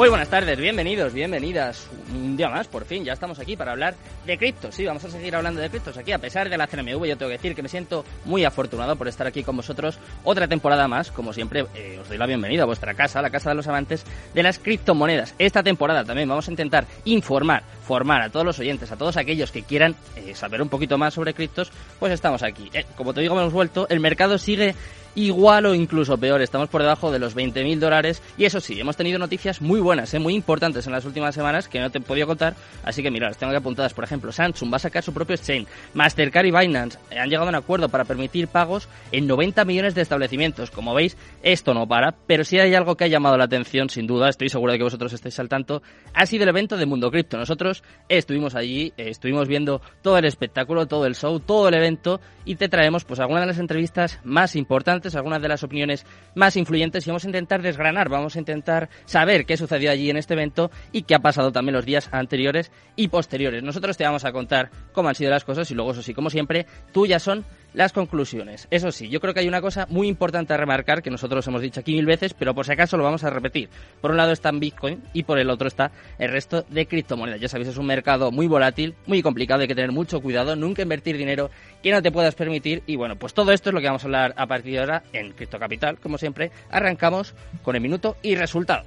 Muy 0.00 0.08
buenas 0.08 0.30
tardes, 0.30 0.58
bienvenidos, 0.58 1.12
bienvenidas. 1.12 1.86
Un 2.14 2.34
día 2.34 2.48
más, 2.48 2.66
por 2.68 2.86
fin, 2.86 3.04
ya 3.04 3.12
estamos 3.12 3.38
aquí 3.38 3.54
para 3.54 3.72
hablar 3.72 3.94
de 4.24 4.38
criptos. 4.38 4.74
Sí, 4.74 4.86
vamos 4.86 5.04
a 5.04 5.10
seguir 5.10 5.36
hablando 5.36 5.60
de 5.60 5.68
criptos 5.68 5.98
aquí, 5.98 6.10
a 6.12 6.18
pesar 6.18 6.48
de 6.48 6.56
la 6.56 6.66
CNMV. 6.66 7.04
Yo 7.04 7.18
tengo 7.18 7.28
que 7.28 7.36
decir 7.36 7.54
que 7.54 7.62
me 7.62 7.68
siento 7.68 8.02
muy 8.24 8.46
afortunado 8.46 8.96
por 8.96 9.08
estar 9.08 9.26
aquí 9.26 9.44
con 9.44 9.58
vosotros 9.58 9.98
otra 10.24 10.48
temporada 10.48 10.88
más. 10.88 11.10
Como 11.10 11.34
siempre, 11.34 11.66
eh, 11.74 11.98
os 12.00 12.08
doy 12.08 12.16
la 12.16 12.24
bienvenida 12.24 12.62
a 12.62 12.64
vuestra 12.64 12.94
casa, 12.94 13.20
la 13.20 13.28
casa 13.28 13.50
de 13.50 13.56
los 13.56 13.68
amantes 13.68 14.06
de 14.32 14.42
las 14.42 14.58
criptomonedas. 14.58 15.34
Esta 15.38 15.62
temporada 15.62 16.02
también 16.02 16.30
vamos 16.30 16.48
a 16.48 16.50
intentar 16.50 16.86
informar, 17.04 17.62
formar 17.90 18.22
a 18.22 18.30
todos 18.30 18.46
los 18.46 18.56
oyentes, 18.60 18.92
a 18.92 18.96
todos 18.96 19.16
aquellos 19.16 19.50
que 19.50 19.64
quieran 19.64 19.96
eh, 20.14 20.32
saber 20.36 20.62
un 20.62 20.68
poquito 20.68 20.96
más 20.96 21.12
sobre 21.12 21.34
criptos, 21.34 21.72
pues 21.98 22.12
estamos 22.12 22.44
aquí. 22.44 22.70
Eh, 22.72 22.84
como 22.96 23.12
te 23.12 23.20
digo, 23.20 23.36
hemos 23.36 23.52
vuelto, 23.52 23.88
el 23.88 23.98
mercado 23.98 24.38
sigue 24.38 24.76
igual 25.14 25.66
o 25.66 25.74
incluso 25.74 26.16
peor. 26.18 26.40
Estamos 26.42 26.68
por 26.68 26.82
debajo 26.82 27.10
de 27.10 27.18
los 27.18 27.36
20.000 27.36 27.78
dólares. 27.78 28.22
Y 28.36 28.44
eso 28.44 28.60
sí, 28.60 28.78
hemos 28.80 28.96
tenido 28.96 29.18
noticias 29.18 29.60
muy 29.60 29.80
buenas, 29.80 30.12
¿eh? 30.14 30.18
muy 30.18 30.34
importantes 30.34 30.86
en 30.86 30.92
las 30.92 31.04
últimas 31.04 31.34
semanas 31.34 31.68
que 31.68 31.80
no 31.80 31.90
te 31.90 32.00
podido 32.00 32.26
contar. 32.26 32.54
Así 32.84 33.02
que 33.02 33.10
mira, 33.10 33.28
las 33.28 33.38
tengo 33.38 33.50
aquí 33.50 33.58
apuntadas. 33.58 33.94
Por 33.94 34.04
ejemplo, 34.04 34.32
Samsung 34.32 34.72
va 34.72 34.76
a 34.76 34.80
sacar 34.80 35.02
su 35.02 35.12
propio 35.12 35.36
exchange. 35.36 35.68
Mastercard 35.94 36.46
y 36.46 36.50
Binance 36.50 36.98
han 37.16 37.28
llegado 37.28 37.46
a 37.46 37.50
un 37.50 37.54
acuerdo 37.54 37.88
para 37.88 38.04
permitir 38.04 38.48
pagos 38.48 38.88
en 39.12 39.26
90 39.26 39.64
millones 39.64 39.94
de 39.94 40.02
establecimientos. 40.02 40.70
Como 40.70 40.94
veis, 40.94 41.16
esto 41.42 41.74
no 41.74 41.86
para. 41.86 42.14
Pero 42.26 42.44
si 42.44 42.58
hay 42.58 42.74
algo 42.74 42.96
que 42.96 43.04
ha 43.04 43.08
llamado 43.08 43.36
la 43.36 43.44
atención, 43.44 43.90
sin 43.90 44.06
duda, 44.06 44.28
estoy 44.28 44.48
seguro 44.48 44.72
de 44.72 44.78
que 44.78 44.84
vosotros 44.84 45.12
estáis 45.12 45.38
al 45.38 45.48
tanto, 45.48 45.82
ha 46.14 46.26
sido 46.26 46.44
el 46.44 46.48
evento 46.50 46.76
de 46.76 46.86
Mundo 46.86 47.10
Cripto. 47.10 47.36
Nosotros 47.36 47.79
estuvimos 48.08 48.54
allí, 48.54 48.92
eh, 48.96 49.08
estuvimos 49.08 49.48
viendo 49.48 49.80
todo 50.02 50.18
el 50.18 50.24
espectáculo, 50.24 50.86
todo 50.86 51.06
el 51.06 51.14
show, 51.14 51.40
todo 51.40 51.68
el 51.68 51.74
evento 51.74 52.20
y 52.44 52.56
te 52.56 52.68
traemos 52.68 53.04
pues 53.04 53.20
algunas 53.20 53.42
de 53.42 53.46
las 53.48 53.58
entrevistas 53.58 54.20
más 54.24 54.56
importantes, 54.56 55.14
algunas 55.14 55.40
de 55.40 55.48
las 55.48 55.62
opiniones 55.62 56.04
más 56.34 56.56
influyentes 56.56 57.06
y 57.06 57.10
vamos 57.10 57.24
a 57.24 57.28
intentar 57.28 57.62
desgranar, 57.62 58.08
vamos 58.08 58.36
a 58.36 58.38
intentar 58.38 58.88
saber 59.04 59.46
qué 59.46 59.56
sucedió 59.56 59.90
allí 59.90 60.10
en 60.10 60.16
este 60.16 60.34
evento 60.34 60.70
y 60.92 61.02
qué 61.02 61.14
ha 61.14 61.20
pasado 61.20 61.52
también 61.52 61.74
los 61.74 61.84
días 61.84 62.08
anteriores 62.12 62.72
y 62.96 63.08
posteriores. 63.08 63.62
Nosotros 63.62 63.96
te 63.96 64.04
vamos 64.04 64.24
a 64.24 64.32
contar 64.32 64.70
cómo 64.92 65.08
han 65.08 65.14
sido 65.14 65.30
las 65.30 65.44
cosas 65.44 65.70
y 65.70 65.74
luego, 65.74 65.92
eso 65.92 66.02
sí, 66.02 66.14
como 66.14 66.30
siempre, 66.30 66.66
tuyas 66.92 67.22
son 67.22 67.44
las 67.74 67.92
conclusiones. 67.92 68.68
Eso 68.70 68.92
sí, 68.92 69.08
yo 69.08 69.20
creo 69.20 69.34
que 69.34 69.40
hay 69.40 69.48
una 69.48 69.60
cosa 69.60 69.86
muy 69.90 70.08
importante 70.08 70.52
a 70.52 70.56
remarcar 70.56 71.02
que 71.02 71.10
nosotros 71.10 71.46
hemos 71.46 71.62
dicho 71.62 71.80
aquí 71.80 71.94
mil 71.94 72.06
veces, 72.06 72.34
pero 72.34 72.54
por 72.54 72.66
si 72.66 72.72
acaso 72.72 72.96
lo 72.96 73.04
vamos 73.04 73.24
a 73.24 73.30
repetir. 73.30 73.68
Por 74.00 74.10
un 74.10 74.16
lado 74.16 74.32
está 74.32 74.50
Bitcoin 74.50 75.02
y 75.12 75.22
por 75.22 75.38
el 75.38 75.50
otro 75.50 75.68
está 75.68 75.90
el 76.18 76.30
resto 76.30 76.64
de 76.68 76.86
criptomonedas. 76.86 77.40
Ya 77.40 77.48
sabéis, 77.48 77.68
es 77.68 77.76
un 77.76 77.86
mercado 77.86 78.30
muy 78.30 78.46
volátil, 78.46 78.94
muy 79.06 79.22
complicado, 79.22 79.62
hay 79.62 79.68
que 79.68 79.74
tener 79.74 79.92
mucho 79.92 80.20
cuidado, 80.20 80.56
nunca 80.56 80.82
invertir 80.82 81.16
dinero 81.16 81.50
que 81.82 81.92
no 81.92 82.02
te 82.02 82.10
puedas 82.10 82.34
permitir. 82.34 82.82
Y 82.86 82.96
bueno, 82.96 83.16
pues 83.16 83.34
todo 83.34 83.52
esto 83.52 83.70
es 83.70 83.74
lo 83.74 83.80
que 83.80 83.86
vamos 83.86 84.02
a 84.02 84.06
hablar 84.06 84.34
a 84.36 84.46
partir 84.46 84.72
de 84.72 84.80
ahora 84.80 85.02
en 85.12 85.32
Cripto 85.32 85.58
Capital. 85.58 85.98
Como 85.98 86.18
siempre, 86.18 86.50
arrancamos 86.70 87.34
con 87.62 87.76
el 87.76 87.82
minuto 87.82 88.16
y 88.22 88.34
resultado. 88.34 88.84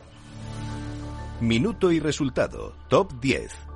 Minuto 1.39 1.91
y 1.91 1.99
resultado. 1.99 2.75
Top 2.89 3.19
10. 3.19 3.72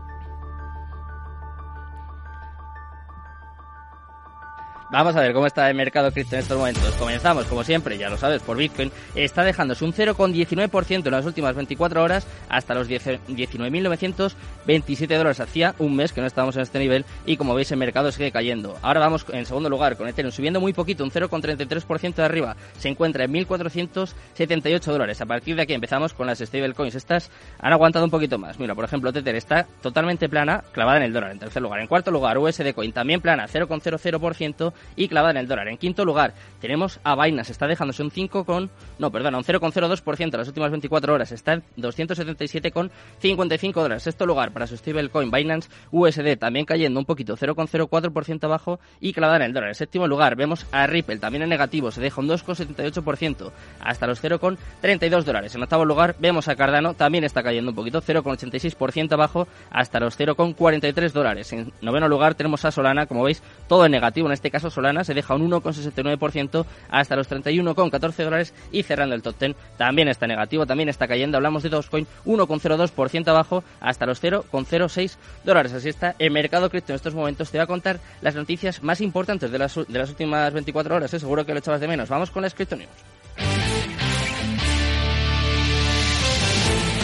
Vamos 4.90 5.18
a 5.18 5.20
ver 5.20 5.34
cómo 5.34 5.46
está 5.46 5.70
el 5.70 5.76
mercado 5.76 6.14
cripto 6.14 6.36
en 6.36 6.42
estos 6.42 6.58
momentos. 6.58 6.96
Comenzamos, 6.96 7.46
como 7.48 7.62
siempre, 7.62 7.98
ya 7.98 8.10
lo 8.10 8.16
sabes, 8.16 8.42
por 8.42 8.56
Bitcoin. 8.56 8.90
Está 9.16 9.44
dejándose 9.44 9.84
un 9.84 9.92
0,19% 9.92 11.06
en 11.06 11.12
las 11.12 11.26
últimas 11.26 11.56
24 11.56 12.02
horas 12.02 12.26
hasta 12.48 12.74
los 12.74 12.90
19.927 12.90 15.18
dólares. 15.18 15.42
Hacía 15.42 15.76
un 15.80 15.94
mes 15.94 16.14
que 16.14 16.22
no 16.22 16.28
estábamos 16.28 16.56
en 16.56 16.62
este 16.62 16.80
nivel 16.80 17.04
y 17.26 17.36
como 17.36 17.54
veis 17.54 17.70
el 17.74 17.80
mercado 17.80 18.14
sigue 18.14 18.32
cayendo. 18.32 18.78
Ahora 18.82 19.02
vamos 19.02 19.26
en 19.34 19.46
segundo 19.46 19.70
lugar 19.70 19.98
con 19.98 20.08
Ethereum 20.08 20.32
subiendo 20.32 20.62
muy 20.62 20.72
poquito, 20.72 21.04
un 21.04 21.12
0,33% 21.12 22.16
de 22.16 22.24
arriba. 22.24 22.56
Se 22.80 22.88
encuentra 22.88 23.26
en 23.26 23.34
1.478 23.34 24.86
dólares. 24.86 25.20
A 25.20 25.26
partir 25.26 25.58
de 25.58 25.64
aquí 25.64 25.74
empezamos 25.74 26.14
con 26.14 26.28
las 26.28 26.40
stablecoins. 26.40 26.96
Estas 26.96 27.30
han 27.60 27.74
aguantado 27.74 28.06
un 28.06 28.12
poquito 28.12 28.38
más. 28.38 28.58
Mira, 28.58 28.74
por 28.74 28.86
ejemplo, 28.86 29.12
Tether 29.12 29.36
está 29.36 29.68
totalmente 29.82 30.30
plana, 30.30 30.64
clavada 30.72 31.00
en 31.00 31.04
el 31.04 31.12
dólar 31.12 31.32
en 31.32 31.40
tercer 31.40 31.62
lugar. 31.62 31.82
En 31.82 31.88
cuarto 31.88 32.10
lugar, 32.10 32.38
USD 32.38 32.72
Coin 32.74 32.94
también 32.94 33.20
plana, 33.20 33.50
0,00% 33.50 34.77
y 34.96 35.08
clavada 35.08 35.32
en 35.32 35.38
el 35.38 35.48
dólar. 35.48 35.68
En 35.68 35.78
quinto 35.78 36.06
lugar 36.06 36.34
tenemos 36.60 37.00
a 37.04 37.16
Binance, 37.16 37.52
está 37.52 37.68
dejándose 37.68 38.04
un 38.04 38.12
5 38.12 38.46
con, 38.46 38.70
no, 39.00 39.12
perdona, 39.12 39.38
un 39.38 39.44
0,02% 39.44 40.24
en 40.24 40.32
las 40.32 40.48
últimas 40.48 40.72
24 40.72 41.14
horas, 41.14 41.32
está 41.32 41.54
en 41.54 41.64
277,55 41.78 43.74
dólares. 43.74 44.04
Sexto 44.04 44.26
lugar 44.26 44.52
para 44.52 44.68
su 44.68 44.78
stablecoin 44.78 45.32
Binance 45.32 45.70
USD, 45.92 46.38
también 46.38 46.66
cayendo 46.66 47.00
un 47.00 47.06
poquito, 47.06 47.38
0,04% 47.38 48.44
abajo 48.44 48.80
y 49.00 49.14
clavada 49.14 49.38
en 49.38 49.44
el 49.44 49.54
dólar. 49.54 49.70
En 49.70 49.76
séptimo 49.76 50.08
lugar 50.08 50.36
vemos 50.36 50.66
a 50.72 50.88
Ripple, 50.88 51.18
también 51.20 51.44
en 51.44 51.50
negativo, 51.50 51.92
se 51.92 52.02
deja 52.02 52.22
un 52.22 52.28
2,78% 52.28 53.52
hasta 53.80 54.08
los 54.08 54.24
0,32 54.24 55.24
dólares. 55.24 55.56
En 55.56 55.64
octavo 55.64 55.86
lugar 55.86 56.16
vemos 56.20 56.48
a 56.48 56.56
Cardano, 56.56 56.94
también 56.94 57.24
está 57.24 57.44
cayendo 57.44 57.72
un 57.72 57.76
poquito, 57.76 58.02
0,86% 58.02 59.14
abajo 59.14 59.48
hasta 59.70 60.00
los 60.00 60.18
0,43 60.20 61.12
dólares. 61.12 61.54
En 61.54 61.72
noveno 61.82 62.08
lugar 62.08 62.36
tenemos 62.36 62.66
a 62.66 62.72
Solana, 62.72 63.06
como 63.06 63.24
veis, 63.24 63.44
todo 63.68 63.86
en 63.86 63.92
negativo, 63.92 64.28
en 64.28 64.34
este 64.34 64.52
caso 64.52 64.67
Solana 64.70 65.04
se 65.04 65.14
deja 65.14 65.36
un 65.36 65.50
1,69% 65.50 66.66
hasta 66.90 67.16
los 67.16 67.30
31,14 67.30 68.24
dólares 68.24 68.54
y 68.72 68.84
cerrando 68.84 69.16
el 69.16 69.22
top 69.22 69.36
10 69.40 69.56
también 69.78 70.08
está 70.08 70.28
negativo, 70.28 70.66
también 70.66 70.90
está 70.90 71.08
cayendo. 71.08 71.38
Hablamos 71.38 71.64
de 71.64 71.70
Dogecoin 71.70 72.08
1,02% 72.26 73.28
abajo 73.28 73.64
hasta 73.80 74.06
los 74.06 74.22
0,06 74.22 75.18
dólares. 75.44 75.74
Así 75.74 75.90
está 75.90 76.16
el 76.20 76.32
mercado 76.32 76.70
cripto 76.70 76.92
en 76.92 76.96
estos 76.96 77.14
momentos. 77.14 77.52
Te 77.52 77.58
voy 77.58 77.64
a 77.64 77.68
contar 77.68 78.00
las 78.22 78.36
noticias 78.36 78.84
más 78.84 79.02
importantes 79.02 79.52
de 79.52 79.60
las, 79.60 79.76
de 79.76 80.00
las 80.00 80.10
últimas 80.10 80.54
24 80.54 80.96
horas. 80.96 81.14
¿eh? 81.14 81.20
Seguro 81.20 81.46
que 81.46 81.54
lo 81.54 81.60
echabas 81.60 81.82
de 81.82 81.88
menos. 81.88 82.10
Vamos 82.10 82.32
con 82.32 82.42
las 82.44 82.54
Crypto 82.54 82.76
News. 82.76 82.90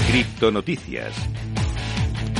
Cripto 0.09 0.51
Noticias. 0.51 1.13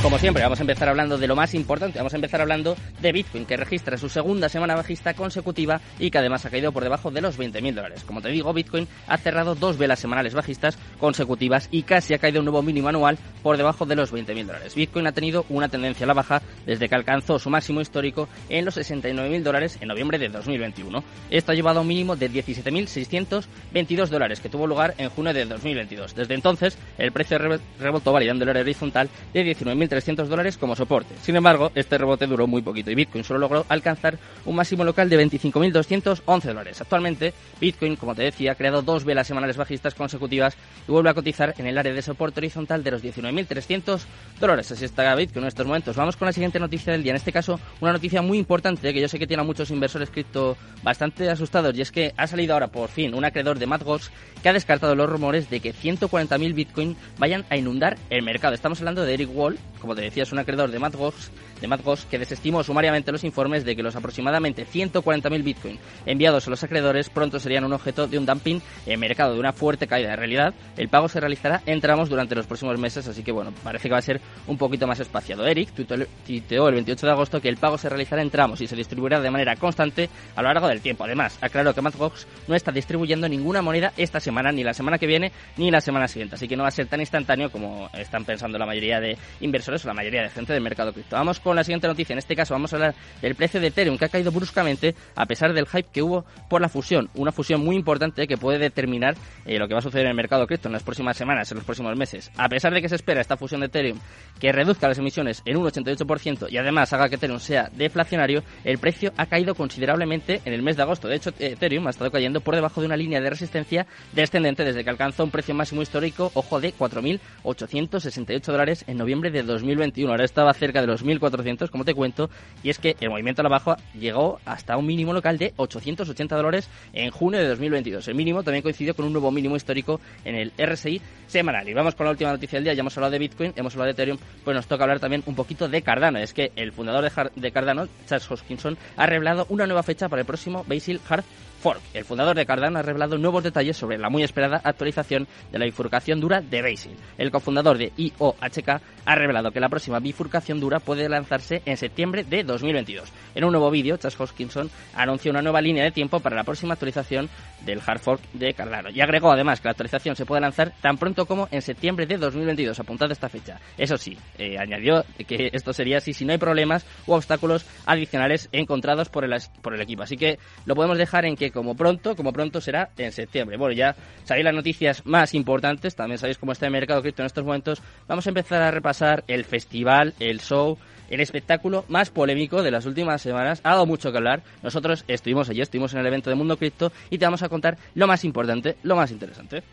Como 0.04 0.20
siempre, 0.20 0.44
vamos 0.44 0.60
a 0.60 0.64
empezar 0.64 0.90
hablando 0.90 1.18
de 1.18 1.28
lo 1.28 1.36
más 1.38 1.54
importante. 1.54 1.98
Vamos 1.98 2.12
a 2.12 2.18
empezar 2.18 2.42
hablando 2.42 2.76
de 3.00 3.14
Bitcoin, 3.14 3.46
que 3.46 3.56
registra 3.56 3.98
su 3.98 4.10
segunda 4.10 4.50
semana 4.50 4.76
bajista 4.76 5.14
consecutiva 5.14 5.80
y 5.98 6.12
que 6.12 6.18
además 6.18 6.46
ha 6.46 6.50
caído 6.50 6.74
por 6.74 6.84
debajo 6.84 7.10
de 7.10 7.22
los 7.22 7.40
20.000 7.40 7.74
dólares. 7.74 8.04
Como 8.04 8.22
te 8.22 8.28
digo, 8.28 8.52
Bitcoin 8.52 8.86
ha 9.08 9.18
cerrado 9.18 9.56
dos 9.56 9.78
velas 9.78 10.00
semanales 10.00 10.34
bajistas 10.34 10.78
consecutivas 11.00 11.70
y 11.72 11.84
casi 11.84 12.14
ha 12.14 12.18
caído 12.18 12.42
un 12.42 12.46
nuevo 12.46 12.62
mínimo 12.62 12.90
anual 12.90 13.18
por 13.42 13.56
debajo 13.56 13.86
de 13.86 13.96
los 13.96 14.12
20.000 14.12 14.46
dólares. 14.46 14.76
Bitcoin 14.76 15.08
ha 15.08 15.14
tenido 15.14 15.46
una 15.48 15.70
tendencia 15.70 16.04
a 16.04 16.08
la 16.08 16.14
baja 16.14 16.42
desde 16.66 16.90
que 16.90 16.96
alcanzó 16.96 17.40
su 17.40 17.50
máximo 17.50 17.80
histórico 17.80 18.28
en 18.50 18.66
los 18.66 18.76
69.000 18.76 19.42
dólares 19.42 19.78
en 19.80 19.88
noviembre 19.88 20.20
de 20.20 20.28
2021. 20.28 21.02
Esto 21.30 21.54
ha 21.54 21.56
llevado 21.56 21.80
a 21.80 21.82
un 21.82 21.88
mínimo 21.88 22.18
de 22.18 22.30
17.622 22.30 24.10
dólares 24.10 24.42
que 24.42 24.50
tuvo 24.50 24.68
lugar 24.68 24.96
en 24.98 25.10
junio 25.10 25.34
de 25.34 25.46
2022. 25.46 26.14
Desde 26.14 26.34
entonces, 26.34 26.78
el 26.98 27.14
precio 27.14 27.38
rebotó 27.80 28.12
validando 28.12 28.44
el 28.44 28.50
área 28.50 28.64
horizontal 28.64 29.08
de 29.34 29.46
19.000 29.46 29.93
300 29.94 30.28
dólares 30.28 30.58
como 30.58 30.76
soporte. 30.76 31.14
Sin 31.22 31.36
embargo, 31.36 31.72
este 31.76 32.00
rebote 32.00 32.26
duró 32.26 32.48
muy 32.48 32.64
poquito 32.64 32.90
y 32.90 32.96
Bitcoin 32.96 33.24
solo 33.24 33.40
logró 33.40 33.64
alcanzar 33.70 34.18
un 34.46 34.56
máximo 34.56 34.84
local 34.84 35.08
de 35.08 35.24
25.211 35.24 36.42
dólares. 36.42 36.82
Actualmente, 36.82 37.32
Bitcoin, 37.62 37.96
como 37.96 38.16
te 38.16 38.24
decía, 38.24 38.54
ha 38.54 38.56
creado 38.56 38.82
dos 38.82 39.06
velas 39.06 39.28
semanales 39.28 39.56
bajistas 39.56 39.94
consecutivas 39.94 40.58
y 40.88 40.92
vuelve 40.92 41.12
a 41.12 41.14
cotizar 41.14 41.54
en 41.60 41.68
el 41.68 41.78
área 41.78 41.94
de 41.94 42.02
soporte 42.02 42.40
horizontal 42.40 42.84
de 42.84 42.90
los 42.90 43.04
19.300 43.04 44.02
dólares. 44.40 44.72
Así 44.72 44.84
está 44.84 45.14
Bitcoin 45.14 45.44
en 45.44 45.50
estos 45.50 45.68
momentos. 45.68 45.96
Vamos 45.96 46.18
con 46.18 46.26
la 46.26 46.34
siguiente 46.34 46.60
noticia 46.60 46.92
del 46.92 47.04
día. 47.04 47.12
En 47.12 47.18
este 47.18 47.32
caso, 47.32 47.60
una 47.80 47.94
noticia 47.94 48.24
muy 48.24 48.40
importante 48.40 48.94
que 48.94 49.00
yo 49.00 49.08
sé 49.08 49.20
que 49.20 49.28
tiene 49.28 49.42
a 49.42 49.46
muchos 49.46 49.70
inversores 49.70 50.10
cripto 50.10 50.58
bastante 50.82 51.30
asustados 51.30 51.78
y 51.78 51.82
es 51.82 51.92
que 51.92 52.14
ha 52.18 52.26
salido 52.26 52.54
ahora 52.54 52.68
por 52.68 52.90
fin 52.90 53.14
un 53.14 53.26
acreedor 53.26 53.60
de 53.60 53.68
Mt. 53.68 53.84
Gox 53.84 54.12
que 54.42 54.50
ha 54.50 54.54
descartado 54.54 54.96
los 54.96 55.10
rumores 55.10 55.50
de 55.50 55.60
que 55.60 55.74
140.000 55.74 56.54
Bitcoin 56.54 56.98
vayan 57.18 57.46
a 57.50 57.58
inundar 57.58 57.98
el 58.10 58.24
mercado. 58.24 58.54
Estamos 58.54 58.80
hablando 58.80 59.04
de 59.04 59.14
Eric 59.14 59.30
Wall, 59.34 59.60
como 59.84 59.96
te 59.96 60.02
decía, 60.02 60.24
es 60.24 60.32
un 60.32 60.40
acreedor 60.40 60.72
de. 60.72 60.78
Gox, 60.78 61.30
de. 61.60 61.68
Gox 61.68 62.06
que 62.06 62.18
desestimó 62.18 62.64
sumariamente 62.64 63.12
los 63.12 63.26
informes 63.26 63.66
de 63.66 63.76
que 63.76 63.84
los 63.84 63.98
aproximadamente 63.98 64.66
140.000 64.66 65.44
Bitcoin 65.44 65.78
enviados 66.06 66.48
a 66.48 66.50
los 66.50 66.64
acreedores 66.64 67.10
pronto 67.10 67.38
serían 67.38 67.66
un 67.66 67.74
objeto 67.74 68.08
de 68.08 68.18
un 68.18 68.26
dumping 68.26 68.62
en 68.86 69.00
mercado, 69.02 69.34
de 69.34 69.42
una 69.42 69.52
fuerte 69.52 69.86
caída. 69.86 70.14
En 70.14 70.18
realidad, 70.20 70.54
el 70.78 70.88
pago 70.88 71.10
se 71.10 71.20
realizará 71.20 71.62
en 71.66 71.82
tramos 71.82 72.08
durante 72.08 72.34
los 72.34 72.48
próximos 72.48 72.80
meses, 72.80 73.06
así 73.10 73.24
que 73.24 73.34
bueno, 73.34 73.54
parece 73.62 73.90
que 73.90 73.92
va 73.92 73.98
a 73.98 74.02
ser 74.02 74.22
un 74.48 74.58
poquito 74.58 74.88
más 74.88 75.02
espaciado. 75.02 75.46
Eric 75.46 75.74
tuiteó 75.74 76.70
el 76.70 76.76
28 76.76 77.06
de 77.06 77.12
agosto 77.12 77.42
que 77.42 77.50
el 77.50 77.58
pago 77.58 77.78
se 77.78 77.90
realizará 77.90 78.22
en 78.22 78.30
tramos 78.30 78.62
y 78.62 78.68
se 78.68 78.78
distribuirá 78.78 79.20
de 79.20 79.32
manera 79.32 79.58
constante 79.58 80.10
a 80.34 80.42
lo 80.42 80.48
largo 80.48 80.70
del 80.70 80.80
tiempo. 80.80 81.04
Además, 81.04 81.38
aclaró 81.42 81.74
que 81.74 81.82
Mt. 81.82 81.98
Gox 81.98 82.26
no 82.48 82.56
está 82.56 82.72
distribuyendo 82.72 83.28
ninguna 83.28 83.62
moneda 83.62 83.92
esta 83.98 84.22
semana, 84.22 84.54
ni 84.54 84.64
la 84.64 84.74
semana 84.74 84.98
que 84.98 85.08
viene, 85.08 85.34
ni 85.58 85.72
la 85.72 85.82
semana 85.82 86.08
siguiente, 86.08 86.36
así 86.36 86.48
que 86.48 86.56
no 86.56 86.64
va 86.64 86.70
a 86.70 86.72
ser 86.72 86.88
tan 86.88 87.02
instantáneo 87.02 87.52
como 87.52 87.90
están 87.94 88.24
pensando 88.24 88.58
la 88.58 88.66
mayoría 88.66 89.02
de 89.02 89.18
inversores 89.42 89.63
por 89.66 89.76
eso 89.76 89.88
la 89.88 89.94
mayoría 89.94 90.22
de 90.22 90.30
gente 90.30 90.54
del 90.54 90.62
mercado 90.62 90.94
cripto. 90.94 91.16
Vamos 91.16 91.40
con 91.40 91.56
la 91.56 91.64
siguiente 91.64 91.88
noticia. 91.88 92.14
En 92.14 92.20
este 92.20 92.36
caso 92.36 92.54
vamos 92.54 92.74
a 92.74 92.76
hablar 92.76 92.96
del 93.22 93.36
precio 93.36 93.60
de 93.60 93.68
Ethereum, 93.68 93.98
que 93.98 94.06
ha 94.06 94.10
caído 94.10 94.32
bruscamente 94.32 94.96
a 95.16 95.26
pesar 95.26 95.54
del 95.54 95.68
hype 95.68 95.90
que 95.92 96.02
hubo 96.02 96.26
por 96.50 96.62
la 96.62 96.70
fusión. 96.70 97.10
Una 97.16 97.32
fusión 97.32 97.64
muy 97.64 97.76
importante 97.76 98.28
que 98.28 98.38
puede 98.38 98.60
determinar 98.60 99.16
eh, 99.46 99.58
lo 99.58 99.68
que 99.68 99.74
va 99.74 99.80
a 99.80 99.84
suceder 99.84 100.06
en 100.06 100.12
el 100.12 100.16
mercado 100.16 100.48
cripto 100.48 100.68
en 100.68 100.74
las 100.74 100.84
próximas 100.84 101.18
semanas, 101.18 101.52
en 101.52 101.58
los 101.58 101.66
próximos 101.66 101.96
meses. 101.96 102.32
A 102.38 102.50
pesar 102.50 102.74
de 102.74 102.82
que 102.82 102.90
se 102.90 102.96
espera 102.96 103.22
esta 103.22 103.38
fusión 103.38 103.62
de 103.62 103.68
Ethereum 103.68 104.00
que 104.40 104.52
reduzca 104.52 104.88
las 104.88 104.98
emisiones 104.98 105.42
en 105.46 105.58
un 105.58 105.66
88% 105.66 106.52
y 106.52 106.58
además 106.58 106.92
haga 106.94 107.10
que 107.10 107.16
Ethereum 107.16 107.40
sea 107.40 107.70
deflacionario, 107.74 108.44
el 108.64 108.78
precio 108.78 109.14
ha 109.18 109.26
caído 109.26 109.56
considerablemente 109.56 110.42
en 110.46 110.54
el 110.54 110.62
mes 110.62 110.78
de 110.78 110.84
agosto. 110.84 111.08
De 111.08 111.16
hecho, 111.16 111.32
Ethereum 111.40 111.88
ha 111.88 111.92
estado 111.92 112.12
cayendo 112.12 112.42
por 112.42 112.56
debajo 112.56 112.82
de 112.82 112.88
una 112.88 112.98
línea 112.98 113.22
de 113.22 113.30
resistencia 113.30 113.86
descendente 114.14 114.64
desde 114.64 114.84
que 114.84 114.90
alcanzó 114.90 115.24
un 115.24 115.32
precio 115.32 115.54
máximo 115.54 115.82
histórico, 115.82 116.32
ojo, 116.34 116.60
de 116.60 116.74
4.868 116.74 118.42
dólares 118.44 118.84
en 118.88 118.98
noviembre 118.98 119.32
de 119.32 119.44
2021. 119.54 120.12
Ahora 120.12 120.26
estaba 120.26 120.54
cerca 120.54 120.82
de 120.82 120.88
los 120.88 121.04
1.400, 121.04 121.70
como 121.70 121.86
te 121.86 121.94
cuento, 121.94 122.30
y 122.64 122.70
es 122.70 122.80
que 122.80 122.96
el 123.00 123.10
movimiento 123.10 123.42
a 123.42 123.44
la 123.44 123.50
baja 123.50 123.78
llegó 123.98 124.40
hasta 124.46 124.78
un 124.78 124.86
mínimo 124.86 125.14
local 125.14 125.38
de 125.38 125.54
880 125.58 126.36
dólares 126.36 126.70
en 126.94 127.12
junio 127.12 127.40
de 127.40 127.48
2022. 127.48 128.08
El 128.08 128.16
mínimo 128.16 128.44
también 128.44 128.64
coincidió 128.64 128.96
con 128.96 129.06
un 129.06 129.14
nuevo 129.14 129.32
mínimo 129.32 129.56
histórico 129.56 130.00
en 130.26 130.36
el 130.36 130.52
RSI 130.58 131.02
semanal. 131.28 131.68
Y 131.68 131.74
vamos 131.74 131.96
con 131.96 132.06
la 132.06 132.12
última 132.12 132.32
noticia 132.32 132.58
del 132.58 132.66
día. 132.66 132.74
Ya 132.74 132.82
hemos 132.82 132.96
hablado 132.98 133.12
de 133.12 133.20
Bitcoin, 133.20 133.54
hemos 133.56 133.74
hablado 133.74 133.88
de 133.88 133.92
Ethereum, 133.92 134.18
pues 134.44 134.56
nos 134.56 134.68
toca 134.68 134.84
hablar 134.84 135.00
también 135.00 135.24
un 135.26 135.36
poquito 135.36 135.68
de 135.68 135.82
Cardano. 135.82 136.20
Es 136.20 136.34
que 136.34 136.52
el 136.56 136.72
fundador 136.72 137.10
de 137.36 137.52
Cardano, 137.52 137.88
Charles 138.08 138.30
Hoskinson, 138.30 138.78
ha 138.98 139.06
revelado 139.06 139.46
una 139.50 139.66
nueva 139.66 139.84
fecha 139.84 140.10
para 140.10 140.22
el 140.22 140.26
próximo 140.26 140.64
Basil 140.68 141.00
Hard 141.08 141.24
Fork. 141.64 141.80
El 141.94 142.04
fundador 142.04 142.36
de 142.36 142.46
Cardano 142.46 142.80
ha 142.80 142.82
revelado 142.82 143.18
nuevos 143.18 143.42
detalles 143.42 143.78
sobre 143.78 143.98
la 143.98 144.10
muy 144.10 144.22
esperada 144.22 144.60
actualización 144.62 145.30
de 145.50 145.60
la 145.60 145.64
bifurcación 145.64 146.20
dura 146.20 146.42
de 146.42 146.62
Basil. 146.62 146.92
El 147.18 147.32
cofundador 147.32 147.78
de 147.78 147.94
IOHK 147.96 148.82
ha 149.06 149.16
revelado 149.16 149.52
que 149.52 149.62
la 149.62 149.70
próxima 149.70 150.00
bifurcación 150.00 150.60
dura 150.60 150.82
puede 150.82 151.08
lanzarse 151.08 151.62
en 151.66 151.78
septiembre 151.78 152.26
de 152.26 152.44
2022. 152.44 153.10
En 153.34 153.46
un 153.46 153.52
nuevo 153.54 153.72
vídeo, 153.72 153.96
Chas 153.96 154.20
Hoskinson 154.20 154.70
anunció 154.94 155.32
una 155.32 155.42
nueva 155.42 155.62
línea 155.62 155.86
de 155.86 155.92
tiempo 155.92 156.20
para 156.20 156.36
la 156.36 156.44
próxima 156.44 156.74
actualización 156.74 157.30
del 157.66 157.80
hard 157.86 158.00
fork 158.00 158.22
de 158.34 158.54
Cardano 158.54 158.90
y 158.90 159.00
agregó 159.00 159.32
además 159.32 159.62
que 159.62 159.70
la 159.70 159.72
actualización 159.72 160.18
se 160.18 160.26
puede 160.26 160.42
lanzar 160.42 160.74
tan 160.82 160.98
pronto 160.98 161.26
como 161.26 161.48
en 161.50 161.62
septiembre 161.62 162.06
de 162.06 162.18
2022, 162.18 162.78
apuntado 162.78 163.14
esta 163.14 163.30
fecha. 163.30 163.62
Eso 163.78 163.98
sí, 163.98 164.18
eh, 164.38 164.58
añadió 164.60 165.06
que 165.26 165.50
esto 165.54 165.72
sería 165.72 166.00
así 166.00 166.14
si 166.14 166.26
no 166.26 166.34
hay 166.34 166.38
problemas 166.38 166.86
u 167.08 167.14
obstáculos 167.14 167.66
adicionales 167.86 168.50
encontrados 168.52 169.08
por 169.08 169.24
el, 169.24 169.34
por 169.62 169.74
el 169.74 169.82
equipo. 169.82 170.04
Así 170.04 170.18
que 170.18 170.40
lo 170.66 170.76
podemos 170.76 170.98
dejar 170.98 171.24
en 171.24 171.38
que 171.38 171.53
como 171.54 171.76
pronto, 171.76 172.16
como 172.16 172.34
pronto 172.34 172.60
será 172.60 172.90
en 172.98 173.12
septiembre. 173.12 173.58
Bueno, 173.58 173.74
ya 173.74 173.96
sabéis 174.24 174.46
las 174.46 174.54
noticias 174.54 175.06
más 175.06 175.34
importantes, 175.34 175.96
también 175.96 176.18
sabéis 176.18 176.38
cómo 176.38 176.52
está 176.52 176.66
el 176.66 176.72
mercado 176.72 177.02
cripto 177.02 177.22
en 177.22 177.28
estos 177.28 177.46
momentos. 177.46 177.82
Vamos 178.08 178.26
a 178.26 178.30
empezar 178.30 178.62
a 178.62 178.72
repasar 178.72 179.24
el 179.28 179.46
festival, 179.46 180.14
el 180.20 180.42
show, 180.42 180.78
el 181.10 181.22
espectáculo 181.22 181.86
más 181.88 182.10
polémico 182.10 182.64
de 182.64 182.72
las 182.72 182.86
últimas 182.86 183.22
semanas. 183.22 183.62
Ha 183.64 183.72
dado 183.72 183.86
mucho 183.86 184.12
que 184.12 184.18
hablar. 184.18 184.42
Nosotros 184.62 185.06
estuvimos 185.08 185.50
allí, 185.50 185.62
estuvimos 185.62 185.94
en 185.94 186.00
el 186.00 186.08
evento 186.08 186.30
de 186.30 186.36
Mundo 186.36 186.58
Cripto 186.58 186.92
y 187.10 187.18
te 187.18 187.26
vamos 187.26 187.44
a 187.44 187.50
contar 187.50 187.78
lo 187.96 188.08
más 188.08 188.26
importante, 188.26 188.78
lo 188.84 188.96
más 188.96 189.12
interesante. 189.12 189.64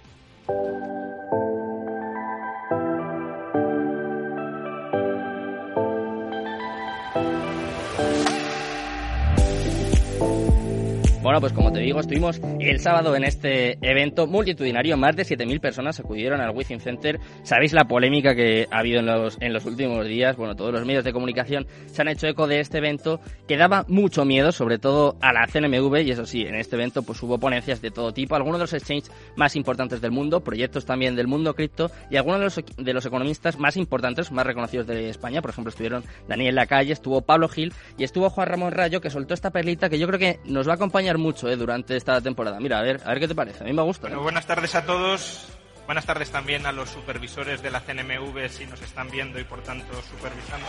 Bueno, 11.23 11.39
pues 11.39 11.53
como 11.53 11.71
te 11.71 11.81
digo, 11.81 12.01
estuvimos 12.01 12.41
el 12.61 12.81
sábado 12.81 13.15
en 13.15 13.25
este 13.25 13.77
evento 13.83 14.27
multitudinario. 14.27 14.97
Más 14.97 15.15
de 15.17 15.25
7.000 15.25 15.61
personas 15.61 16.01
acudieron 16.01 16.41
al 16.41 16.57
Within 16.57 16.81
Center. 16.81 17.21
Sabéis 17.43 17.75
la 17.75 17.85
polémica 17.85 18.35
que 18.35 18.67
ha 18.71 18.79
habido 18.79 19.01
en 19.01 19.07
los, 19.07 19.37
en 19.39 19.53
los 19.53 19.67
últimos 19.67 20.07
días. 20.07 20.39
Bueno, 20.39 20.57
todos 20.57 20.73
los 20.73 20.87
medios 20.87 21.05
de 21.05 21.13
comunicación 21.13 21.67
se 21.85 22.01
han 22.01 22.09
hecho 22.09 22.27
eco 22.27 22.47
de 22.47 22.61
este 22.61 22.79
evento 22.79 23.21
que 23.47 23.59
daba 23.59 23.85
mucho 23.87 24.25
miedo, 24.25 24.51
sobre 24.51 24.79
todo 24.79 25.19
a 25.21 25.35
la 25.35 25.47
CNMV. 25.47 25.99
Y 26.07 26.11
eso 26.11 26.25
sí, 26.25 26.47
en 26.47 26.55
este 26.55 26.77
evento 26.77 27.03
pues 27.03 27.23
hubo 27.23 27.39
ponencias 27.39 27.83
de 27.83 27.91
todo 27.91 28.15
tipo. 28.15 28.35
Algunos 28.35 28.59
de 28.59 28.63
los 28.63 28.73
exchanges 28.73 29.13
más 29.37 29.57
importantes 29.57 30.01
del 30.01 30.13
mundo, 30.13 30.41
proyectos 30.41 30.87
también 30.87 31.17
del 31.17 31.27
mundo 31.27 31.55
cripto 31.55 31.91
y 32.11 32.17
algunos 32.17 32.39
de 32.39 32.45
los, 32.45 32.77
de 32.79 32.95
los 32.95 33.05
economistas 33.05 33.59
más 33.59 33.77
importantes, 33.77 34.33
más 34.33 34.47
reconocidos 34.47 34.87
de 34.87 35.11
España. 35.11 35.43
Por 35.43 35.51
ejemplo, 35.51 35.69
estuvieron 35.69 36.03
Daniel 36.29 36.55
Lacalle, 36.55 36.95
estuvo 36.95 37.21
Pablo 37.21 37.47
Gil 37.51 37.75
y 37.99 38.05
estuvo 38.05 38.31
Juan 38.31 38.49
Ramón 38.49 38.73
Rayo 38.73 39.03
que 39.03 39.11
soltó 39.11 39.35
esta 39.35 39.51
perlita 39.51 39.91
que 39.91 39.99
yo 39.99 40.07
creo 40.07 40.19
que 40.19 40.41
nos 40.47 40.67
va 40.67 40.73
a 40.73 40.77
acompañar 40.77 41.10
mucho 41.19 41.49
eh, 41.49 41.57
durante 41.57 41.97
esta 41.97 42.21
temporada. 42.21 42.61
Mira, 42.61 42.79
a 42.79 42.83
ver, 42.83 43.01
a 43.05 43.09
ver 43.11 43.21
qué 43.21 43.29
te 43.29 43.35
parece. 43.35 43.63
A 43.63 43.67
mí 43.67 43.73
me 43.73 43.83
gusta. 43.83 44.09
Bueno, 44.09 44.23
buenas 44.23 44.47
tardes 44.47 44.75
a 44.75 44.85
todos. 44.85 45.49
Buenas 45.87 46.07
tardes 46.07 46.31
también 46.31 46.67
a 46.67 46.73
los 46.73 46.89
supervisores 46.89 47.63
de 47.63 47.71
la 47.71 47.81
CNMV 47.81 48.49
si 48.49 48.65
nos 48.67 48.81
están 48.81 49.11
viendo 49.11 49.41
y 49.41 49.45
por 49.45 49.61
tanto 49.63 49.93
supervisando. 50.03 50.67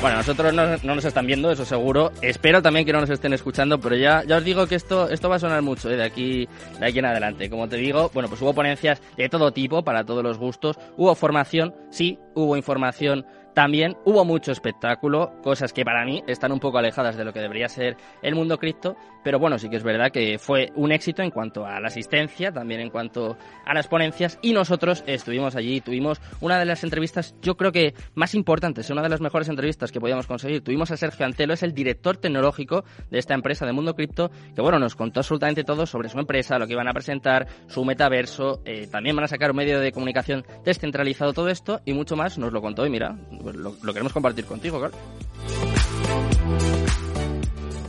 Bueno, 0.00 0.18
nosotros 0.18 0.52
no, 0.52 0.66
no, 0.66 0.94
nos 0.94 1.04
están 1.06 1.26
viendo, 1.26 1.50
eso 1.50 1.64
seguro. 1.64 2.12
Espero 2.20 2.60
también 2.60 2.84
que 2.84 2.92
no 2.92 3.00
nos 3.00 3.08
estén 3.08 3.32
escuchando, 3.32 3.80
pero 3.80 3.96
ya, 3.96 4.22
ya 4.24 4.36
os 4.36 4.44
digo 4.44 4.66
que 4.66 4.74
esto, 4.74 5.08
esto 5.08 5.30
va 5.30 5.36
a 5.36 5.38
sonar 5.38 5.62
mucho 5.62 5.90
¿eh? 5.90 5.96
de, 5.96 6.04
aquí, 6.04 6.46
de 6.78 6.86
aquí 6.86 6.98
en 6.98 7.06
adelante. 7.06 7.48
Como 7.48 7.68
te 7.68 7.76
digo, 7.76 8.10
bueno, 8.12 8.28
pues 8.28 8.42
hubo 8.42 8.52
ponencias 8.52 9.00
de 9.16 9.28
todo 9.30 9.50
tipo, 9.52 9.82
para 9.82 10.04
todos 10.04 10.22
los 10.22 10.36
gustos. 10.36 10.76
Hubo 10.98 11.14
formación, 11.14 11.74
sí, 11.90 12.18
hubo 12.34 12.54
información 12.56 13.24
también 13.54 13.96
hubo 14.04 14.24
mucho 14.24 14.52
espectáculo, 14.52 15.32
cosas 15.42 15.72
que 15.72 15.84
para 15.84 16.04
mí 16.04 16.22
están 16.26 16.52
un 16.52 16.60
poco 16.60 16.78
alejadas 16.78 17.16
de 17.16 17.24
lo 17.24 17.32
que 17.32 17.40
debería 17.40 17.68
ser 17.68 17.96
el 18.22 18.34
mundo 18.34 18.58
cripto, 18.58 18.96
pero 19.22 19.38
bueno, 19.38 19.58
sí 19.58 19.70
que 19.70 19.76
es 19.76 19.82
verdad 19.82 20.10
que 20.10 20.38
fue 20.38 20.70
un 20.74 20.92
éxito 20.92 21.22
en 21.22 21.30
cuanto 21.30 21.64
a 21.64 21.80
la 21.80 21.88
asistencia, 21.88 22.52
también 22.52 22.80
en 22.80 22.90
cuanto 22.90 23.38
a 23.64 23.72
las 23.72 23.86
ponencias, 23.86 24.38
y 24.42 24.52
nosotros 24.52 25.04
estuvimos 25.06 25.56
allí, 25.56 25.80
tuvimos 25.80 26.20
una 26.40 26.58
de 26.58 26.64
las 26.64 26.84
entrevistas, 26.84 27.34
yo 27.40 27.56
creo 27.56 27.72
que 27.72 27.94
más 28.14 28.34
importantes, 28.34 28.90
una 28.90 29.02
de 29.02 29.08
las 29.08 29.20
mejores 29.20 29.48
entrevistas 29.48 29.92
que 29.92 30.00
podíamos 30.00 30.26
conseguir. 30.26 30.62
Tuvimos 30.62 30.90
a 30.90 30.96
Sergio 30.96 31.24
Antelo, 31.24 31.54
es 31.54 31.62
el 31.62 31.72
director 31.72 32.16
tecnológico 32.16 32.84
de 33.10 33.18
esta 33.18 33.34
empresa 33.34 33.64
de 33.64 33.72
Mundo 33.72 33.94
Cripto, 33.94 34.30
que 34.54 34.60
bueno, 34.60 34.78
nos 34.78 34.96
contó 34.96 35.20
absolutamente 35.20 35.64
todo 35.64 35.86
sobre 35.86 36.08
su 36.08 36.18
empresa, 36.18 36.58
lo 36.58 36.66
que 36.66 36.72
iban 36.72 36.88
a 36.88 36.92
presentar, 36.92 37.46
su 37.68 37.84
metaverso, 37.84 38.62
eh, 38.64 38.88
también 38.90 39.14
van 39.14 39.24
a 39.24 39.28
sacar 39.28 39.52
un 39.52 39.56
medio 39.56 39.80
de 39.80 39.92
comunicación 39.92 40.44
descentralizado 40.64 41.32
todo 41.32 41.48
esto 41.48 41.80
y 41.84 41.92
mucho 41.92 42.16
más, 42.16 42.36
nos 42.36 42.52
lo 42.52 42.60
contó 42.60 42.84
y 42.84 42.90
mira, 42.90 43.16
pues 43.44 43.56
lo, 43.56 43.92
queremos 43.92 44.12
compartir 44.12 44.46
contigo, 44.46 44.78
claro. 44.78 44.94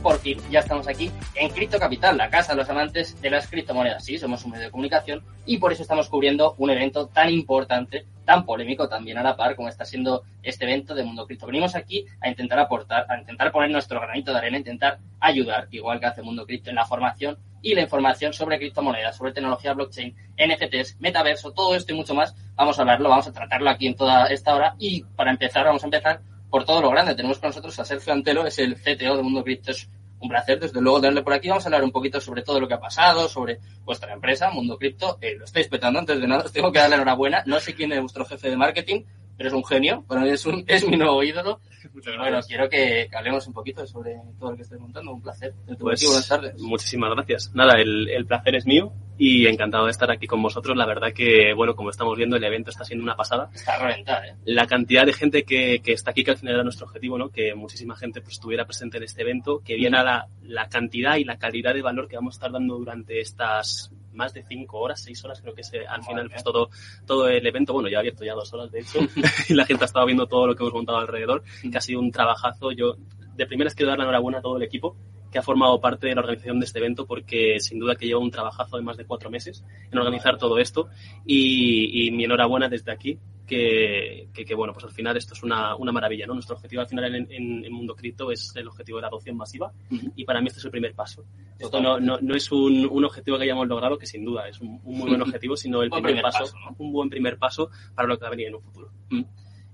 Por 0.06 0.20
fin, 0.20 0.38
ya 0.52 0.60
estamos 0.60 0.86
aquí 0.86 1.10
en 1.34 1.48
Cripto 1.48 1.80
Capital, 1.80 2.16
la 2.16 2.30
casa 2.30 2.52
de 2.52 2.58
los 2.58 2.70
amantes 2.70 3.20
de 3.20 3.28
las 3.28 3.48
criptomonedas. 3.48 4.04
Sí, 4.04 4.16
somos 4.18 4.44
un 4.44 4.52
medio 4.52 4.66
de 4.66 4.70
comunicación 4.70 5.24
y 5.44 5.58
por 5.58 5.72
eso 5.72 5.82
estamos 5.82 6.08
cubriendo 6.08 6.54
un 6.58 6.70
evento 6.70 7.08
tan 7.08 7.28
importante, 7.28 8.06
tan 8.24 8.46
polémico 8.46 8.88
también 8.88 9.18
a 9.18 9.24
la 9.24 9.36
par 9.36 9.56
como 9.56 9.68
está 9.68 9.84
siendo 9.84 10.22
este 10.44 10.64
evento 10.64 10.94
de 10.94 11.02
Mundo 11.02 11.26
Cripto. 11.26 11.46
Venimos 11.46 11.74
aquí 11.74 12.06
a 12.20 12.28
intentar 12.28 12.60
aportar, 12.60 13.04
a 13.08 13.18
intentar 13.18 13.50
poner 13.50 13.68
nuestro 13.72 14.00
granito 14.00 14.30
de 14.30 14.38
arena, 14.38 14.58
intentar 14.58 15.00
ayudar, 15.18 15.66
igual 15.72 15.98
que 15.98 16.06
hace 16.06 16.22
Mundo 16.22 16.46
Cripto, 16.46 16.70
en 16.70 16.76
la 16.76 16.86
formación 16.86 17.36
y 17.60 17.74
la 17.74 17.80
información 17.80 18.32
sobre 18.32 18.58
criptomonedas, 18.58 19.16
sobre 19.16 19.32
tecnología 19.32 19.74
blockchain, 19.74 20.14
NFTs, 20.38 21.00
metaverso, 21.00 21.50
todo 21.50 21.74
esto 21.74 21.92
y 21.92 21.96
mucho 21.96 22.14
más. 22.14 22.32
Vamos 22.54 22.78
a 22.78 22.82
hablarlo, 22.82 23.08
vamos 23.08 23.26
a 23.26 23.32
tratarlo 23.32 23.70
aquí 23.70 23.88
en 23.88 23.96
toda 23.96 24.28
esta 24.28 24.54
hora. 24.54 24.76
Y 24.78 25.02
para 25.02 25.32
empezar, 25.32 25.64
vamos 25.64 25.82
a 25.82 25.86
empezar 25.86 26.20
por 26.48 26.64
todo 26.64 26.80
lo 26.80 26.90
grande. 26.90 27.16
Tenemos 27.16 27.40
con 27.40 27.48
nosotros 27.48 27.76
a 27.80 27.84
Sergio 27.84 28.12
Antelo, 28.12 28.46
es 28.46 28.58
el 28.60 28.76
CTO 28.76 29.16
de 29.16 29.22
Mundo 29.24 29.42
Cripto. 29.42 29.72
Un 30.18 30.28
placer, 30.28 30.58
desde 30.58 30.80
luego, 30.80 31.00
tenerle 31.00 31.22
por 31.22 31.32
aquí. 31.32 31.48
Vamos 31.48 31.64
a 31.64 31.68
hablar 31.68 31.84
un 31.84 31.92
poquito 31.92 32.20
sobre 32.20 32.42
todo 32.42 32.60
lo 32.60 32.68
que 32.68 32.74
ha 32.74 32.80
pasado, 32.80 33.28
sobre 33.28 33.60
vuestra 33.84 34.12
empresa, 34.12 34.50
Mundo 34.50 34.78
Cripto. 34.78 35.18
Eh, 35.20 35.36
lo 35.36 35.44
estáis 35.44 35.68
petando, 35.68 35.98
antes 35.98 36.20
de 36.20 36.26
nada, 36.26 36.44
os 36.44 36.52
tengo 36.52 36.72
que 36.72 36.78
darle 36.78 36.96
enhorabuena. 36.96 37.42
No 37.46 37.60
sé 37.60 37.74
quién 37.74 37.92
es 37.92 38.00
vuestro 38.00 38.24
jefe 38.24 38.48
de 38.48 38.56
marketing, 38.56 39.02
pero 39.36 39.48
es 39.48 39.54
un 39.54 39.64
genio. 39.64 40.04
Para 40.06 40.22
mí 40.22 40.30
es, 40.30 40.46
un, 40.46 40.64
es 40.68 40.86
mi 40.88 40.96
nuevo 40.96 41.22
ídolo. 41.22 41.60
Bueno, 42.18 42.40
quiero 42.46 42.68
que, 42.68 43.08
hablemos 43.16 43.46
un 43.46 43.54
poquito 43.54 43.86
sobre 43.86 44.16
todo 44.38 44.50
lo 44.50 44.56
que 44.56 44.62
estoy 44.62 44.78
montando. 44.78 45.12
Un 45.12 45.22
placer. 45.22 45.54
Pues, 45.78 46.04
buenas 46.04 46.28
tardes. 46.28 46.60
Muchísimas 46.60 47.10
gracias. 47.14 47.52
Nada, 47.54 47.80
el, 47.80 48.08
el, 48.08 48.26
placer 48.26 48.56
es 48.56 48.66
mío 48.66 48.92
y 49.16 49.46
encantado 49.46 49.86
de 49.86 49.92
estar 49.92 50.10
aquí 50.10 50.26
con 50.26 50.42
vosotros. 50.42 50.76
La 50.76 50.84
verdad 50.84 51.12
que, 51.14 51.54
bueno, 51.54 51.74
como 51.74 51.90
estamos 51.90 52.16
viendo, 52.16 52.36
el 52.36 52.44
evento 52.44 52.70
está 52.70 52.84
siendo 52.84 53.02
una 53.02 53.16
pasada. 53.16 53.50
Está 53.54 53.78
reventado, 53.78 54.24
¿eh? 54.24 54.34
La 54.44 54.66
cantidad 54.66 55.06
de 55.06 55.12
gente 55.12 55.44
que, 55.44 55.80
que 55.82 55.92
está 55.92 56.10
aquí, 56.10 56.22
que 56.22 56.32
al 56.32 56.36
final 56.36 56.54
era 56.54 56.64
nuestro 56.64 56.86
objetivo, 56.86 57.16
¿no? 57.18 57.30
Que 57.30 57.54
muchísima 57.54 57.96
gente 57.96 58.20
pues, 58.20 58.34
estuviera 58.34 58.66
presente 58.66 58.98
en 58.98 59.04
este 59.04 59.22
evento, 59.22 59.62
que 59.64 59.76
viera 59.76 60.02
la, 60.02 60.26
la 60.42 60.68
cantidad 60.68 61.16
y 61.16 61.24
la 61.24 61.38
calidad 61.38 61.72
de 61.72 61.82
valor 61.82 62.08
que 62.08 62.16
vamos 62.16 62.34
a 62.34 62.36
estar 62.36 62.52
dando 62.52 62.76
durante 62.76 63.20
estas 63.20 63.90
más 64.16 64.32
de 64.34 64.42
cinco 64.42 64.78
horas, 64.78 65.02
seis 65.02 65.24
horas, 65.24 65.40
creo 65.40 65.54
que 65.54 65.60
es 65.60 65.72
al 65.88 66.02
final 66.02 66.28
pues, 66.28 66.42
todo, 66.42 66.70
todo 67.06 67.28
el 67.28 67.46
evento, 67.46 67.72
bueno, 67.72 67.88
ya 67.88 67.98
ha 67.98 68.00
abierto 68.00 68.24
ya 68.24 68.34
dos 68.34 68.52
horas 68.52 68.70
de 68.70 68.80
hecho, 68.80 68.98
y 69.48 69.54
la 69.54 69.66
gente 69.66 69.84
ha 69.84 69.86
estado 69.86 70.06
viendo 70.06 70.26
todo 70.26 70.46
lo 70.46 70.54
que 70.54 70.62
hemos 70.62 70.74
montado 70.74 70.98
alrededor, 70.98 71.42
que 71.70 71.76
ha 71.76 71.80
sido 71.80 72.00
un 72.00 72.10
trabajazo. 72.10 72.72
Yo, 72.72 72.96
de 73.34 73.46
primeras 73.46 73.74
quiero 73.74 73.90
dar 73.90 73.98
la 73.98 74.04
enhorabuena 74.04 74.38
a 74.38 74.42
todo 74.42 74.56
el 74.56 74.62
equipo 74.62 74.96
que 75.30 75.38
ha 75.38 75.42
formado 75.42 75.80
parte 75.80 76.06
de 76.06 76.14
la 76.14 76.20
organización 76.20 76.60
de 76.60 76.66
este 76.66 76.78
evento 76.78 77.06
porque 77.06 77.58
sin 77.60 77.78
duda 77.78 77.96
que 77.96 78.06
lleva 78.06 78.20
un 78.20 78.30
trabajazo 78.30 78.76
de 78.76 78.82
más 78.82 78.96
de 78.96 79.04
cuatro 79.04 79.30
meses 79.30 79.64
en 79.90 79.98
organizar 79.98 80.38
todo 80.38 80.58
esto 80.58 80.88
y, 81.24 82.06
y 82.06 82.10
mi 82.10 82.24
enhorabuena 82.24 82.68
desde 82.68 82.92
aquí 82.92 83.18
que, 83.46 84.28
que, 84.34 84.54
bueno, 84.54 84.72
pues 84.72 84.84
al 84.84 84.90
final 84.90 85.16
esto 85.16 85.34
es 85.34 85.42
una, 85.42 85.76
una 85.76 85.92
maravilla, 85.92 86.26
¿no? 86.26 86.34
Nuestro 86.34 86.56
objetivo 86.56 86.82
al 86.82 86.88
final 86.88 87.14
en, 87.14 87.64
el 87.64 87.70
Mundo 87.70 87.94
Cripto 87.94 88.30
es 88.32 88.52
el 88.56 88.66
objetivo 88.66 88.98
de 88.98 89.02
la 89.02 89.08
adopción 89.08 89.36
masiva 89.36 89.72
y 90.16 90.24
para 90.24 90.40
mí 90.40 90.48
este 90.48 90.58
es 90.58 90.64
el 90.64 90.70
primer 90.70 90.94
paso. 90.94 91.24
Esto 91.58 91.80
no, 91.80 91.98
no, 92.00 92.18
no 92.20 92.34
es 92.34 92.50
un, 92.50 92.86
un, 92.90 93.04
objetivo 93.04 93.38
que 93.38 93.44
hayamos 93.44 93.68
logrado, 93.68 93.96
que 93.96 94.06
sin 94.06 94.24
duda 94.24 94.48
es 94.48 94.60
un, 94.60 94.80
un 94.82 94.98
muy 94.98 95.08
buen 95.08 95.22
objetivo, 95.22 95.56
sino 95.56 95.82
el 95.82 95.90
primer, 95.90 96.12
primer, 96.12 96.22
paso, 96.22 96.40
paso 96.40 96.56
¿no? 96.58 96.76
un 96.78 96.92
buen 96.92 97.08
primer 97.08 97.38
paso 97.38 97.70
para 97.94 98.08
lo 98.08 98.18
que 98.18 98.22
va 98.22 98.28
a 98.28 98.30
venir 98.30 98.48
en 98.48 98.56
un 98.56 98.62
futuro. 98.62 98.90
Mm. 99.10 99.22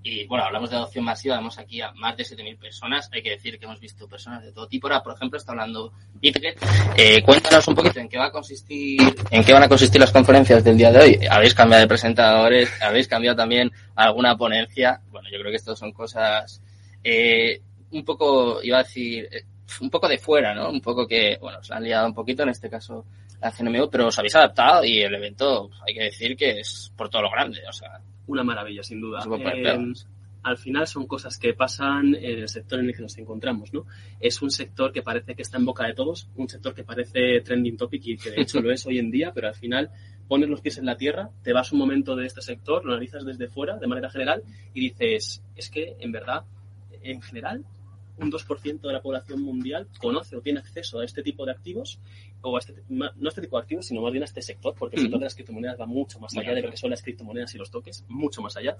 Y 0.05 0.27
bueno, 0.27 0.43
hablamos 0.43 0.69
de 0.69 0.75
adopción 0.75 1.05
masiva, 1.05 1.37
vamos 1.37 1.57
aquí 1.57 1.79
a 1.79 1.93
más 1.93 2.17
de 2.17 2.25
7.000 2.25 2.59
personas. 2.59 3.09
Hay 3.13 3.23
que 3.23 3.31
decir 3.31 3.57
que 3.57 3.63
hemos 3.63 3.79
visto 3.79 4.05
personas 4.05 4.43
de 4.43 4.51
todo 4.51 4.67
tipo. 4.67 4.87
Ahora, 4.87 5.01
por 5.01 5.13
ejemplo, 5.13 5.37
está 5.37 5.53
hablando 5.53 5.93
Bitget. 6.15 6.57
Eh, 6.97 7.23
cuéntanos 7.23 7.65
un 7.69 7.75
poquito 7.75 8.01
en 8.01 8.09
qué 8.09 8.17
va 8.17 8.25
a 8.25 8.31
consistir, 8.31 8.99
en 9.31 9.43
qué 9.45 9.53
van 9.53 9.63
a 9.63 9.69
consistir 9.69 10.01
las 10.01 10.11
conferencias 10.11 10.61
del 10.61 10.77
día 10.77 10.91
de 10.91 10.99
hoy. 10.99 11.19
Habéis 11.29 11.53
cambiado 11.53 11.83
de 11.83 11.87
presentadores, 11.87 12.69
habéis 12.81 13.07
cambiado 13.07 13.37
también 13.37 13.71
alguna 13.95 14.35
ponencia. 14.35 14.99
Bueno, 15.09 15.29
yo 15.31 15.39
creo 15.39 15.51
que 15.51 15.57
esto 15.57 15.73
son 15.73 15.93
cosas 15.93 16.61
eh, 17.01 17.61
un 17.91 18.03
poco, 18.03 18.61
iba 18.61 18.79
a 18.79 18.83
decir, 18.83 19.29
eh, 19.31 19.45
un 19.79 19.89
poco 19.89 20.09
de 20.09 20.17
fuera, 20.17 20.53
¿no? 20.53 20.69
Un 20.69 20.81
poco 20.81 21.07
que, 21.07 21.37
bueno, 21.39 21.63
se 21.63 21.73
han 21.73 21.83
liado 21.83 22.07
un 22.07 22.13
poquito, 22.13 22.43
en 22.43 22.49
este 22.49 22.69
caso 22.69 23.05
la 23.43 23.87
pero 23.91 24.07
os 24.07 24.17
habéis 24.17 24.35
adaptado 24.35 24.85
y 24.85 25.01
el 25.01 25.13
evento, 25.13 25.69
hay 25.85 25.93
que 25.93 26.03
decir 26.03 26.35
que 26.37 26.59
es 26.59 26.93
por 26.95 27.09
todo 27.09 27.23
lo 27.23 27.31
grande, 27.31 27.59
o 27.67 27.73
sea, 27.73 27.99
una 28.27 28.43
maravilla, 28.43 28.83
sin 28.83 29.01
duda. 29.01 29.23
Eh, 29.37 29.93
al 30.43 30.57
final 30.57 30.87
son 30.87 31.07
cosas 31.07 31.37
que 31.37 31.53
pasan 31.53 32.15
en 32.15 32.39
el 32.39 32.49
sector 32.49 32.79
en 32.79 32.87
el 32.87 32.95
que 32.95 33.01
nos 33.01 33.17
encontramos, 33.17 33.73
¿no? 33.73 33.85
Es 34.19 34.41
un 34.41 34.51
sector 34.51 34.91
que 34.91 35.01
parece 35.01 35.35
que 35.35 35.41
está 35.41 35.57
en 35.57 35.65
boca 35.65 35.85
de 35.87 35.93
todos, 35.93 36.29
un 36.35 36.49
sector 36.49 36.73
que 36.73 36.83
parece 36.83 37.41
trending 37.41 37.77
topic 37.77 38.01
y 38.05 38.17
que 38.17 38.31
de 38.31 38.41
hecho 38.41 38.61
lo 38.61 38.71
es 38.71 38.85
hoy 38.85 38.99
en 38.99 39.09
día, 39.09 39.31
pero 39.33 39.47
al 39.47 39.55
final 39.55 39.89
pones 40.27 40.49
los 40.49 40.61
pies 40.61 40.77
en 40.77 40.85
la 40.85 40.97
tierra, 40.97 41.29
te 41.43 41.53
vas 41.53 41.71
un 41.71 41.79
momento 41.79 42.15
de 42.15 42.25
este 42.25 42.41
sector, 42.41 42.83
lo 42.85 42.91
analizas 42.91 43.25
desde 43.25 43.47
fuera, 43.47 43.77
de 43.77 43.87
manera 43.87 44.09
general, 44.09 44.43
y 44.73 44.89
dices, 44.89 45.43
es 45.55 45.69
que 45.69 45.95
en 45.99 46.11
verdad, 46.11 46.43
en 47.01 47.21
general, 47.21 47.65
un 48.17 48.31
2% 48.31 48.81
de 48.81 48.93
la 48.93 49.01
población 49.01 49.41
mundial 49.41 49.87
conoce 49.99 50.35
o 50.35 50.41
tiene 50.41 50.59
acceso 50.59 50.99
a 50.99 51.05
este 51.05 51.23
tipo 51.23 51.45
de 51.45 51.51
activos 51.51 51.99
o 52.43 52.57
a 52.57 52.59
este, 52.59 52.75
no 52.89 53.05
a 53.05 53.29
este 53.29 53.41
tipo 53.41 53.57
de 53.57 53.63
activos, 53.63 53.85
sino 53.85 54.01
más 54.01 54.11
bien 54.11 54.21
a 54.21 54.25
este 54.25 54.41
sector, 54.41 54.75
porque 54.77 54.97
el 54.97 55.03
sector 55.03 55.19
de 55.19 55.25
las 55.25 55.33
criptomonedas 55.33 55.79
va 55.79 55.85
mucho 55.85 56.19
más 56.19 56.35
allá 56.37 56.53
de 56.53 56.61
lo 56.61 56.69
que 56.69 56.77
son 56.77 56.89
las 56.89 57.01
criptomonedas 57.01 57.55
y 57.55 57.57
los 57.57 57.71
toques, 57.71 58.03
mucho 58.09 58.41
más 58.41 58.57
allá. 58.57 58.75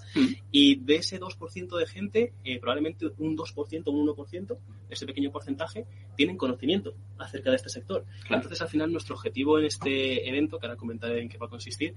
Y 0.50 0.76
de 0.76 0.96
ese 0.96 1.18
2% 1.18 1.78
de 1.78 1.86
gente, 1.86 2.34
eh, 2.44 2.60
probablemente 2.60 3.06
un 3.18 3.36
2%, 3.36 3.82
un 3.86 4.06
1%, 4.06 4.58
ese 4.90 5.06
pequeño 5.06 5.32
porcentaje, 5.32 5.86
tienen 6.14 6.36
conocimiento 6.36 6.94
acerca 7.18 7.50
de 7.50 7.56
este 7.56 7.70
sector. 7.70 8.04
Claro. 8.26 8.42
Entonces, 8.42 8.60
al 8.60 8.68
final, 8.68 8.92
nuestro 8.92 9.14
objetivo 9.14 9.58
en 9.58 9.64
este 9.64 10.28
evento, 10.28 10.58
que 10.58 10.66
ahora 10.66 10.76
comentaré 10.76 11.22
en 11.22 11.28
qué 11.30 11.38
va 11.38 11.46
a 11.46 11.50
consistir, 11.50 11.94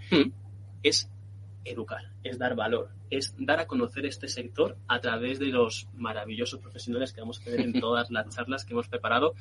es 0.83 1.09
educar, 1.65 2.11
es 2.23 2.37
dar 2.37 2.55
valor, 2.55 2.89
es 3.09 3.35
dar 3.37 3.59
a 3.59 3.67
conocer 3.67 4.05
este 4.05 4.27
sector 4.27 4.77
a 4.87 4.99
través 4.99 5.39
de 5.39 5.47
los 5.47 5.87
maravillosos 5.95 6.59
profesionales 6.59 7.13
que 7.13 7.21
vamos 7.21 7.39
a 7.39 7.43
tener 7.43 7.61
en 7.61 7.73
todas 7.79 8.09
las 8.09 8.33
charlas 8.33 8.65
que 8.65 8.73
hemos 8.73 8.87
preparado, 8.87 9.35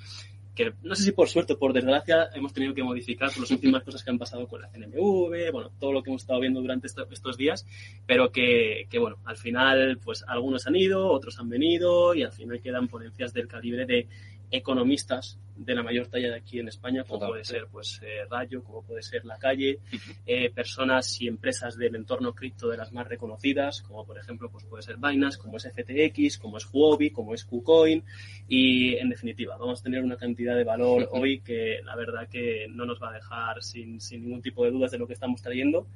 que 0.57 0.73
no 0.83 0.95
sé 0.97 1.05
si 1.05 1.13
por 1.13 1.29
suerte 1.29 1.53
o 1.53 1.59
por 1.59 1.75
desgracia 1.75 2.31
hemos 2.35 2.53
tenido 2.53 2.75
que 2.75 2.83
modificar 2.83 3.31
por 3.31 3.43
las 3.43 3.51
últimas 3.51 3.85
cosas 3.85 4.03
que 4.03 4.11
han 4.11 4.19
pasado 4.19 4.49
con 4.49 4.63
la 4.63 4.69
CNMV, 4.69 5.53
bueno, 5.53 5.71
todo 5.79 5.93
lo 5.93 6.03
que 6.03 6.09
hemos 6.11 6.23
estado 6.23 6.41
viendo 6.41 6.63
durante 6.63 6.87
esto, 6.87 7.07
estos 7.11 7.37
días, 7.37 7.67
pero 8.07 8.33
que, 8.33 8.87
que, 8.89 8.99
bueno, 8.99 9.19
al 9.27 9.37
final, 9.37 9.99
pues 10.03 10.25
algunos 10.27 10.67
han 10.67 10.75
ido, 10.75 11.09
otros 11.09 11.39
han 11.39 11.51
venido 11.51 12.15
y 12.15 12.23
al 12.23 12.33
final 12.33 12.61
quedan 12.63 12.89
ponencias 12.89 13.35
del 13.35 13.47
calibre 13.47 13.85
de 13.85 14.09
economistas 14.51 15.39
de 15.57 15.75
la 15.75 15.83
mayor 15.83 16.09
talla 16.09 16.29
de 16.29 16.37
aquí 16.37 16.59
en 16.59 16.69
España, 16.69 17.05
como 17.05 17.29
puede 17.29 17.45
ser 17.45 17.67
pues 17.71 18.01
eh, 18.03 18.27
Rayo, 18.31 18.63
como 18.63 18.83
puede 18.83 19.03
ser 19.03 19.25
La 19.25 19.39
Calle, 19.39 19.81
eh, 20.27 20.51
personas 20.51 21.21
y 21.21 21.29
empresas 21.29 21.77
del 21.77 21.97
entorno 21.97 22.35
cripto 22.35 22.69
de 22.69 22.77
las 22.77 22.93
más 22.93 23.09
reconocidas, 23.09 23.83
como 23.83 24.05
por 24.05 24.19
ejemplo 24.19 24.51
pues 24.51 24.65
puede 24.65 24.83
ser 24.83 24.97
Binance, 24.97 25.39
como 25.39 25.57
es 25.57 25.69
FTX, 25.73 26.39
como 26.39 26.59
es 26.59 26.69
Huobi, 26.71 27.11
como 27.11 27.35
es 27.35 27.45
KuCoin 27.45 28.05
y 28.49 28.97
en 28.97 29.09
definitiva 29.09 29.57
vamos 29.57 29.81
a 29.81 29.83
tener 29.83 30.03
una 30.05 30.17
cantidad 30.17 30.57
de 30.57 30.65
valor 30.65 31.09
hoy 31.13 31.41
que 31.41 31.81
la 31.85 31.97
verdad 31.97 32.29
que 32.29 32.67
no 32.69 32.85
nos 32.85 33.01
va 33.03 33.11
a 33.11 33.15
dejar 33.15 33.63
sin, 33.63 34.01
sin 34.01 34.23
ningún 34.23 34.43
tipo 34.43 34.65
de 34.65 34.71
dudas 34.71 34.91
de 34.91 34.99
lo 34.99 35.07
que 35.07 35.15
estamos 35.15 35.43
trayendo 35.43 35.87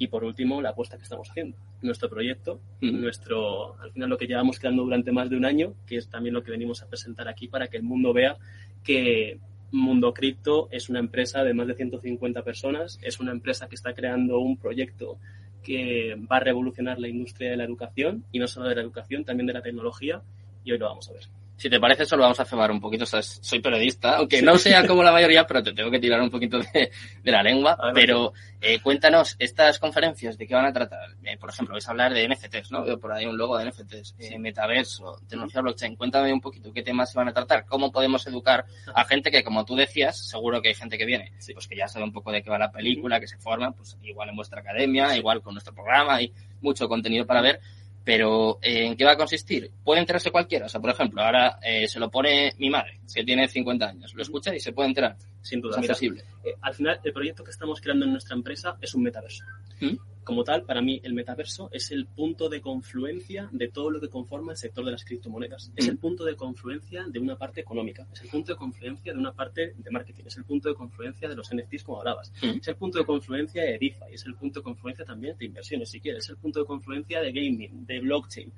y 0.00 0.08
por 0.08 0.24
último, 0.24 0.62
la 0.62 0.70
apuesta 0.70 0.96
que 0.96 1.02
estamos 1.02 1.28
haciendo. 1.28 1.58
Nuestro 1.82 2.08
proyecto, 2.08 2.58
nuestro, 2.80 3.78
al 3.78 3.92
final 3.92 4.08
lo 4.08 4.16
que 4.16 4.26
llevamos 4.26 4.58
creando 4.58 4.82
durante 4.82 5.12
más 5.12 5.28
de 5.28 5.36
un 5.36 5.44
año, 5.44 5.74
que 5.86 5.98
es 5.98 6.08
también 6.08 6.34
lo 6.34 6.42
que 6.42 6.50
venimos 6.50 6.82
a 6.82 6.88
presentar 6.88 7.28
aquí 7.28 7.48
para 7.48 7.68
que 7.68 7.76
el 7.76 7.82
mundo 7.82 8.14
vea 8.14 8.38
que 8.82 9.38
Mundo 9.72 10.14
Cripto 10.14 10.68
es 10.70 10.88
una 10.88 11.00
empresa 11.00 11.44
de 11.44 11.52
más 11.52 11.66
de 11.66 11.74
150 11.74 12.42
personas, 12.42 12.98
es 13.02 13.20
una 13.20 13.32
empresa 13.32 13.68
que 13.68 13.74
está 13.74 13.92
creando 13.92 14.38
un 14.38 14.56
proyecto 14.56 15.18
que 15.62 16.16
va 16.32 16.38
a 16.38 16.40
revolucionar 16.40 16.98
la 16.98 17.08
industria 17.08 17.50
de 17.50 17.58
la 17.58 17.64
educación 17.64 18.24
y 18.32 18.38
no 18.38 18.48
solo 18.48 18.70
de 18.70 18.76
la 18.76 18.80
educación, 18.80 19.26
también 19.26 19.48
de 19.48 19.52
la 19.52 19.60
tecnología 19.60 20.22
y 20.64 20.72
hoy 20.72 20.78
lo 20.78 20.86
vamos 20.86 21.10
a 21.10 21.12
ver. 21.12 21.24
Si 21.60 21.68
te 21.68 21.78
parece, 21.78 22.06
solo 22.06 22.22
vamos 22.22 22.40
a 22.40 22.46
cebar 22.46 22.70
un 22.70 22.80
poquito. 22.80 23.04
O 23.04 23.06
sea, 23.06 23.20
soy 23.22 23.60
periodista, 23.60 24.16
aunque 24.16 24.38
sí. 24.38 24.44
no 24.46 24.56
sea 24.56 24.86
como 24.86 25.02
la 25.02 25.12
mayoría, 25.12 25.46
pero 25.46 25.62
te 25.62 25.74
tengo 25.74 25.90
que 25.90 25.98
tirar 25.98 26.18
un 26.22 26.30
poquito 26.30 26.58
de, 26.58 26.90
de 27.22 27.30
la 27.30 27.42
lengua. 27.42 27.76
Pero 27.92 28.32
eh, 28.62 28.80
cuéntanos, 28.80 29.36
estas 29.38 29.78
conferencias, 29.78 30.38
¿de 30.38 30.46
qué 30.46 30.54
van 30.54 30.64
a 30.64 30.72
tratar? 30.72 31.10
Eh, 31.22 31.36
por 31.36 31.50
ejemplo, 31.50 31.74
vais 31.74 31.86
a 31.86 31.90
hablar 31.90 32.14
de 32.14 32.26
NFTs, 32.26 32.70
¿no? 32.70 32.82
Veo 32.82 32.98
por 32.98 33.12
ahí 33.12 33.26
un 33.26 33.36
logo 33.36 33.58
de 33.58 33.66
NFTs, 33.66 34.14
eh, 34.20 34.38
metaverso, 34.38 35.20
tecnología 35.28 35.60
blockchain. 35.60 35.96
Cuéntame 35.96 36.32
un 36.32 36.40
poquito 36.40 36.72
qué 36.72 36.82
temas 36.82 37.12
se 37.12 37.18
van 37.18 37.28
a 37.28 37.34
tratar, 37.34 37.66
cómo 37.66 37.92
podemos 37.92 38.26
educar 38.26 38.64
a 38.94 39.04
gente 39.04 39.30
que, 39.30 39.44
como 39.44 39.66
tú 39.66 39.76
decías, 39.76 40.30
seguro 40.30 40.62
que 40.62 40.68
hay 40.68 40.74
gente 40.74 40.96
que 40.96 41.04
viene, 41.04 41.34
sí. 41.40 41.52
pues 41.52 41.68
que 41.68 41.76
ya 41.76 41.88
sabe 41.88 42.06
un 42.06 42.12
poco 42.12 42.32
de 42.32 42.42
qué 42.42 42.48
va 42.48 42.56
la 42.56 42.72
película, 42.72 43.20
que 43.20 43.28
se 43.28 43.36
forma, 43.36 43.72
pues 43.72 43.98
igual 44.02 44.30
en 44.30 44.36
vuestra 44.36 44.62
academia, 44.62 45.14
igual 45.14 45.42
con 45.42 45.52
nuestro 45.52 45.74
programa, 45.74 46.14
hay 46.14 46.32
mucho 46.62 46.88
contenido 46.88 47.26
para 47.26 47.42
ver 47.42 47.60
pero 48.04 48.58
eh, 48.62 48.86
¿en 48.86 48.96
qué 48.96 49.04
va 49.04 49.12
a 49.12 49.16
consistir? 49.16 49.70
Puede 49.84 50.00
enterarse 50.00 50.30
cualquiera. 50.30 50.66
O 50.66 50.68
sea, 50.68 50.80
por 50.80 50.90
ejemplo, 50.90 51.22
ahora 51.22 51.58
eh, 51.62 51.86
se 51.86 52.00
lo 52.00 52.10
pone 52.10 52.52
mi 52.58 52.70
madre, 52.70 53.00
que 53.12 53.24
tiene 53.24 53.46
50 53.46 53.86
años. 53.86 54.14
Lo 54.14 54.22
escucha 54.22 54.54
y 54.54 54.60
se 54.60 54.72
puede 54.72 54.88
enterar. 54.88 55.16
Sin 55.42 55.60
duda. 55.60 55.80
Es 55.80 55.90
accesible. 55.90 56.24
Eh, 56.44 56.54
al 56.62 56.74
final, 56.74 57.00
el 57.02 57.12
proyecto 57.12 57.44
que 57.44 57.50
estamos 57.50 57.80
creando 57.80 58.06
en 58.06 58.12
nuestra 58.12 58.34
empresa 58.34 58.76
es 58.80 58.94
un 58.94 59.02
metaverso. 59.02 59.44
¿Mm? 59.80 59.96
Como 60.24 60.44
tal, 60.44 60.64
para 60.64 60.82
mí, 60.82 61.00
el 61.02 61.14
metaverso 61.14 61.70
es 61.72 61.90
el 61.90 62.06
punto 62.06 62.48
de 62.48 62.60
confluencia 62.60 63.48
de 63.52 63.68
todo 63.68 63.90
lo 63.90 64.00
que 64.00 64.08
conforma 64.08 64.52
el 64.52 64.58
sector 64.58 64.84
de 64.84 64.92
las 64.92 65.04
criptomonedas. 65.04 65.72
Es 65.74 65.88
el 65.88 65.98
punto 65.98 66.24
de 66.24 66.36
confluencia 66.36 67.04
de 67.08 67.18
una 67.18 67.36
parte 67.36 67.60
económica. 67.60 68.06
Es 68.12 68.22
el 68.22 68.28
punto 68.28 68.52
de 68.52 68.58
confluencia 68.58 69.12
de 69.12 69.18
una 69.18 69.32
parte 69.32 69.74
de 69.76 69.90
marketing. 69.90 70.24
Es 70.26 70.36
el 70.36 70.44
punto 70.44 70.68
de 70.68 70.74
confluencia 70.74 71.28
de 71.28 71.34
los 71.34 71.50
NFTs, 71.54 71.84
como 71.84 71.98
hablabas. 71.98 72.32
Es 72.42 72.68
el 72.68 72.76
punto 72.76 72.98
de 72.98 73.04
confluencia 73.04 73.62
de 73.62 73.72
DeFi. 73.72 74.12
Es 74.12 74.26
el 74.26 74.34
punto 74.34 74.60
de 74.60 74.64
confluencia 74.64 75.04
también 75.04 75.36
de 75.38 75.46
inversiones, 75.46 75.88
si 75.88 76.00
quieres. 76.00 76.24
Es 76.24 76.30
el 76.30 76.36
punto 76.36 76.60
de 76.60 76.66
confluencia 76.66 77.20
de 77.20 77.32
gaming, 77.32 77.86
de 77.86 78.00
blockchain 78.00 78.52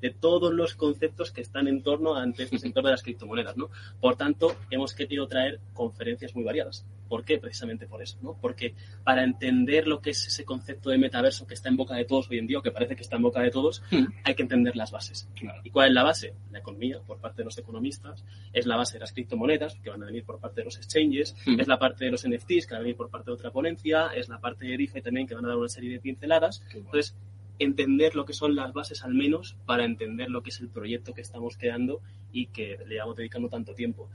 de 0.00 0.10
todos 0.10 0.52
los 0.52 0.74
conceptos 0.74 1.32
que 1.32 1.42
están 1.42 1.68
en 1.68 1.82
torno 1.82 2.14
ante 2.14 2.44
este 2.44 2.58
sector 2.58 2.82
de 2.82 2.92
las 2.92 3.02
criptomonedas, 3.02 3.56
¿no? 3.56 3.68
Por 4.00 4.16
tanto, 4.16 4.56
hemos 4.70 4.94
querido 4.94 5.26
traer 5.26 5.60
conferencias 5.74 6.34
muy 6.34 6.44
variadas. 6.44 6.86
¿Por 7.10 7.24
qué? 7.24 7.38
Precisamente 7.38 7.88
por 7.88 8.00
eso, 8.00 8.18
¿no? 8.22 8.38
Porque 8.40 8.76
para 9.02 9.24
entender 9.24 9.88
lo 9.88 10.00
que 10.00 10.10
es 10.10 10.28
ese 10.28 10.44
concepto 10.44 10.90
de 10.90 10.98
metaverso 10.98 11.44
que 11.44 11.54
está 11.54 11.68
en 11.68 11.76
boca 11.76 11.96
de 11.96 12.04
todos 12.04 12.30
hoy 12.30 12.38
en 12.38 12.46
día, 12.46 12.60
o 12.60 12.62
que 12.62 12.70
parece 12.70 12.94
que 12.94 13.02
está 13.02 13.16
en 13.16 13.22
boca 13.22 13.40
de 13.40 13.50
todos, 13.50 13.82
hmm. 13.90 14.04
hay 14.22 14.34
que 14.36 14.42
entender 14.42 14.76
las 14.76 14.92
bases. 14.92 15.28
Claro. 15.34 15.60
¿Y 15.64 15.70
cuál 15.70 15.88
es 15.88 15.94
la 15.94 16.04
base? 16.04 16.34
La 16.52 16.60
economía, 16.60 17.00
por 17.04 17.18
parte 17.18 17.38
de 17.38 17.46
los 17.46 17.58
economistas, 17.58 18.24
es 18.52 18.64
la 18.64 18.76
base 18.76 18.94
de 18.94 19.00
las 19.00 19.12
criptomonedas, 19.12 19.74
que 19.82 19.90
van 19.90 20.04
a 20.04 20.06
venir 20.06 20.24
por 20.24 20.38
parte 20.38 20.60
de 20.60 20.66
los 20.66 20.76
exchanges, 20.76 21.34
hmm. 21.44 21.58
es 21.58 21.66
la 21.66 21.80
parte 21.80 22.04
de 22.04 22.12
los 22.12 22.24
NFTs, 22.24 22.68
que 22.68 22.74
van 22.74 22.76
a 22.76 22.82
venir 22.82 22.96
por 22.96 23.10
parte 23.10 23.32
de 23.32 23.34
otra 23.34 23.50
ponencia, 23.50 24.10
es 24.14 24.28
la 24.28 24.38
parte 24.38 24.66
de 24.66 24.76
DeFi 24.76 25.02
también, 25.02 25.26
que 25.26 25.34
van 25.34 25.44
a 25.46 25.48
dar 25.48 25.56
una 25.56 25.68
serie 25.68 25.90
de 25.90 25.98
pinceladas. 25.98 26.64
Entonces, 26.72 27.16
entender 27.58 28.14
lo 28.14 28.24
que 28.24 28.32
son 28.32 28.54
las 28.54 28.72
bases 28.72 29.04
al 29.04 29.14
menos 29.14 29.56
para 29.66 29.84
entender 29.84 30.30
lo 30.30 30.42
que 30.42 30.50
es 30.50 30.60
el 30.60 30.68
proyecto 30.68 31.12
que 31.12 31.20
estamos 31.22 31.56
creando 31.56 32.00
y 32.32 32.46
que 32.46 32.78
le 32.86 32.94
llevamos 32.94 33.16
dedicando 33.16 33.48
tanto 33.48 33.74
tiempo. 33.74 34.08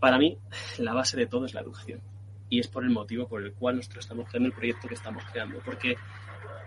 Para 0.00 0.18
mí, 0.18 0.38
la 0.78 0.92
base 0.92 1.16
de 1.16 1.26
todo 1.26 1.46
es 1.46 1.54
la 1.54 1.60
educación. 1.60 2.00
Y 2.50 2.60
es 2.60 2.68
por 2.68 2.84
el 2.84 2.90
motivo 2.90 3.26
por 3.26 3.42
el 3.42 3.52
cual 3.52 3.76
nosotros 3.76 4.04
estamos 4.04 4.28
creando 4.28 4.48
el 4.48 4.54
proyecto 4.54 4.88
que 4.88 4.94
estamos 4.94 5.24
creando. 5.32 5.60
Porque 5.64 5.96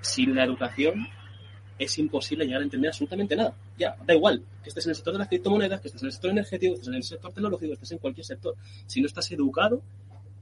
sin 0.02 0.36
la 0.36 0.44
educación 0.44 1.08
es 1.78 1.98
imposible 2.00 2.46
llegar 2.46 2.62
a 2.62 2.64
entender 2.64 2.90
absolutamente 2.90 3.36
nada. 3.36 3.54
Ya, 3.78 3.96
da 4.06 4.14
igual 4.14 4.44
que 4.64 4.70
estés 4.70 4.86
en 4.86 4.92
el 4.92 4.96
sector 4.96 5.14
de 5.14 5.20
las 5.20 5.28
criptomonedas, 5.28 5.80
que 5.80 5.88
estés 5.88 6.02
en 6.02 6.08
el 6.08 6.12
sector 6.12 6.32
energético, 6.32 6.74
que 6.74 6.80
estés 6.80 6.88
en 6.88 6.96
el 6.96 7.04
sector 7.04 7.34
tecnológico, 7.34 7.70
que 7.70 7.74
estés 7.74 7.92
en 7.92 7.98
cualquier 8.00 8.26
sector. 8.26 8.56
Si 8.86 9.00
no 9.00 9.08
estás 9.08 9.32
educado, 9.32 9.82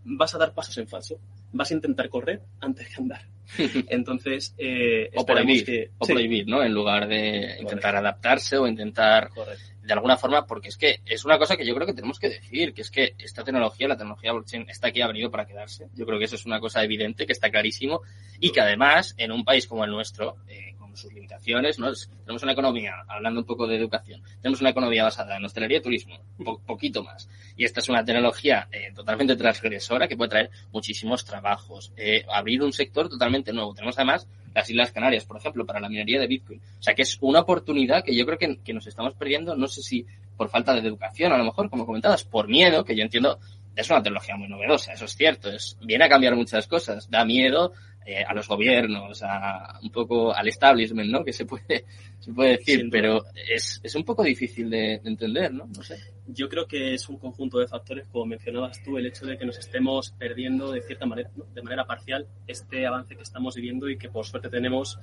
vas 0.06 0.34
a 0.36 0.38
dar 0.38 0.54
pasos 0.54 0.78
en 0.78 0.88
falso. 0.88 1.20
Vas 1.52 1.72
a 1.72 1.74
intentar 1.74 2.08
correr 2.10 2.42
antes 2.62 2.88
que 2.88 3.02
andar. 3.02 3.22
Entonces, 3.90 4.54
eh, 4.58 5.10
o 5.16 5.26
prohibir, 5.26 5.66
que... 5.66 5.92
o 5.98 6.06
sí. 6.06 6.14
prohibir, 6.14 6.48
¿no? 6.48 6.64
En 6.64 6.74
lugar 6.74 7.08
de 7.08 7.42
Correcto. 7.42 7.62
intentar 7.64 7.96
adaptarse 7.96 8.58
o 8.58 8.68
intentar, 8.68 9.30
Correcto. 9.30 9.64
de 9.82 9.94
alguna 9.94 10.18
forma, 10.18 10.46
porque 10.46 10.70
es 10.70 10.78
que 10.78 11.00
es 11.06 11.26
una 11.26 11.38
cosa 11.38 11.58
que 11.58 11.66
yo 11.66 11.74
creo 11.76 11.88
que 11.88 11.94
tenemos 11.94 12.20
que 12.20 12.30
decir, 12.30 12.74
que 12.74 12.82
es 12.82 12.92
que 12.92 13.16
esta 13.18 13.44
tecnología, 13.44 13.88
la 13.88 13.98
tecnología 13.98 14.32
blockchain, 14.32 14.70
está 14.70 14.88
aquí, 14.88 15.02
ha 15.02 15.08
venido 15.08 15.32
para 15.32 15.46
quedarse. 15.46 15.88
Yo 15.96 16.06
creo 16.06 16.20
que 16.20 16.26
eso 16.26 16.36
es 16.36 16.46
una 16.46 16.60
cosa 16.60 16.84
evidente, 16.84 17.26
que 17.26 17.34
está 17.34 17.50
clarísimo, 17.50 18.02
y 18.40 18.52
que 18.52 18.62
además, 18.62 19.16
en 19.18 19.32
un 19.32 19.44
país 19.44 19.68
como 19.68 19.84
el 19.86 19.92
nuestro, 19.92 20.38
eh, 20.48 20.75
sus 20.96 21.14
limitaciones, 21.14 21.80
¿no? 21.80 21.92
Tenemos 22.24 22.44
una 22.44 22.52
economía, 22.52 22.94
hablando 23.08 23.42
un 23.42 23.46
poco 23.46 23.68
de 23.68 23.76
educación, 23.76 24.22
tenemos 24.42 24.62
una 24.62 24.70
economía 24.70 25.04
basada 25.04 25.38
en 25.38 25.46
hostelería 25.46 25.78
y 25.78 25.82
turismo, 25.82 26.20
po 26.44 26.60
poquito 26.66 27.04
más. 27.04 27.30
Y 27.56 27.66
esta 27.66 27.80
es 27.80 27.90
una 27.90 28.04
tecnología 28.04 28.68
eh, 28.72 28.92
totalmente 28.94 29.36
transgresora 29.36 30.08
que 30.08 30.18
puede 30.18 30.30
traer 30.30 30.50
muchísimos 30.72 31.26
trabajos, 31.26 31.92
eh, 31.98 32.26
abrir 32.32 32.64
un 32.64 32.74
sector 32.74 33.10
totalmente 33.10 33.54
nuevo. 33.54 33.74
Tenemos 33.74 33.98
además 33.98 34.28
las 34.54 34.70
Islas 34.70 34.92
Canarias, 34.92 35.26
por 35.26 35.38
ejemplo, 35.38 35.66
para 35.66 35.80
la 35.80 35.90
minería 35.90 36.20
de 36.20 36.28
Bitcoin. 36.28 36.62
O 36.80 36.84
sea 36.84 36.96
que 36.96 37.02
es 37.02 37.18
una 37.22 37.42
oportunidad 37.42 38.04
que 38.04 38.16
yo 38.16 38.26
creo 38.26 38.38
que, 38.38 38.58
que 38.64 38.74
nos 38.74 38.88
estamos 38.88 39.14
perdiendo, 39.14 39.56
no 39.56 39.68
sé 39.68 39.82
si 39.82 40.06
por 40.38 40.50
falta 40.50 40.74
de 40.74 40.88
educación, 40.88 41.32
a 41.32 41.38
lo 41.38 41.46
mejor, 41.46 41.70
como 41.70 41.86
comentabas, 41.86 42.24
por 42.24 42.48
miedo, 42.48 42.84
que 42.84 42.96
yo 42.96 43.04
entiendo 43.04 43.40
es 43.76 43.90
una 43.90 44.02
tecnología 44.02 44.38
muy 44.38 44.48
novedosa, 44.48 44.94
eso 44.94 45.06
es 45.06 45.16
cierto, 45.16 45.50
es, 45.50 45.78
viene 45.82 46.06
a 46.06 46.10
cambiar 46.10 46.36
muchas 46.36 46.68
cosas, 46.68 47.10
da 47.10 47.26
miedo 47.26 47.74
eh, 48.08 48.24
a 48.24 48.36
los 48.36 48.48
gobiernos, 48.48 49.24
a 49.24 49.80
un 49.82 49.90
poco 49.90 50.32
al 50.32 50.48
establishment, 50.48 51.10
¿no? 51.10 51.24
Que 51.24 51.34
se 51.34 51.46
puede, 51.46 51.86
se 52.20 52.32
puede 52.32 52.58
decir, 52.58 52.88
pero 52.92 53.24
es, 53.50 53.82
es 53.84 53.96
un 53.96 54.04
poco 54.04 54.24
difícil 54.24 54.70
de, 54.70 55.02
entender, 55.04 55.52
¿no? 55.52 55.66
No 55.66 55.82
sé. 55.82 55.98
Yo 56.28 56.48
creo 56.48 56.68
que 56.68 56.94
es 56.94 57.10
un 57.10 57.18
conjunto 57.18 57.58
de 57.58 57.68
factores, 57.68 58.08
como 58.10 58.28
mencionabas 58.28 58.84
tú, 58.84 58.98
el 58.98 59.08
hecho 59.08 59.26
de 59.26 59.38
que 59.38 59.46
nos 59.46 59.58
estemos 59.58 60.12
perdiendo 60.20 60.72
de 60.72 60.82
cierta 60.84 61.08
manera, 61.08 61.32
de 61.54 61.62
manera 61.64 61.86
parcial, 61.86 62.28
este 62.46 62.86
avance 62.86 63.16
que 63.16 63.24
estamos 63.24 63.56
viviendo 63.56 63.90
y 63.90 63.98
que 63.98 64.10
por 64.10 64.26
suerte 64.26 64.50
tenemos 64.50 65.00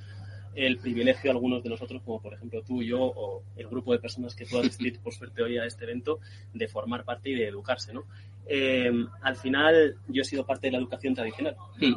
el 0.55 0.79
privilegio 0.79 1.31
algunos 1.31 1.63
de 1.63 1.71
nosotros, 1.71 2.03
como 2.03 2.21
por 2.21 2.35
ejemplo 2.35 2.63
tú 2.63 2.83
y 2.83 2.89
yo, 2.89 3.01
o 3.01 3.43
el 3.57 3.67
grupo 3.67 3.93
de 3.93 3.99
personas 3.99 4.35
que 4.37 4.45
tú 4.45 4.59
asistir 4.59 5.01
por 5.01 5.13
suerte 5.13 5.43
hoy 5.43 5.59
a 5.59 5.65
este 5.65 5.85
evento, 5.85 6.21
de 6.53 6.69
formar 6.69 7.05
parte 7.05 7.31
y 7.31 7.35
de 7.35 7.49
educarse, 7.49 7.93
¿no? 7.93 8.05
Eh, 8.47 8.93
al 9.23 9.37
final, 9.37 9.97
yo 10.09 10.23
he 10.23 10.25
sido 10.25 10.45
parte 10.45 10.69
de 10.69 10.73
la 10.73 10.79
educación 10.79 11.15
tradicional. 11.15 11.57
Hmm. 11.81 11.95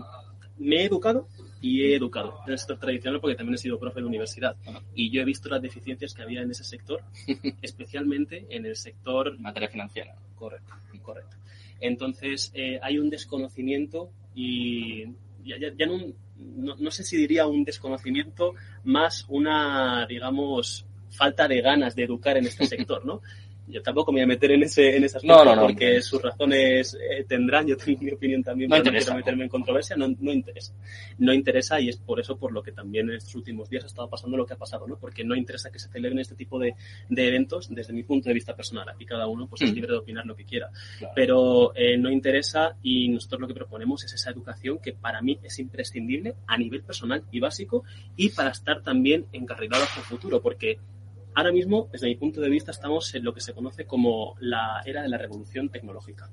Me 0.58 0.78
he 0.78 0.86
educado 0.86 1.28
y 1.62 1.84
he 1.84 1.96
educado 1.96 2.40
en 2.46 2.54
el 2.54 2.60
sector 2.60 2.80
tradicional 2.80 3.20
porque 3.20 3.36
también 3.36 3.56
he 3.56 3.58
sido 3.58 3.80
profe 3.80 4.00
de 4.00 4.06
universidad. 4.06 4.56
Y 4.94 5.10
yo 5.10 5.22
he 5.22 5.26
visto 5.26 5.50
las 5.50 5.62
deficiencias 5.62 6.14
que 6.14 6.22
había 6.22 6.42
en 6.42 6.52
ese 6.52 6.64
sector, 6.64 7.02
especialmente 7.62 8.46
en 8.50 8.66
el 8.66 8.76
sector... 8.76 9.38
Materia 9.40 9.70
financiera. 9.70 10.16
Correcto, 10.36 10.74
correcto. 11.02 11.38
Entonces, 11.80 12.52
eh, 12.54 12.80
hay 12.82 13.00
un 13.00 13.10
desconocimiento 13.10 14.10
y 14.34 15.06
ya, 15.44 15.58
ya 15.60 15.86
no, 15.86 15.98
no, 16.38 16.76
no, 16.78 16.92
sé 16.92 17.04
si 17.04 17.18
diría 17.18 17.48
un 17.48 17.64
desconocimiento, 17.64 18.54
más 18.84 19.26
una, 19.28 20.06
digamos, 20.08 20.86
falta 21.10 21.48
de 21.48 21.62
ganas 21.62 21.96
de 21.96 22.04
educar 22.04 22.38
en 22.38 22.46
este 22.46 22.66
sector, 22.68 23.06
¿no? 23.06 23.22
Yo 23.68 23.82
tampoco 23.82 24.12
me 24.12 24.20
voy 24.20 24.24
a 24.24 24.28
meter 24.28 24.52
en 24.52 24.64
ese, 24.64 24.96
en 24.96 25.04
ese 25.04 25.18
aspecto 25.18 25.44
no, 25.44 25.56
no, 25.56 25.62
porque 25.64 26.02
sus 26.02 26.22
razones 26.22 26.96
eh, 26.96 27.26
tendrán, 27.28 27.66
yo 27.66 27.76
tengo 27.78 28.02
mi 28.02 28.12
opinión 28.12 28.44
también, 28.44 28.70
no 28.70 28.78
pero 28.78 28.92
no 28.92 28.98
quiero 28.98 29.16
meterme 29.16 29.44
en 29.44 29.50
controversia, 29.50 29.96
no, 29.96 30.08
no 30.20 30.32
interesa. 30.32 30.74
No 31.18 31.34
interesa 31.34 31.80
y 31.80 31.90
es 31.90 31.98
por 31.98 32.20
eso 32.20 32.38
por 32.38 32.52
lo 32.52 32.62
que 32.62 32.72
también 32.72 33.10
en 33.10 33.16
estos 33.16 33.36
últimos 33.36 33.70
días 33.70 33.84
ha 33.84 33.88
estado 33.88 34.10
pasando 34.10 34.38
lo 34.38 34.46
que 34.46 34.54
ha 34.54 34.58
pasado, 34.58 34.88
¿no? 34.88 34.98
Porque 34.98 35.24
no 35.24 35.36
interesa 35.36 35.72
que 35.72 35.80
se 35.80 35.90
celebren 35.90 36.20
este 36.20 36.36
tipo 36.36 36.60
de, 36.60 36.76
de 37.10 37.28
eventos 37.28 37.74
desde 37.74 37.94
mi 37.94 38.04
punto 38.04 38.30
de 38.30 38.34
vista 38.34 38.56
personal. 38.56 38.88
Aquí 38.90 39.06
cada 39.06 39.28
uno 39.28 39.48
pues 39.48 39.62
es 39.64 39.72
mm. 39.72 39.76
libre 39.76 39.92
de 39.92 39.98
opinar 39.98 40.26
lo 40.26 40.36
que 40.36 40.46
quiera. 40.46 40.70
Pero 41.16 41.74
eh, 41.76 41.98
no 41.98 42.12
interesa 42.12 42.78
y 42.84 43.10
nosotros 43.10 43.42
lo 43.42 43.48
que 43.48 43.54
proponemos 43.54 44.04
es 44.04 44.14
esa 44.14 44.32
educación 44.32 44.80
que 44.80 44.94
para 44.94 45.22
mí 45.22 45.40
es 45.44 45.58
imprescindible 45.60 46.36
a 46.48 46.58
nivel 46.58 46.84
personal 46.84 47.24
y 47.32 47.40
básico 47.40 47.84
y 48.16 48.30
para 48.30 48.52
estar 48.52 48.82
también 48.84 49.26
encarrilado 49.32 49.84
hacia 49.84 50.02
el 50.02 50.06
futuro, 50.06 50.42
porque 50.42 50.78
Ahora 51.38 51.52
mismo, 51.52 51.90
desde 51.92 52.08
mi 52.08 52.16
punto 52.16 52.40
de 52.40 52.50
vista, 52.50 52.72
estamos 52.72 53.14
en 53.14 53.26
lo 53.26 53.34
que 53.34 53.42
se 53.42 53.54
conoce 53.54 53.86
como 53.86 54.38
la 54.40 54.82
era 54.86 55.02
de 55.02 55.10
la 55.10 55.18
revolución 55.18 55.68
tecnológica. 55.68 56.30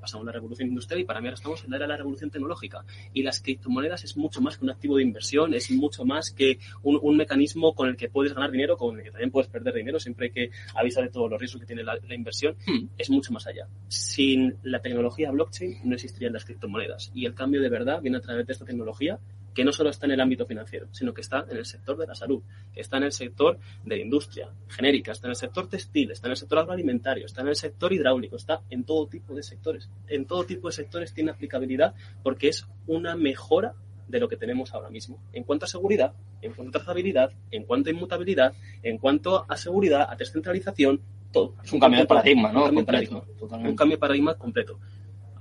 Pasamos 0.00 0.24
la 0.24 0.30
revolución 0.30 0.68
industrial 0.68 1.00
y 1.00 1.04
para 1.04 1.20
mí 1.20 1.26
ahora 1.26 1.34
estamos 1.34 1.64
en 1.64 1.70
la 1.70 1.76
era 1.76 1.86
de 1.86 1.88
la 1.88 1.96
revolución 1.96 2.30
tecnológica. 2.30 2.84
Y 3.12 3.24
las 3.24 3.40
criptomonedas 3.40 4.04
es 4.04 4.16
mucho 4.16 4.40
más 4.40 4.56
que 4.56 4.64
un 4.64 4.70
activo 4.70 4.96
de 4.96 5.02
inversión, 5.02 5.54
es 5.54 5.72
mucho 5.72 6.04
más 6.04 6.30
que 6.30 6.60
un, 6.84 7.16
mecanismo 7.16 7.74
con 7.74 7.88
el 7.88 7.96
que 7.96 8.08
puedes 8.08 8.32
ganar 8.32 8.52
dinero, 8.52 8.76
con 8.76 8.96
el 8.96 9.02
que 9.02 9.10
también 9.10 9.32
puedes 9.32 9.50
perder 9.50 9.74
dinero, 9.74 9.98
siempre 9.98 10.26
hay 10.26 10.32
que 10.32 10.50
avisar 10.76 11.02
de 11.02 11.10
todos 11.10 11.28
los 11.28 11.40
riesgos 11.40 11.60
que 11.60 11.66
tiene 11.66 11.82
la, 11.82 11.98
inversión. 12.14 12.54
Es 12.96 13.10
mucho 13.10 13.32
más 13.32 13.48
allá. 13.48 13.66
Sin 13.88 14.56
la 14.62 14.80
tecnología 14.80 15.32
blockchain 15.32 15.80
no 15.82 15.96
existirían 15.96 16.32
las 16.32 16.44
criptomonedas. 16.44 17.10
Y 17.12 17.26
el 17.26 17.34
cambio 17.34 17.60
de 17.60 17.70
verdad 17.70 18.00
viene 18.00 18.18
a 18.18 18.20
través 18.20 18.46
de 18.46 18.52
esta 18.52 18.64
tecnología 18.64 19.18
que 19.54 19.64
no 19.64 19.72
solo 19.72 19.90
está 19.90 20.06
en 20.06 20.12
el 20.12 20.20
ámbito 20.20 20.46
financiero, 20.46 20.88
sino 20.90 21.14
que 21.14 21.20
está 21.20 21.46
en 21.48 21.56
el 21.56 21.64
sector 21.64 21.96
de 21.96 22.06
la 22.06 22.14
salud, 22.14 22.42
está 22.74 22.96
en 22.96 23.04
el 23.04 23.12
sector 23.12 23.58
de 23.84 23.96
la 23.96 24.02
industria 24.02 24.50
genérica, 24.68 25.12
está 25.12 25.28
en 25.28 25.30
el 25.30 25.36
sector 25.36 25.68
textil, 25.68 26.10
está 26.10 26.26
en 26.28 26.32
el 26.32 26.36
sector 26.36 26.58
agroalimentario, 26.58 27.26
está 27.26 27.42
en 27.42 27.48
el 27.48 27.56
sector 27.56 27.92
hidráulico, 27.92 28.36
está 28.36 28.62
en 28.70 28.84
todo 28.84 29.06
tipo 29.06 29.34
de 29.34 29.42
sectores. 29.42 29.88
En 30.08 30.26
todo 30.26 30.44
tipo 30.44 30.68
de 30.68 30.72
sectores 30.72 31.14
tiene 31.14 31.30
aplicabilidad 31.30 31.94
porque 32.22 32.48
es 32.48 32.66
una 32.86 33.16
mejora 33.16 33.74
de 34.08 34.20
lo 34.20 34.28
que 34.28 34.36
tenemos 34.36 34.74
ahora 34.74 34.90
mismo. 34.90 35.22
En 35.32 35.44
cuanto 35.44 35.64
a 35.64 35.68
seguridad, 35.68 36.12
en 36.42 36.52
cuanto 36.52 36.78
a 36.78 36.80
trazabilidad, 36.80 37.32
en 37.50 37.64
cuanto 37.64 37.88
a 37.88 37.92
inmutabilidad, 37.92 38.52
en 38.82 38.98
cuanto 38.98 39.46
a 39.48 39.56
seguridad, 39.56 40.06
a 40.10 40.16
descentralización, 40.16 41.00
todo. 41.32 41.54
Es 41.64 41.72
un 41.72 41.80
cambio 41.80 42.00
de 42.00 42.06
paradigma, 42.06 42.52
¿no? 42.52 42.66
Un 42.66 42.84
cambio 42.84 43.26
un 43.40 43.76
cambio 43.76 43.96
de 43.96 44.00
paradigma 44.00 44.34
completo 44.34 44.78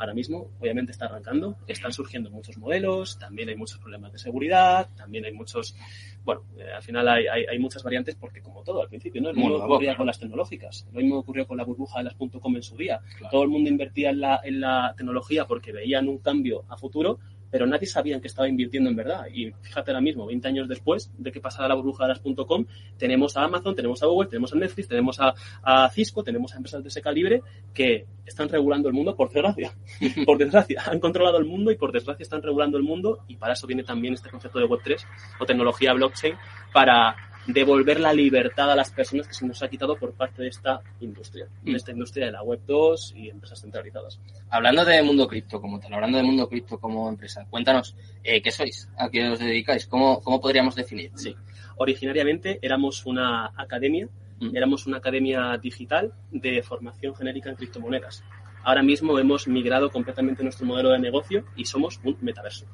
ahora 0.03 0.13
mismo 0.13 0.51
obviamente 0.59 0.91
está 0.91 1.05
arrancando, 1.05 1.57
están 1.67 1.93
surgiendo 1.93 2.29
muchos 2.29 2.57
modelos, 2.57 3.17
también 3.17 3.49
hay 3.49 3.55
muchos 3.55 3.79
problemas 3.79 4.11
de 4.11 4.19
seguridad, 4.19 4.89
también 4.95 5.25
hay 5.25 5.31
muchos, 5.31 5.75
bueno, 6.23 6.43
eh, 6.57 6.71
al 6.75 6.83
final 6.83 7.07
hay, 7.07 7.25
hay, 7.27 7.59
muchas 7.59 7.83
variantes 7.83 8.15
porque 8.15 8.41
como 8.41 8.63
todo 8.63 8.81
al 8.81 8.89
principio, 8.89 9.21
¿no? 9.21 9.29
Lo 9.31 9.35
mismo 9.35 9.55
ocurría 9.55 9.95
con 9.95 10.05
las 10.05 10.19
tecnológicas, 10.19 10.87
lo 10.91 10.99
mismo 10.99 11.19
ocurrió 11.19 11.47
con 11.47 11.57
la 11.57 11.63
burbuja 11.63 11.99
de 11.99 12.05
las 12.05 12.15
.com 12.15 12.55
en 12.55 12.63
su 12.63 12.75
día. 12.75 13.01
Todo 13.31 13.43
el 13.43 13.49
mundo 13.49 13.69
invertía 13.69 14.09
en 14.09 14.19
la, 14.19 14.41
en 14.43 14.59
la 14.59 14.93
tecnología 14.97 15.45
porque 15.45 15.71
veían 15.71 16.07
un 16.07 16.17
cambio 16.17 16.65
a 16.69 16.77
futuro, 16.77 17.19
pero 17.53 17.67
nadie 17.67 17.85
sabía 17.85 18.15
en 18.15 18.21
qué 18.21 18.27
estaba 18.27 18.49
invirtiendo 18.49 18.89
en 18.89 18.95
verdad. 18.95 19.27
Y 19.31 19.51
fíjate 19.61 19.91
ahora 19.91 20.01
mismo, 20.01 20.25
20 20.25 20.47
años 20.47 20.67
después 20.67 21.11
de 21.19 21.31
que 21.31 21.39
pasara 21.39 21.67
la 21.67 21.75
burbuja 21.75 22.05
de 22.05 22.15
las 22.15 22.21
.com, 22.47 22.65
tenemos 22.97 23.37
a 23.37 23.43
Amazon, 23.43 23.75
tenemos 23.75 24.01
a 24.01 24.07
Google, 24.07 24.27
tenemos 24.27 24.51
a 24.53 24.55
Netflix, 24.55 24.87
tenemos 24.87 25.19
a, 25.19 25.35
a, 25.61 25.87
Cisco, 25.91 26.23
tenemos 26.23 26.51
a 26.51 26.57
empresas 26.57 26.81
de 26.81 26.89
ese 26.89 26.99
calibre 26.99 27.43
que 27.71 28.07
están 28.25 28.49
regulando 28.49 28.87
el 28.87 28.95
mundo 28.95 29.15
por 29.15 29.29
desgracia. 29.29 29.71
por 30.25 30.39
desgracia, 30.39 30.81
han 30.83 30.99
controlado 30.99 31.37
el 31.37 31.45
mundo 31.45 31.69
y 31.69 31.75
por 31.75 31.91
desgracia 31.91 32.23
están 32.23 32.41
regulando 32.41 32.75
el 32.75 32.83
mundo 32.83 33.23
y 33.27 33.35
para 33.35 33.53
eso 33.53 33.67
viene 33.67 33.83
también 33.83 34.15
este 34.15 34.31
concepto 34.31 34.57
de 34.57 34.65
Web3 34.65 35.05
o 35.39 35.45
tecnología 35.45 35.93
blockchain 35.93 36.33
para 36.73 37.15
devolver 37.47 37.99
la 37.99 38.13
libertad 38.13 38.71
a 38.71 38.75
las 38.75 38.91
personas 38.91 39.27
que 39.27 39.33
se 39.33 39.45
nos 39.45 39.61
ha 39.61 39.67
quitado 39.67 39.97
por 39.97 40.13
parte 40.13 40.41
de 40.41 40.47
esta 40.47 40.81
industria, 41.01 41.47
de 41.61 41.71
mm. 41.71 41.75
esta 41.75 41.91
industria 41.91 42.27
de 42.27 42.31
la 42.31 42.43
Web 42.43 42.61
2 42.65 43.13
y 43.17 43.29
empresas 43.29 43.61
centralizadas. 43.61 44.19
Hablando 44.49 44.85
de 44.85 45.01
mundo 45.03 45.27
cripto 45.27 45.59
como 45.59 45.79
tal, 45.79 45.93
hablando 45.93 46.17
de 46.17 46.23
mundo 46.23 46.47
cripto 46.47 46.79
como 46.79 47.09
empresa, 47.09 47.45
cuéntanos, 47.49 47.95
eh, 48.23 48.41
¿qué 48.41 48.51
sois? 48.51 48.89
¿A 48.97 49.09
qué 49.09 49.29
os 49.29 49.39
dedicáis? 49.39 49.87
¿Cómo, 49.87 50.21
cómo 50.21 50.39
podríamos 50.39 50.75
definir? 50.75 51.11
Sí, 51.15 51.35
originariamente 51.77 52.59
éramos 52.61 53.05
una 53.05 53.51
academia, 53.57 54.07
mm. 54.39 54.55
éramos 54.55 54.87
una 54.87 54.97
academia 54.97 55.57
digital 55.57 56.13
de 56.31 56.63
formación 56.63 57.13
genérica 57.15 57.49
en 57.49 57.55
criptomonedas. 57.55 58.23
Ahora 58.63 58.81
mismo 58.81 59.19
hemos 59.19 59.47
migrado 59.49 59.91
completamente 59.91 60.43
nuestro 60.43 60.65
modelo 60.65 60.91
de 60.91 60.99
negocio 60.99 61.43
y 61.57 61.65
somos 61.65 61.99
un 62.05 62.17
metaverso. 62.21 62.65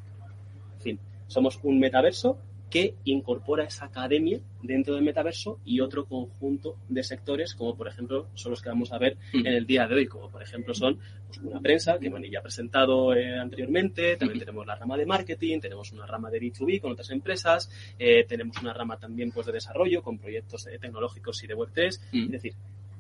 En 0.76 0.82
fin, 0.82 1.00
somos 1.26 1.60
un 1.64 1.80
metaverso 1.80 2.38
que 2.70 2.96
incorpora 3.06 3.64
esa 3.64 3.86
academia 3.86 4.40
dentro 4.62 4.96
del 4.96 5.04
metaverso 5.04 5.60
y 5.66 5.80
otro 5.80 6.06
conjunto 6.06 6.78
de 6.88 7.04
sectores, 7.04 7.56
como 7.56 7.76
por 7.76 7.88
ejemplo 7.88 8.28
son 8.36 8.52
los 8.52 8.62
que 8.62 8.70
vamos 8.70 8.92
a 8.92 8.98
ver 8.98 9.18
mm. 9.34 9.40
en 9.40 9.54
el 9.54 9.66
día 9.66 9.88
de 9.88 9.96
hoy, 9.96 10.08
como 10.08 10.30
por 10.30 10.44
ejemplo 10.44 10.74
son 10.74 11.00
pues, 11.28 11.40
una 11.40 11.60
prensa, 11.60 11.98
que 12.00 12.10
Mani 12.10 12.30
ya 12.30 12.40
ha 12.40 12.44
presentado 12.44 13.14
eh, 13.14 13.38
anteriormente, 13.38 14.18
también 14.18 14.40
tenemos 14.40 14.66
la 14.66 14.76
rama 14.76 14.98
de 14.98 15.06
marketing, 15.06 15.60
tenemos 15.60 15.92
una 15.92 16.06
rama 16.06 16.30
de 16.30 16.40
B2B 16.40 16.82
con 16.82 16.92
otras 16.92 17.10
empresas, 17.10 17.72
eh, 17.98 18.26
tenemos 18.26 18.58
una 18.62 18.74
rama 18.74 18.98
también 18.98 19.32
pues, 19.32 19.48
de 19.48 19.54
desarrollo 19.54 20.02
con 20.02 20.18
proyectos 20.20 20.68
eh, 20.68 20.78
tecnológicos 20.80 21.44
y 21.44 21.48
de 21.48 21.56
Web3, 21.56 22.00
mm. 22.12 22.24
es 22.26 22.32
decir, 22.32 22.54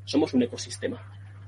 somos 0.05 0.33
un 0.33 0.43
ecosistema, 0.43 1.01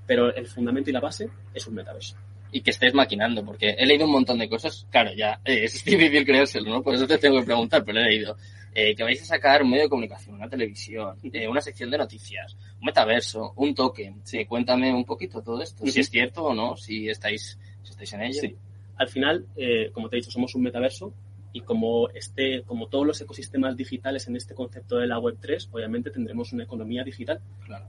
pero 0.05 0.33
el 0.33 0.47
fundamento 0.47 0.89
y 0.89 0.93
la 0.93 0.99
base 0.99 1.29
es 1.53 1.67
un 1.67 1.75
metaverso 1.75 2.15
y 2.51 2.61
que 2.61 2.71
estés 2.71 2.93
maquinando, 2.93 3.43
porque 3.45 3.75
he 3.77 3.85
leído 3.85 4.05
un 4.05 4.11
montón 4.11 4.37
de 4.37 4.49
cosas, 4.49 4.85
claro, 4.89 5.11
ya 5.13 5.39
eh, 5.45 5.63
es 5.63 5.83
difícil 5.85 6.25
creérselo, 6.25 6.69
¿no? 6.69 6.83
Por 6.83 6.95
eso 6.95 7.07
te 7.07 7.17
tengo 7.17 7.39
que 7.39 7.45
preguntar, 7.45 7.83
pero 7.83 7.99
he 7.99 8.03
leído 8.03 8.37
eh, 8.73 8.95
que 8.95 9.03
vais 9.03 9.21
a 9.21 9.25
sacar 9.25 9.63
un 9.63 9.69
medio 9.69 9.83
de 9.83 9.89
comunicación, 9.89 10.35
una 10.35 10.49
televisión, 10.49 11.17
eh, 11.31 11.47
una 11.47 11.61
sección 11.61 11.89
de 11.89 11.97
noticias, 11.97 12.57
un 12.79 12.85
metaverso, 12.85 13.53
un 13.55 13.73
token. 13.73 14.21
Sí, 14.23 14.45
cuéntame 14.45 14.93
un 14.93 15.05
poquito 15.05 15.41
todo 15.41 15.61
esto, 15.61 15.85
si 15.85 15.99
es 15.99 16.09
cierto 16.09 16.43
o 16.43 16.53
no, 16.53 16.75
si 16.75 17.09
estáis, 17.09 17.57
si 17.83 17.91
estáis 17.91 18.13
en 18.13 18.21
ello. 18.21 18.41
Sí. 18.41 18.55
Al 18.97 19.07
final, 19.07 19.47
como 19.93 20.09
te 20.09 20.15
he 20.15 20.19
dicho, 20.19 20.29
somos 20.29 20.53
un 20.53 20.61
metaverso 20.61 21.11
y 21.53 21.61
como 21.61 22.09
este, 22.09 22.63
como 22.63 22.87
todos 22.87 23.05
los 23.05 23.21
ecosistemas 23.21 23.75
digitales 23.75 24.27
en 24.27 24.35
este 24.35 24.53
concepto 24.53 24.97
de 24.97 25.07
la 25.07 25.19
web 25.19 25.37
3, 25.39 25.69
obviamente 25.71 26.11
tendremos 26.11 26.53
una 26.53 26.63
economía 26.63 27.03
digital. 27.03 27.41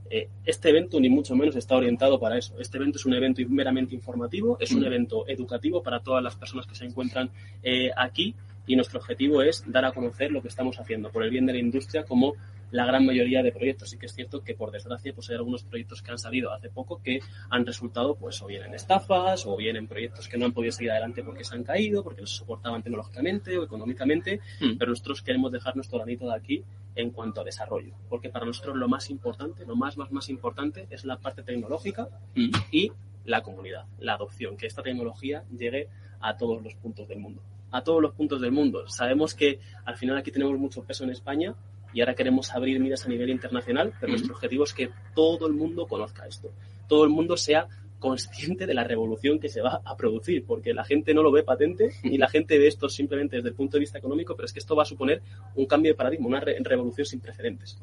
Eh, 0.09 0.29
este 0.45 0.69
evento 0.69 0.99
ni 0.99 1.09
mucho 1.09 1.35
menos 1.35 1.55
está 1.55 1.75
orientado 1.75 2.19
para 2.19 2.37
eso. 2.37 2.59
Este 2.59 2.77
evento 2.77 2.97
es 2.97 3.05
un 3.05 3.13
evento 3.13 3.41
meramente 3.47 3.95
informativo, 3.95 4.57
es 4.59 4.71
un 4.71 4.81
mm. 4.81 4.85
evento 4.85 5.27
educativo 5.27 5.81
para 5.81 6.01
todas 6.01 6.23
las 6.23 6.35
personas 6.35 6.67
que 6.67 6.75
se 6.75 6.85
encuentran 6.85 7.29
eh, 7.61 7.91
aquí 7.95 8.35
y 8.65 8.75
nuestro 8.75 8.99
objetivo 8.99 9.41
es 9.41 9.63
dar 9.67 9.85
a 9.85 9.91
conocer 9.91 10.31
lo 10.31 10.41
que 10.41 10.47
estamos 10.47 10.79
haciendo 10.79 11.11
por 11.11 11.23
el 11.23 11.29
bien 11.29 11.45
de 11.45 11.53
la 11.53 11.59
industria 11.59 12.03
como 12.03 12.35
la 12.73 12.85
gran 12.85 13.05
mayoría 13.05 13.43
de 13.43 13.51
proyectos. 13.51 13.91
Sí 13.91 13.97
que 13.99 14.07
es 14.07 14.13
cierto 14.13 14.43
que, 14.43 14.55
por 14.55 14.71
desgracia, 14.71 15.13
pues 15.13 15.29
hay 15.29 15.35
algunos 15.35 15.63
proyectos 15.63 16.01
que 16.01 16.09
han 16.09 16.17
salido 16.17 16.51
hace 16.51 16.69
poco 16.69 17.01
que 17.03 17.19
han 17.51 17.65
resultado, 17.67 18.15
pues, 18.15 18.41
o 18.41 18.47
bien 18.47 18.63
en 18.63 18.73
estafas, 18.73 19.45
o 19.45 19.55
bien 19.55 19.75
en 19.77 19.87
proyectos 19.87 20.27
que 20.27 20.39
no 20.39 20.45
han 20.45 20.53
podido 20.53 20.71
seguir 20.71 20.89
adelante 20.89 21.23
porque 21.23 21.43
se 21.43 21.53
han 21.53 21.63
caído, 21.63 22.03
porque 22.03 22.21
no 22.21 22.27
se 22.27 22.37
soportaban 22.37 22.81
tecnológicamente 22.81 23.59
o 23.59 23.63
económicamente, 23.63 24.39
hmm. 24.59 24.77
pero 24.79 24.89
nosotros 24.89 25.21
queremos 25.21 25.51
dejar 25.51 25.75
nuestro 25.75 25.99
granito 25.99 26.25
de 26.27 26.33
aquí 26.33 26.63
en 26.95 27.11
cuanto 27.11 27.41
a 27.41 27.43
desarrollo, 27.43 27.93
porque 28.09 28.29
para 28.29 28.45
nosotros 28.47 28.75
lo 28.75 28.87
más 28.87 29.11
importante, 29.11 29.67
lo 29.67 29.75
más, 29.75 29.95
más, 29.95 30.11
más 30.11 30.29
importante 30.29 30.87
es 30.89 31.05
la 31.05 31.17
parte 31.17 31.43
tecnológica 31.43 32.09
hmm. 32.35 32.49
y 32.71 32.91
la 33.25 33.43
comunidad, 33.43 33.85
la 33.99 34.15
adopción, 34.15 34.57
que 34.57 34.65
esta 34.65 34.81
tecnología 34.81 35.43
llegue 35.55 35.89
a 36.19 36.37
todos 36.37 36.63
los 36.63 36.73
puntos 36.73 37.07
del 37.07 37.19
mundo 37.19 37.43
a 37.73 37.83
todos 37.83 38.03
los 38.03 38.13
puntos 38.13 38.39
del 38.39 38.51
mundo. 38.51 38.87
Sabemos 38.87 39.33
que 39.33 39.59
al 39.83 39.97
final 39.97 40.15
aquí 40.15 40.31
tenemos 40.31 40.55
mucho 40.59 40.83
peso 40.83 41.03
en 41.05 41.09
España, 41.09 41.55
y 41.93 42.01
ahora 42.01 42.15
queremos 42.15 42.51
abrir 42.53 42.79
miras 42.79 43.05
a 43.05 43.09
nivel 43.09 43.29
internacional, 43.29 43.93
pero 43.99 44.11
nuestro 44.11 44.33
objetivo 44.33 44.63
es 44.63 44.73
que 44.73 44.89
todo 45.13 45.47
el 45.47 45.53
mundo 45.53 45.87
conozca 45.87 46.25
esto, 46.27 46.51
todo 46.87 47.03
el 47.03 47.09
mundo 47.09 47.37
sea 47.37 47.67
consciente 48.03 48.65
de 48.65 48.73
la 48.73 48.83
revolución 48.83 49.39
que 49.39 49.47
se 49.47 49.61
va 49.61 49.81
a 49.85 49.95
producir, 49.95 50.45
porque 50.45 50.73
la 50.73 50.83
gente 50.83 51.13
no 51.13 51.23
lo 51.23 51.31
ve 51.31 51.43
patente 51.43 51.89
y 52.03 52.17
la 52.17 52.27
gente 52.27 52.57
ve 52.57 52.67
esto 52.67 52.89
simplemente 52.89 53.37
desde 53.37 53.49
el 53.49 53.55
punto 53.55 53.77
de 53.77 53.79
vista 53.79 53.97
económico, 53.97 54.35
pero 54.35 54.45
es 54.45 54.51
que 54.51 54.59
esto 54.59 54.75
va 54.75 54.83
a 54.83 54.85
suponer 54.85 55.21
un 55.55 55.65
cambio 55.65 55.93
de 55.93 55.95
paradigma, 55.95 56.27
una 56.27 56.41
revolución 56.41 57.05
sin 57.05 57.21
precedentes. 57.21 57.77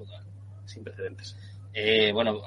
Sin 0.66 0.84
precedentes. 0.84 1.34
Eh, 1.72 2.12
bueno, 2.12 2.42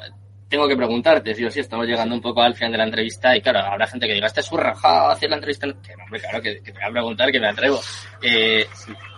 tengo 0.47 0.67
que 0.67 0.77
preguntarte, 0.77 1.33
sí 1.33 1.43
o 1.45 1.49
sí, 1.49 1.61
estamos 1.61 1.87
llegando 1.87 2.13
un 2.13 2.21
poco 2.21 2.43
al 2.43 2.53
final 2.53 2.73
de 2.73 2.77
la 2.77 2.83
entrevista 2.83 3.35
y 3.35 3.41
claro, 3.41 3.61
habrá 3.61 3.87
gente 3.87 4.05
que 4.05 4.13
diga, 4.13 4.27
este 4.27 4.41
es 4.41 4.51
un 4.51 4.59
rajado 4.59 5.09
hacer 5.09 5.31
la 5.31 5.37
entrevista. 5.37 5.65
Que 5.81 5.95
no, 5.95 6.03
hombre, 6.03 6.19
claro, 6.19 6.43
que, 6.43 6.61
te 6.61 6.71
voy 6.73 6.83
a 6.83 6.91
preguntar, 6.91 7.31
que 7.31 7.39
me 7.39 7.47
atrevo. 7.47 7.79
Eh, 8.21 8.67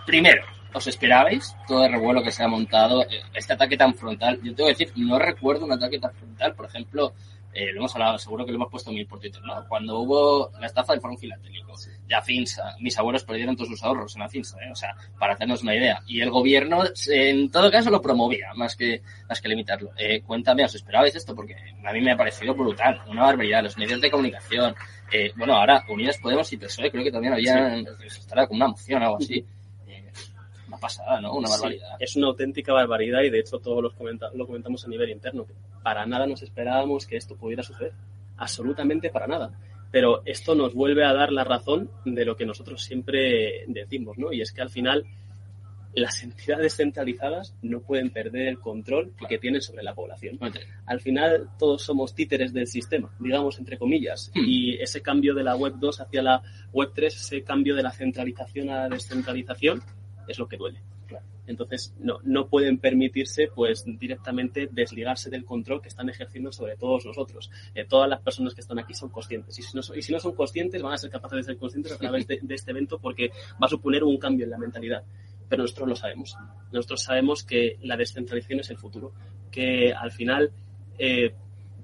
primero, 0.05 0.43
¿os 0.75 0.87
esperabais 0.87 1.55
todo 1.67 1.85
el 1.85 1.91
revuelo 1.91 2.21
que 2.21 2.31
se 2.31 2.43
ha 2.43 2.47
montado, 2.47 3.03
eh, 3.03 3.21
este 3.33 3.53
ataque 3.53 3.77
tan 3.77 3.95
frontal? 3.95 4.39
Yo 4.43 4.53
tengo 4.53 4.67
que 4.67 4.75
decir, 4.75 4.91
no 4.97 5.17
recuerdo 5.17 5.65
un 5.65 5.71
ataque 5.71 5.99
tan 5.99 6.13
frontal. 6.13 6.53
Por 6.53 6.65
ejemplo, 6.65 7.13
eh, 7.53 7.71
lo 7.71 7.79
hemos 7.79 7.95
hablado, 7.95 8.17
seguro 8.17 8.45
que 8.45 8.51
lo 8.51 8.57
hemos 8.57 8.69
puesto 8.69 8.91
mil 8.91 9.07
por 9.07 9.21
Twitter, 9.21 9.41
¿no? 9.41 9.65
Cuando 9.69 9.99
hubo 9.99 10.51
la 10.59 10.67
estafa 10.67 10.91
del 10.91 11.01
Foro 11.01 11.15
Filatélico, 11.15 11.73
ya 12.09 12.21
Finsa, 12.21 12.75
mis 12.81 12.97
abuelos 12.99 13.23
perdieron 13.23 13.55
todos 13.55 13.69
sus 13.69 13.81
ahorros 13.83 14.13
en 14.15 14.21
la 14.21 14.27
Finsa, 14.27 14.57
¿eh? 14.61 14.69
O 14.69 14.75
sea, 14.75 14.93
para 15.17 15.33
hacernos 15.33 15.63
una 15.63 15.73
idea. 15.73 16.01
Y 16.05 16.19
el 16.19 16.29
gobierno, 16.29 16.83
en 17.07 17.49
todo 17.49 17.71
caso, 17.71 17.89
lo 17.89 18.01
promovía, 18.01 18.53
más 18.55 18.75
que, 18.75 19.01
más 19.29 19.39
que 19.39 19.47
limitarlo. 19.47 19.91
Eh, 19.97 20.21
cuéntame, 20.21 20.65
¿os 20.65 20.75
esperabais 20.75 21.15
esto? 21.15 21.33
Porque 21.33 21.55
a 21.55 21.93
mí 21.93 22.01
me 22.01 22.11
ha 22.11 22.17
parecido 22.17 22.53
brutal, 22.53 23.01
una 23.07 23.23
barbaridad. 23.23 23.63
Los 23.63 23.77
medios 23.77 24.01
de 24.01 24.11
comunicación, 24.11 24.75
eh, 25.09 25.31
bueno, 25.37 25.55
ahora 25.55 25.85
Unidas 25.87 26.17
Podemos 26.17 26.51
y 26.51 26.57
PSOE 26.57 26.91
creo 26.91 27.05
que 27.05 27.11
también 27.11 27.33
habían, 27.33 27.85
sí. 27.85 28.07
estará 28.07 28.45
como 28.47 28.57
una 28.57 28.67
moción 28.67 29.01
o 29.01 29.05
algo 29.05 29.17
así 29.17 29.45
pasada, 30.85 31.19
¿no? 31.19 31.33
Una 31.33 31.49
barbaridad. 31.49 31.97
es 31.99 32.15
una 32.15 32.27
auténtica 32.27 32.71
barbaridad 32.73 33.21
y 33.23 33.31
de 33.31 33.39
hecho 33.39 33.59
todos 33.59 33.81
los 33.81 33.93
lo 34.35 34.45
comentamos 34.45 34.85
a 34.85 34.87
nivel 34.87 35.09
interno. 35.09 35.47
Para 35.81 36.05
nada 36.05 36.27
nos 36.27 36.43
esperábamos 36.43 37.07
que 37.07 37.17
esto 37.17 37.35
pudiera 37.35 37.63
suceder. 37.63 37.93
Absolutamente 38.37 39.09
para 39.09 39.27
nada. 39.27 39.51
Pero 39.91 40.21
esto 40.25 40.53
nos 40.53 40.73
vuelve 40.73 41.03
a 41.05 41.13
dar 41.13 41.31
la 41.31 41.43
razón 41.43 41.89
de 42.05 42.25
lo 42.25 42.35
que 42.35 42.45
nosotros 42.45 42.83
siempre 42.83 43.63
decimos, 43.67 44.17
¿no? 44.17 44.31
Y 44.31 44.41
es 44.41 44.51
que 44.51 44.61
al 44.61 44.69
final 44.69 45.05
las 45.95 46.21
entidades 46.21 46.75
centralizadas 46.75 47.55
no 47.61 47.79
pueden 47.79 48.09
perder 48.11 48.47
el 48.47 48.59
control 48.59 49.13
que 49.27 49.37
tienen 49.37 49.61
sobre 49.61 49.83
la 49.83 49.95
población. 49.95 50.37
Al 50.85 50.99
final 50.99 51.49
todos 51.57 51.81
somos 51.81 52.13
títeres 52.13 52.53
del 52.53 52.67
sistema, 52.67 53.09
digamos 53.19 53.57
entre 53.57 53.77
comillas, 53.77 54.31
hmm. 54.35 54.43
y 54.45 54.75
ese 54.75 55.01
cambio 55.01 55.33
de 55.33 55.43
la 55.43 55.55
web 55.55 55.75
2 55.79 56.01
hacia 56.01 56.21
la 56.21 56.43
web 56.73 56.91
3, 56.93 57.15
ese 57.15 57.43
cambio 57.43 57.75
de 57.75 57.83
la 57.83 57.91
centralización 57.91 58.69
a 58.69 58.81
la 58.81 58.89
descentralización, 58.89 59.81
es 60.27 60.39
lo 60.39 60.47
que 60.47 60.57
duele. 60.57 60.81
Entonces, 61.47 61.93
no, 61.99 62.19
no 62.23 62.47
pueden 62.47 62.79
permitirse, 62.79 63.49
pues, 63.53 63.83
directamente 63.85 64.67
desligarse 64.71 65.29
del 65.29 65.45
control 65.45 65.81
que 65.81 65.89
están 65.89 66.09
ejerciendo 66.09 66.51
sobre 66.51 66.75
todos 66.75 67.05
nosotros. 67.05 67.51
Eh, 67.75 67.85
todas 67.85 68.09
las 68.09 68.21
personas 68.21 68.55
que 68.55 68.61
están 68.61 68.79
aquí 68.79 68.93
son 68.93 69.09
conscientes. 69.09 69.57
Y 69.59 69.61
si, 69.61 69.75
no, 69.75 69.81
y 69.95 70.01
si 70.01 70.11
no 70.11 70.19
son 70.19 70.33
conscientes, 70.33 70.81
van 70.81 70.93
a 70.93 70.97
ser 70.97 71.11
capaces 71.11 71.37
de 71.37 71.43
ser 71.43 71.57
conscientes 71.57 71.91
a 71.93 71.97
través 71.97 72.27
de, 72.27 72.41
este 72.49 72.71
evento 72.71 72.99
porque 72.99 73.29
va 73.61 73.67
a 73.67 73.69
suponer 73.69 74.03
un 74.03 74.17
cambio 74.17 74.45
en 74.45 74.51
la 74.51 74.57
mentalidad. 74.57 75.03
Pero 75.47 75.63
nosotros 75.63 75.89
lo 75.89 75.95
sabemos. 75.95 76.35
Nosotros 76.71 77.03
sabemos 77.03 77.43
que 77.43 77.77
la 77.81 77.95
descentralización 77.95 78.61
es 78.61 78.69
el 78.71 78.77
futuro. 78.77 79.13
Que 79.51 79.93
al 79.93 80.11
final, 80.11 80.51
eh, 80.97 81.31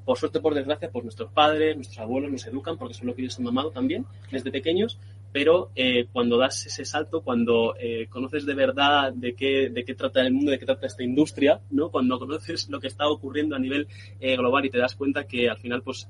por 0.04 0.18
suerte 0.18 0.40
por 0.40 0.56
desgracia, 0.56 0.90
pues 0.90 1.04
nuestros 1.06 1.32
padres, 1.32 1.76
nuestros 1.76 2.00
abuelos 2.00 2.32
nos 2.32 2.48
educan 2.48 2.78
porque 2.80 2.96
son 2.96 3.06
lo 3.08 3.16
que 3.16 3.22
ellos 3.22 3.38
han 3.38 3.44
mamado 3.44 3.70
también 3.70 4.08
desde 4.32 4.50
pequeños 4.50 5.00
pero 5.32 5.72
eh, 5.76 6.08
cuando 6.12 6.38
das 6.38 6.66
ese 6.66 6.86
salto, 6.86 7.22
cuando 7.22 7.76
eh, 7.80 8.08
conoces 8.10 8.46
de 8.46 8.54
verdad 8.54 9.14
de 9.14 9.34
qué, 9.34 9.70
de 9.70 9.86
qué 9.86 9.96
trata 9.96 10.22
el 10.22 10.34
mundo, 10.34 10.52
de 10.52 10.60
qué 10.60 10.66
trata 10.66 10.88
esta 10.88 11.04
industria, 11.04 11.62
¿no? 11.70 11.90
cuando 11.90 12.20
conoces 12.20 12.70
lo 12.70 12.80
que 12.80 12.88
está 12.88 13.08
ocurriendo 13.08 13.56
a 13.56 13.60
nivel 13.60 13.88
eh, 14.20 14.36
global 14.36 14.66
y 14.66 14.70
te 14.70 14.78
das 14.78 14.96
cuenta 14.96 15.26
que 15.26 15.50
al 15.50 15.58
final, 15.58 15.82
pues, 15.84 16.10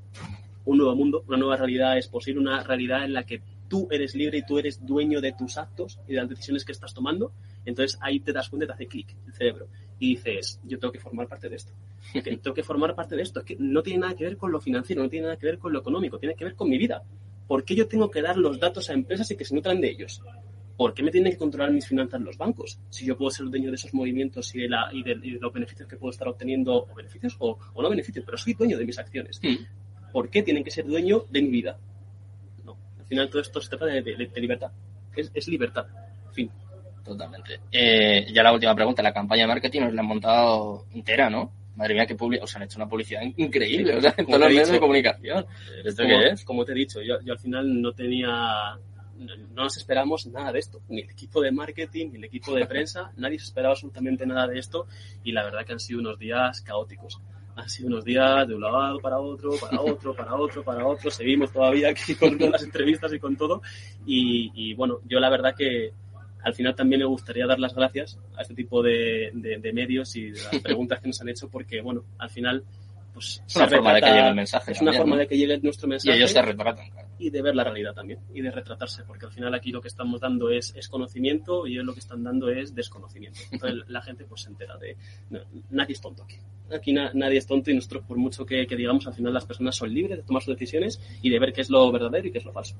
un 0.65 0.77
nuevo 0.77 0.95
mundo, 0.95 1.23
una 1.27 1.37
nueva 1.37 1.57
realidad 1.57 1.97
es 1.97 2.07
posible, 2.07 2.41
una 2.41 2.63
realidad 2.63 3.03
en 3.03 3.13
la 3.13 3.23
que 3.23 3.41
tú 3.67 3.87
eres 3.89 4.15
libre 4.15 4.39
y 4.39 4.45
tú 4.45 4.59
eres 4.59 4.85
dueño 4.85 5.21
de 5.21 5.33
tus 5.33 5.57
actos 5.57 5.99
y 6.07 6.13
de 6.13 6.17
las 6.17 6.29
decisiones 6.29 6.65
que 6.65 6.71
estás 6.71 6.93
tomando, 6.93 7.31
entonces 7.65 7.97
ahí 8.01 8.19
te 8.19 8.33
das 8.33 8.49
cuenta 8.49 8.65
y 8.65 8.67
te 8.67 8.73
hace 8.73 8.87
clic 8.87 9.15
el 9.27 9.33
cerebro. 9.33 9.67
Y 9.97 10.15
dices, 10.15 10.59
yo 10.63 10.79
tengo 10.79 10.91
que 10.91 10.99
formar 10.99 11.27
parte 11.27 11.47
de 11.47 11.55
esto. 11.55 11.71
tengo 12.23 12.53
que 12.53 12.63
formar 12.63 12.95
parte 12.95 13.15
de 13.15 13.21
esto. 13.21 13.43
no 13.59 13.81
tiene 13.83 13.99
nada 13.99 14.15
que 14.15 14.25
ver 14.25 14.37
con 14.37 14.51
lo 14.51 14.59
financiero, 14.59 15.03
no 15.03 15.09
tiene 15.09 15.27
nada 15.27 15.37
que 15.37 15.45
ver 15.45 15.57
con 15.57 15.71
lo 15.71 15.79
económico, 15.79 16.17
tiene 16.17 16.35
que 16.35 16.43
ver 16.43 16.55
con 16.55 16.69
mi 16.69 16.77
vida. 16.77 17.03
¿Por 17.51 17.65
qué 17.65 17.75
yo 17.75 17.85
tengo 17.85 18.09
que 18.09 18.21
dar 18.21 18.37
los 18.37 18.61
datos 18.61 18.89
a 18.89 18.93
empresas 18.93 19.29
y 19.29 19.35
que 19.35 19.43
se 19.43 19.53
nutran 19.53 19.81
de 19.81 19.89
ellos? 19.89 20.21
¿Por 20.77 20.93
qué 20.93 21.03
me 21.03 21.11
tienen 21.11 21.33
que 21.33 21.37
controlar 21.37 21.69
mis 21.73 21.85
finanzas 21.85 22.21
los 22.21 22.37
bancos? 22.37 22.79
Si 22.89 23.05
yo 23.05 23.17
puedo 23.17 23.29
ser 23.29 23.47
dueño 23.47 23.67
de 23.67 23.75
esos 23.75 23.93
movimientos 23.93 24.55
y 24.55 24.61
de, 24.61 24.69
la, 24.69 24.89
y 24.93 25.03
de, 25.03 25.15
los 25.37 25.51
beneficios 25.51 25.85
que 25.85 25.97
puedo 25.97 26.11
estar 26.11 26.29
obteniendo, 26.29 26.87
o 26.89 26.95
beneficios 26.95 27.35
o, 27.39 27.59
no 27.75 27.89
beneficios, 27.89 28.23
pero 28.23 28.37
soy 28.37 28.53
dueño 28.53 28.77
de 28.77 28.85
mis 28.85 28.97
acciones. 28.97 29.41
Mm. 29.43 30.13
¿Por 30.13 30.29
qué 30.29 30.43
tienen 30.43 30.63
que 30.63 30.71
ser 30.71 30.85
dueño 30.85 31.25
de 31.29 31.41
mi 31.41 31.49
vida? 31.49 31.77
No. 32.63 32.77
Al 32.97 33.05
final 33.05 33.29
todo 33.29 33.41
esto 33.41 33.59
se 33.59 33.67
trata 33.67 33.87
de, 33.87 34.01
libertad. 34.37 34.71
Es, 35.13 35.45
libertad. 35.49 35.87
Fin. 36.31 36.49
Totalmente. 37.03 37.59
Eh, 37.69 38.27
ya 38.33 38.43
la 38.43 38.53
última 38.53 38.73
pregunta. 38.73 39.03
La 39.03 39.11
campaña 39.11 39.41
de 39.41 39.47
marketing 39.47 39.81
nos 39.81 39.93
la 39.93 39.99
han 39.99 40.07
montado 40.07 40.85
entera, 40.93 41.29
¿no? 41.29 41.51
Madre 41.75 41.93
mía, 41.93 42.05
que 42.05 42.15
o 42.19 42.47
sea, 42.47 42.59
han 42.59 42.63
hecho 42.63 42.77
una 42.77 42.89
publicidad 42.89 43.21
increíble, 43.37 43.95
o 43.95 44.01
sea, 44.01 44.13
en 44.17 44.25
todos 44.25 44.39
los 44.39 44.49
medios 44.49 44.69
de 44.69 44.79
comunicación. 44.79 45.45
¿Esto 45.83 46.03
como, 46.03 46.19
qué 46.19 46.27
es? 46.27 46.43
Como 46.43 46.65
te 46.65 46.71
he 46.73 46.75
dicho, 46.75 47.01
yo, 47.01 47.21
yo 47.21 47.33
al 47.33 47.39
final 47.39 47.81
no 47.81 47.93
tenía 47.93 48.77
no 49.53 49.63
nos 49.63 49.77
esperamos 49.77 50.25
nada 50.27 50.51
de 50.51 50.59
esto, 50.59 50.81
ni 50.89 51.01
el 51.01 51.09
equipo 51.09 51.41
de 51.41 51.51
marketing, 51.51 52.09
ni 52.11 52.17
el 52.17 52.23
equipo 52.25 52.55
de 52.55 52.65
prensa, 52.65 53.11
nadie 53.17 53.39
se 53.39 53.45
esperaba 53.45 53.73
absolutamente 53.73 54.25
nada 54.25 54.47
de 54.47 54.59
esto 54.59 54.87
y 55.23 55.31
la 55.31 55.43
verdad 55.43 55.65
que 55.65 55.73
han 55.73 55.79
sido 55.79 55.99
unos 55.99 56.17
días 56.17 56.61
caóticos. 56.61 57.21
Han 57.53 57.69
sido 57.69 57.89
unos 57.89 58.05
días 58.05 58.47
de 58.47 58.55
un 58.55 58.61
lado 58.61 58.97
para 58.99 59.19
otro, 59.19 59.51
para 59.59 59.81
otro, 59.81 60.15
para 60.15 60.35
otro, 60.35 60.63
para 60.63 60.87
otro. 60.87 61.11
Seguimos 61.11 61.51
todavía 61.51 61.89
aquí 61.89 62.15
con 62.15 62.37
las 62.39 62.63
entrevistas 62.63 63.11
y 63.13 63.19
con 63.19 63.35
todo. 63.35 63.61
Y, 64.05 64.51
y 64.55 64.73
bueno, 64.73 64.99
yo 65.05 65.19
la 65.19 65.29
verdad 65.29 65.53
que, 65.53 65.91
al 66.43 66.53
final 66.53 66.75
también 66.75 66.99
me 66.99 67.05
gustaría 67.05 67.45
dar 67.45 67.59
las 67.59 67.73
gracias 67.73 68.19
a 68.35 68.41
este 68.41 68.53
tipo 68.53 68.81
de, 68.81 69.31
medios 69.73 70.15
y 70.15 70.31
de 70.31 70.41
las 70.41 70.59
preguntas 70.63 70.99
que 70.99 71.07
nos 71.07 71.21
han 71.21 71.29
hecho 71.29 71.49
porque, 71.49 71.81
bueno, 71.81 72.03
al 72.17 72.29
final 72.29 72.63
pues 73.13 73.43
es 73.45 73.55
una 73.55 73.67
forma 73.67 73.93
de 73.93 74.01
que 74.01 74.07
llegue 74.07 74.27
el 74.27 74.35
mensaje. 74.35 74.71
Es 74.71 74.81
una 74.81 74.93
forma 74.93 75.17
de 75.17 75.27
que 75.27 75.37
llegue 75.37 75.59
nuestro 75.59 75.87
mensaje. 75.87 76.15
Y 76.15 76.17
ellos 76.17 76.31
se 76.31 76.41
retratan. 76.41 76.85
Y 77.19 77.29
de 77.29 77.41
ver 77.41 77.55
la 77.55 77.63
realidad 77.63 77.93
también. 77.93 78.19
Y 78.33 78.41
de 78.41 78.51
retratarse. 78.51 79.03
Porque 79.03 79.25
al 79.25 79.31
final 79.31 79.53
aquí 79.53 79.71
lo 79.71 79.81
que 79.81 79.89
estamos 79.89 80.21
dando 80.21 80.49
es, 80.49 80.73
es 80.75 80.87
conocimiento 80.87 81.67
y 81.67 81.73
ellos 81.73 81.85
lo 81.85 81.93
que 81.93 81.99
están 81.99 82.23
dando 82.23 82.49
es 82.49 82.73
desconocimiento. 82.73 83.39
Entonces 83.51 83.83
la 83.89 84.01
gente 84.01 84.23
pues 84.25 84.41
se 84.41 84.49
entera 84.49 84.77
de... 84.77 84.95
nadie 85.69 85.93
es 85.93 86.01
tonto 86.01 86.23
aquí. 86.23 86.37
Aquí 86.73 86.93
nadie 86.93 87.37
es 87.37 87.45
tonto 87.45 87.69
y 87.69 87.75
nosotros 87.75 88.05
por 88.07 88.17
mucho 88.17 88.45
que, 88.45 88.65
que 88.65 88.77
digamos 88.77 89.05
al 89.05 89.13
final 89.13 89.33
las 89.33 89.45
personas 89.45 89.75
son 89.75 89.93
libres 89.93 90.17
de 90.17 90.23
tomar 90.23 90.41
sus 90.41 90.55
decisiones 90.55 91.01
y 91.21 91.29
de 91.29 91.37
ver 91.37 91.51
qué 91.51 91.61
es 91.61 91.69
lo 91.69 91.91
verdadero 91.91 92.27
y 92.27 92.31
qué 92.31 92.37
es 92.37 92.45
lo 92.45 92.53
falso. 92.53 92.77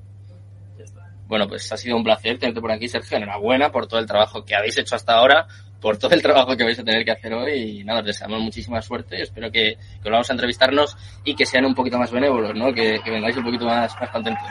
Bueno, 1.32 1.48
pues 1.48 1.72
ha 1.72 1.78
sido 1.78 1.96
un 1.96 2.04
placer 2.04 2.38
tenerte 2.38 2.60
por 2.60 2.70
aquí, 2.70 2.88
Sergio. 2.88 3.16
Enhorabuena 3.16 3.72
por 3.72 3.86
todo 3.86 3.98
el 3.98 4.04
trabajo 4.04 4.44
que 4.44 4.54
habéis 4.54 4.76
hecho 4.76 4.96
hasta 4.96 5.14
ahora, 5.14 5.46
por 5.80 5.96
todo 5.96 6.10
el 6.10 6.20
trabajo 6.20 6.54
que 6.54 6.62
vais 6.62 6.78
a 6.78 6.84
tener 6.84 7.06
que 7.06 7.10
hacer 7.10 7.32
hoy. 7.32 7.80
Y 7.80 7.84
nada, 7.84 8.00
os 8.00 8.04
deseamos 8.04 8.38
muchísima 8.42 8.82
suerte. 8.82 9.22
Espero 9.22 9.50
que, 9.50 9.78
que 9.78 10.04
volvamos 10.04 10.28
a 10.28 10.34
entrevistarnos 10.34 10.94
y 11.24 11.34
que 11.34 11.46
sean 11.46 11.64
un 11.64 11.74
poquito 11.74 11.96
más 11.96 12.12
benévolos, 12.12 12.54
¿no? 12.54 12.66
Que, 12.74 13.00
que 13.02 13.10
vengáis 13.10 13.34
un 13.38 13.44
poquito 13.44 13.64
más, 13.64 13.98
más 13.98 14.10
contentos. 14.10 14.44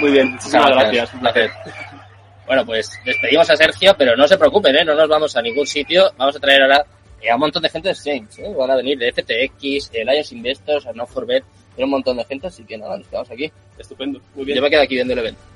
Muy 0.00 0.10
bien, 0.10 0.32
muchísimas 0.32 0.70
gracias. 0.70 1.14
Un 1.14 1.20
placer. 1.20 1.50
Bueno, 2.48 2.66
pues 2.66 2.90
despedimos 3.04 3.48
a 3.48 3.56
Sergio, 3.56 3.94
pero 3.96 4.16
no 4.16 4.26
se 4.26 4.36
preocupen, 4.36 4.74
¿eh? 4.74 4.84
No 4.84 4.96
nos 4.96 5.08
vamos 5.08 5.36
a 5.36 5.40
ningún 5.40 5.68
sitio. 5.68 6.10
Vamos 6.16 6.34
a 6.34 6.40
traer 6.40 6.62
ahora 6.62 6.84
a 7.30 7.34
un 7.34 7.40
montón 7.40 7.62
de 7.62 7.68
gente 7.68 7.90
de 7.90 7.92
Exchange, 7.92 8.40
¿eh? 8.40 8.52
Van 8.58 8.72
a 8.72 8.74
venir 8.74 8.98
de 8.98 9.12
FTX, 9.12 9.92
de 9.92 10.04
Lions 10.04 10.32
Investors, 10.32 10.84
a 10.86 10.92
No 10.94 11.06
Forbet, 11.06 11.44
un 11.76 11.90
montón 11.90 12.16
de 12.16 12.24
gente, 12.24 12.48
así 12.48 12.64
que 12.64 12.76
nada, 12.76 12.98
nos 12.98 13.06
quedamos 13.06 13.30
aquí. 13.30 13.52
Estupendo, 13.78 14.20
muy 14.34 14.44
bien. 14.44 14.56
Yo 14.56 14.62
me 14.62 14.68
quedo 14.68 14.82
aquí 14.82 14.96
viendo 14.96 15.12
el 15.12 15.20
evento. 15.20 15.55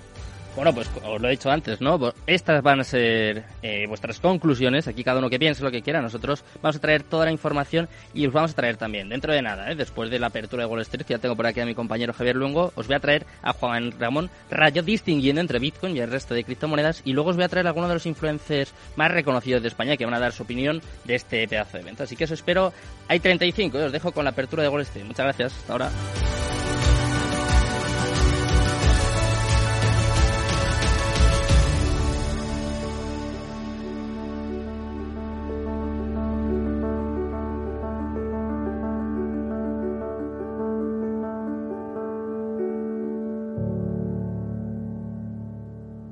Bueno, 0.56 0.74
pues 0.74 0.90
os 1.04 1.20
lo 1.20 1.28
he 1.28 1.30
dicho 1.30 1.50
antes, 1.50 1.80
¿no? 1.80 1.98
Pues 1.98 2.14
estas 2.26 2.62
van 2.62 2.80
a 2.80 2.84
ser 2.84 3.44
eh, 3.62 3.86
vuestras 3.86 4.18
conclusiones. 4.18 4.88
Aquí 4.88 5.04
cada 5.04 5.20
uno 5.20 5.30
que 5.30 5.38
piense 5.38 5.62
lo 5.62 5.70
que 5.70 5.80
quiera. 5.80 6.02
Nosotros 6.02 6.44
vamos 6.60 6.76
a 6.76 6.80
traer 6.80 7.02
toda 7.04 7.24
la 7.24 7.32
información 7.32 7.88
y 8.12 8.26
os 8.26 8.32
vamos 8.32 8.50
a 8.52 8.54
traer 8.54 8.76
también, 8.76 9.08
dentro 9.08 9.32
de 9.32 9.42
nada, 9.42 9.70
¿eh? 9.70 9.76
después 9.76 10.10
de 10.10 10.18
la 10.18 10.26
apertura 10.26 10.64
de 10.64 10.70
Wall 10.70 10.80
Street, 10.82 11.06
que 11.06 11.14
ya 11.14 11.18
tengo 11.18 11.36
por 11.36 11.46
aquí 11.46 11.60
a 11.60 11.66
mi 11.66 11.74
compañero 11.74 12.12
Javier 12.12 12.36
Luengo, 12.36 12.72
os 12.74 12.86
voy 12.86 12.96
a 12.96 13.00
traer 13.00 13.26
a 13.42 13.52
Juan 13.52 13.92
Ramón 13.98 14.28
Rayo 14.50 14.82
distinguiendo 14.82 15.40
entre 15.40 15.58
Bitcoin 15.58 15.96
y 15.96 16.00
el 16.00 16.10
resto 16.10 16.34
de 16.34 16.44
criptomonedas. 16.44 17.02
Y 17.04 17.12
luego 17.12 17.30
os 17.30 17.36
voy 17.36 17.44
a 17.44 17.48
traer 17.48 17.66
a 17.66 17.70
algunos 17.70 17.88
de 17.88 17.94
los 17.94 18.06
influencers 18.06 18.74
más 18.96 19.10
reconocidos 19.10 19.62
de 19.62 19.68
España 19.68 19.96
que 19.96 20.04
van 20.04 20.14
a 20.14 20.18
dar 20.18 20.32
su 20.32 20.42
opinión 20.42 20.82
de 21.04 21.14
este 21.14 21.46
pedazo 21.46 21.76
de 21.76 21.82
evento. 21.82 22.02
Así 22.02 22.16
que 22.16 22.24
eso 22.24 22.34
espero. 22.34 22.72
Hay 23.08 23.20
35, 23.20 23.78
¿eh? 23.78 23.84
os 23.84 23.92
dejo 23.92 24.12
con 24.12 24.24
la 24.24 24.30
apertura 24.30 24.62
de 24.62 24.68
Wall 24.68 24.82
Street. 24.82 25.04
Muchas 25.04 25.24
gracias. 25.24 25.54
Hasta 25.54 25.72
ahora. 25.72 25.90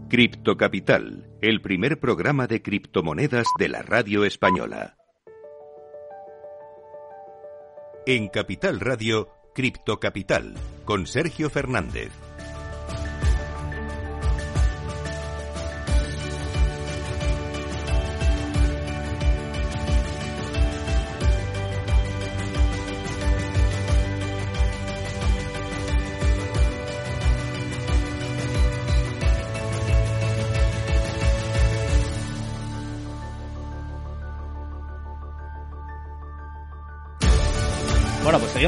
Cripto 0.08 0.56
Capital, 0.56 1.28
el 1.42 1.60
primer 1.60 2.00
programa 2.00 2.46
de 2.46 2.62
criptomonedas 2.62 3.46
de 3.58 3.68
la 3.68 3.82
radio 3.82 4.24
española. 4.24 4.96
En 8.06 8.28
Capital 8.28 8.80
Radio, 8.80 9.28
Cripto 9.54 10.00
Capital 10.00 10.54
con 10.86 11.06
Sergio 11.06 11.50
Fernández. 11.50 12.10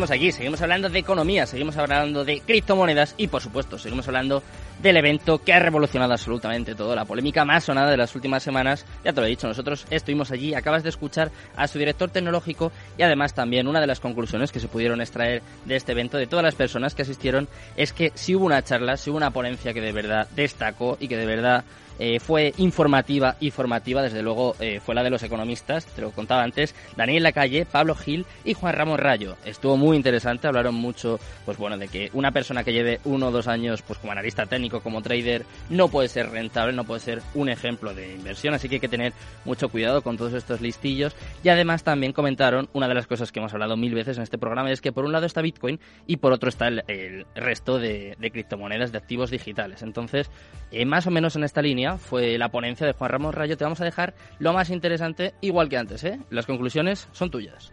Seguimos 0.00 0.16
aquí, 0.16 0.32
seguimos 0.32 0.62
hablando 0.62 0.88
de 0.88 0.98
economía, 0.98 1.44
seguimos 1.44 1.76
hablando 1.76 2.24
de 2.24 2.40
criptomonedas 2.40 3.14
y, 3.18 3.26
por 3.26 3.42
supuesto, 3.42 3.78
seguimos 3.78 4.08
hablando 4.08 4.42
del 4.80 4.96
evento 4.96 5.42
que 5.42 5.52
ha 5.52 5.58
revolucionado 5.58 6.14
absolutamente 6.14 6.74
todo, 6.74 6.94
la 6.94 7.04
polémica 7.04 7.44
más 7.44 7.64
sonada 7.64 7.90
de 7.90 7.98
las 7.98 8.14
últimas 8.14 8.42
semanas. 8.42 8.86
Ya 9.04 9.12
te 9.12 9.20
lo 9.20 9.26
he 9.26 9.30
dicho, 9.30 9.46
nosotros 9.46 9.86
estuvimos 9.90 10.30
allí, 10.30 10.54
acabas 10.54 10.84
de 10.84 10.88
escuchar 10.88 11.30
a 11.54 11.68
su 11.68 11.78
director 11.78 12.08
tecnológico 12.08 12.72
y 12.96 13.02
además 13.02 13.34
también 13.34 13.68
una 13.68 13.78
de 13.78 13.86
las 13.86 14.00
conclusiones 14.00 14.52
que 14.52 14.60
se 14.60 14.68
pudieron 14.68 15.02
extraer 15.02 15.42
de 15.66 15.76
este 15.76 15.92
evento, 15.92 16.16
de 16.16 16.26
todas 16.26 16.44
las 16.44 16.54
personas 16.54 16.94
que 16.94 17.02
asistieron, 17.02 17.46
es 17.76 17.92
que 17.92 18.10
si 18.14 18.34
hubo 18.34 18.46
una 18.46 18.62
charla, 18.62 18.96
si 18.96 19.10
hubo 19.10 19.18
una 19.18 19.32
ponencia 19.32 19.74
que 19.74 19.82
de 19.82 19.92
verdad 19.92 20.28
destacó 20.34 20.96
y 20.98 21.08
que 21.08 21.18
de 21.18 21.26
verdad 21.26 21.64
eh, 22.02 22.18
fue 22.18 22.54
informativa 22.56 23.36
y 23.40 23.50
formativa, 23.50 24.00
desde 24.00 24.22
luego 24.22 24.56
eh, 24.58 24.80
fue 24.80 24.94
la 24.94 25.02
de 25.02 25.10
los 25.10 25.22
economistas, 25.22 25.84
te 25.84 26.00
lo 26.00 26.12
contaba 26.12 26.42
antes, 26.42 26.74
Daniel 26.96 27.24
Lacalle, 27.24 27.66
Pablo 27.66 27.94
Gil 27.94 28.24
y 28.42 28.54
Juan 28.54 28.74
Ramón 28.74 28.96
Rayo. 28.96 29.36
Estuvo 29.44 29.76
muy 29.76 29.89
interesante, 29.96 30.46
hablaron 30.46 30.74
mucho, 30.74 31.18
pues 31.44 31.58
bueno, 31.58 31.76
de 31.78 31.88
que 31.88 32.10
una 32.12 32.32
persona 32.32 32.64
que 32.64 32.72
lleve 32.72 33.00
uno 33.04 33.28
o 33.28 33.30
dos 33.30 33.48
años, 33.48 33.82
pues 33.82 33.98
como 33.98 34.12
analista 34.12 34.46
técnico, 34.46 34.80
como 34.80 35.02
trader, 35.02 35.44
no 35.68 35.88
puede 35.88 36.08
ser 36.08 36.30
rentable, 36.30 36.74
no 36.74 36.84
puede 36.84 37.00
ser 37.00 37.22
un 37.34 37.48
ejemplo 37.48 37.94
de 37.94 38.14
inversión, 38.14 38.54
así 38.54 38.68
que 38.68 38.76
hay 38.76 38.80
que 38.80 38.88
tener 38.88 39.12
mucho 39.44 39.68
cuidado 39.68 40.02
con 40.02 40.16
todos 40.16 40.32
estos 40.34 40.60
listillos. 40.60 41.14
Y 41.42 41.48
además 41.48 41.84
también 41.84 42.12
comentaron 42.12 42.68
una 42.72 42.88
de 42.88 42.94
las 42.94 43.06
cosas 43.06 43.32
que 43.32 43.40
hemos 43.40 43.52
hablado 43.52 43.76
mil 43.76 43.94
veces 43.94 44.16
en 44.16 44.22
este 44.22 44.38
programa, 44.38 44.70
es 44.70 44.80
que 44.80 44.92
por 44.92 45.04
un 45.04 45.12
lado 45.12 45.26
está 45.26 45.42
Bitcoin 45.42 45.80
y 46.06 46.16
por 46.16 46.32
otro 46.32 46.48
está 46.48 46.68
el, 46.68 47.26
resto 47.34 47.78
de, 47.78 48.16
criptomonedas, 48.32 48.92
de 48.92 48.98
activos 48.98 49.30
digitales. 49.30 49.82
Entonces, 49.82 50.30
eh, 50.70 50.84
más 50.84 51.06
o 51.06 51.10
menos 51.10 51.36
en 51.36 51.44
esta 51.44 51.62
línea 51.62 51.98
fue 51.98 52.38
la 52.38 52.50
ponencia 52.50 52.86
de 52.86 52.92
Juan 52.92 53.10
Ramón 53.10 53.32
Rayo. 53.32 53.56
Te 53.56 53.64
vamos 53.64 53.80
a 53.80 53.84
dejar 53.84 54.14
lo 54.38 54.52
más 54.52 54.70
interesante, 54.70 55.34
igual 55.40 55.68
que 55.68 55.78
antes. 55.78 56.04
¿eh? 56.04 56.20
Las 56.30 56.46
conclusiones 56.46 57.08
son 57.12 57.30
tuyas. 57.30 57.72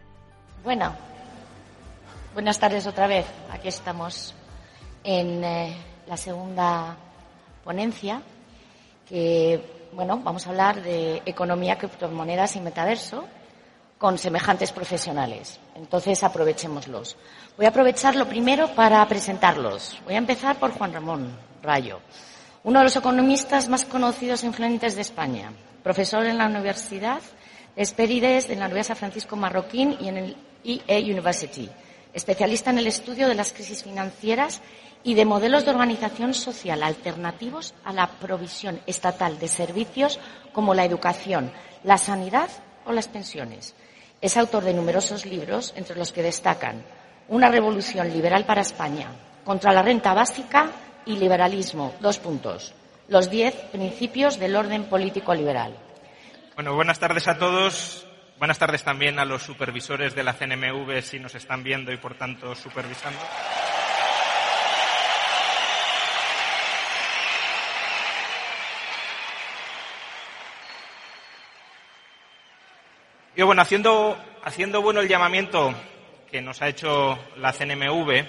Bueno, 0.64 0.94
buenas 2.38 2.60
tardes 2.60 2.86
otra 2.86 3.08
vez. 3.08 3.26
Aquí 3.50 3.66
estamos 3.66 4.32
en 5.02 5.42
eh, 5.42 5.76
la 6.06 6.16
segunda 6.16 6.96
ponencia 7.64 8.22
que, 9.08 9.88
bueno, 9.92 10.20
vamos 10.22 10.46
a 10.46 10.50
hablar 10.50 10.80
de 10.80 11.20
economía, 11.26 11.76
criptomonedas 11.76 12.54
y 12.54 12.60
metaverso 12.60 13.24
con 13.98 14.18
semejantes 14.18 14.70
profesionales. 14.70 15.58
Entonces, 15.74 16.22
aprovechémoslos. 16.22 17.16
Voy 17.56 17.66
a 17.66 17.70
aprovechar 17.70 18.14
lo 18.14 18.28
primero 18.28 18.68
para 18.68 19.04
presentarlos. 19.08 20.00
Voy 20.04 20.14
a 20.14 20.18
empezar 20.18 20.60
por 20.60 20.70
Juan 20.70 20.92
Ramón 20.92 21.36
Rayo 21.60 21.98
uno 22.62 22.78
de 22.78 22.84
los 22.84 22.96
economistas 22.96 23.68
más 23.68 23.84
conocidos 23.84 24.44
e 24.44 24.46
influyentes 24.46 24.94
de 24.94 25.02
España, 25.02 25.52
profesor 25.82 26.24
en 26.24 26.38
la 26.38 26.46
Universidad 26.46 27.20
de 27.74 27.82
Esperides, 27.82 28.48
en 28.48 28.60
la 28.60 28.66
Universidad 28.66 28.96
Francisco 28.96 29.34
Marroquín 29.34 29.96
y 29.98 30.08
en 30.08 30.16
el 30.18 30.36
EA 30.64 31.00
University, 31.00 31.68
especialista 32.12 32.70
en 32.70 32.78
el 32.78 32.86
estudio 32.86 33.28
de 33.28 33.34
las 33.34 33.52
crisis 33.52 33.82
financieras 33.82 34.62
y 35.02 35.14
de 35.14 35.24
modelos 35.24 35.64
de 35.64 35.70
organización 35.70 36.34
social 36.34 36.82
alternativos 36.82 37.74
a 37.84 37.92
la 37.92 38.08
provisión 38.08 38.80
estatal 38.86 39.38
de 39.38 39.48
servicios 39.48 40.18
como 40.52 40.74
la 40.74 40.84
educación, 40.84 41.52
la 41.84 41.98
sanidad 41.98 42.50
o 42.84 42.92
las 42.92 43.08
pensiones. 43.08 43.74
Es 44.20 44.36
autor 44.36 44.64
de 44.64 44.74
numerosos 44.74 45.26
libros, 45.26 45.72
entre 45.76 45.96
los 45.96 46.12
que 46.12 46.22
destacan 46.22 46.84
Una 47.28 47.50
revolución 47.50 48.10
liberal 48.10 48.46
para 48.46 48.62
España, 48.62 49.08
contra 49.44 49.70
la 49.70 49.82
renta 49.82 50.14
básica 50.14 50.70
y 51.04 51.16
liberalismo. 51.16 51.94
Dos 52.00 52.18
puntos. 52.18 52.72
Los 53.08 53.28
diez 53.28 53.54
principios 53.70 54.38
del 54.38 54.56
orden 54.56 54.84
político 54.84 55.34
liberal. 55.34 55.76
Bueno, 56.54 56.74
buenas 56.74 56.98
tardes 56.98 57.28
a 57.28 57.38
todos. 57.38 58.07
Buenas 58.38 58.60
tardes 58.60 58.84
también 58.84 59.18
a 59.18 59.24
los 59.24 59.42
supervisores 59.42 60.14
de 60.14 60.22
la 60.22 60.32
CNMV 60.32 61.02
si 61.02 61.18
nos 61.18 61.34
están 61.34 61.64
viendo 61.64 61.90
y 61.90 61.96
por 61.96 62.14
tanto 62.14 62.54
supervisando. 62.54 63.18
Yo, 73.34 73.46
bueno, 73.46 73.60
haciendo, 73.60 74.16
haciendo 74.44 74.82
bueno 74.82 75.00
el 75.00 75.08
llamamiento 75.08 75.74
que 76.30 76.40
nos 76.40 76.62
ha 76.62 76.68
hecho 76.68 77.18
la 77.38 77.52
CNMV 77.52 78.24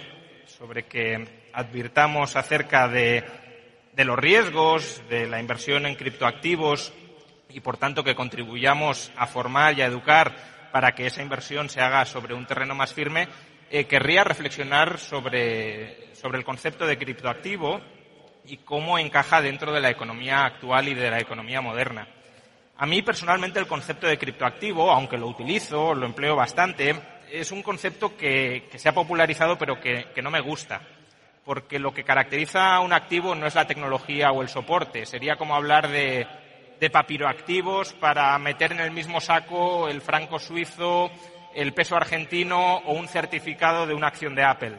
sobre 0.48 0.88
que 0.88 1.52
advirtamos 1.54 2.36
acerca 2.36 2.88
de, 2.88 3.24
de 3.93 4.06
los 4.06 4.17
riesgos 4.17 5.04
de 5.08 5.28
la 5.28 5.39
inversión 5.39 5.86
en 5.86 5.93
criptoactivos 5.93 6.93
y, 7.50 7.60
por 7.62 7.78
tanto, 7.78 8.04
que 8.04 8.16
contribuyamos 8.16 9.12
a 9.18 9.28
formar 9.28 9.78
y 9.78 9.82
a 9.82 9.88
educar 9.88 10.34
para 10.72 10.94
que 10.94 11.08
esa 11.08 11.24
inversión 11.24 11.70
se 11.70 11.82
haga 11.82 12.06
sobre 12.06 12.36
un 12.36 12.46
terreno 12.46 12.76
más 12.76 12.94
firme, 12.94 13.28
eh, 13.72 13.86
querría 13.86 14.24
reflexionar 14.24 15.00
sobre, 15.00 16.16
sobre 16.16 16.38
el 16.38 16.46
concepto 16.46 16.86
de 16.86 16.98
criptoactivo 16.98 17.82
y 18.46 18.58
cómo 18.58 18.98
encaja 19.00 19.42
dentro 19.42 19.72
de 19.72 19.82
la 19.82 19.90
economía 19.90 20.46
actual 20.46 20.88
y 20.88 20.94
de 20.94 21.10
la 21.10 21.20
economía 21.20 21.62
moderna. 21.62 22.08
A 22.78 22.86
mí 22.86 23.02
personalmente 23.02 23.60
el 23.60 23.68
concepto 23.68 24.08
de 24.08 24.18
criptoactivo, 24.18 24.90
aunque 24.92 25.18
lo 25.18 25.28
utilizo, 25.28 25.94
lo 25.94 26.06
empleo 26.06 26.36
bastante, 26.36 26.96
es 27.32 27.52
un 27.52 27.62
concepto 27.62 28.16
que, 28.16 28.68
que 28.72 28.80
se 28.80 28.90
ha 28.90 28.94
popularizado 28.94 29.58
pero 29.58 29.80
que, 29.80 30.08
que 30.16 30.22
no 30.22 30.32
me 30.32 30.40
gusta 30.40 30.82
porque 31.46 31.80
lo 31.80 31.94
que 31.94 32.04
caracteriza 32.04 32.76
a 32.76 32.80
un 32.80 32.94
activo 32.94 33.34
no 33.34 33.48
es 33.48 33.56
la 33.56 33.66
tecnología 33.66 34.32
o 34.32 34.44
el 34.44 34.50
soporte. 34.50 35.08
Sería 35.08 35.36
como 35.36 35.56
hablar 35.56 35.88
de, 35.88 36.28
de 36.80 36.89
papiroactivos 36.89 37.94
para 37.94 38.38
meter 38.39 38.72
en 38.72 38.80
el 38.80 38.92
mismo 38.92 39.20
saco 39.20 39.88
el 39.88 40.02
franco 40.02 40.39
suizo, 40.39 41.12
el 41.54 41.74
peso 41.74 41.96
argentino 41.96 42.78
o 42.78 42.94
un 42.94 43.08
certificado 43.08 43.86
de 43.86 43.94
una 43.94 44.08
acción 44.08 44.36
de 44.36 44.44
Apple. 44.44 44.78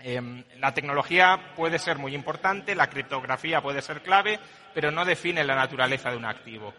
Eh, 0.00 0.20
la 0.58 0.72
tecnología 0.74 1.52
puede 1.56 1.78
ser 1.78 1.98
muy 1.98 2.14
importante, 2.14 2.74
la 2.74 2.88
criptografía 2.88 3.60
puede 3.60 3.82
ser 3.82 4.02
clave, 4.02 4.38
pero 4.74 4.90
no 4.90 5.04
define 5.04 5.44
la 5.44 5.54
naturaleza 5.54 6.10
de 6.10 6.16
un 6.16 6.24
activo. 6.24 6.72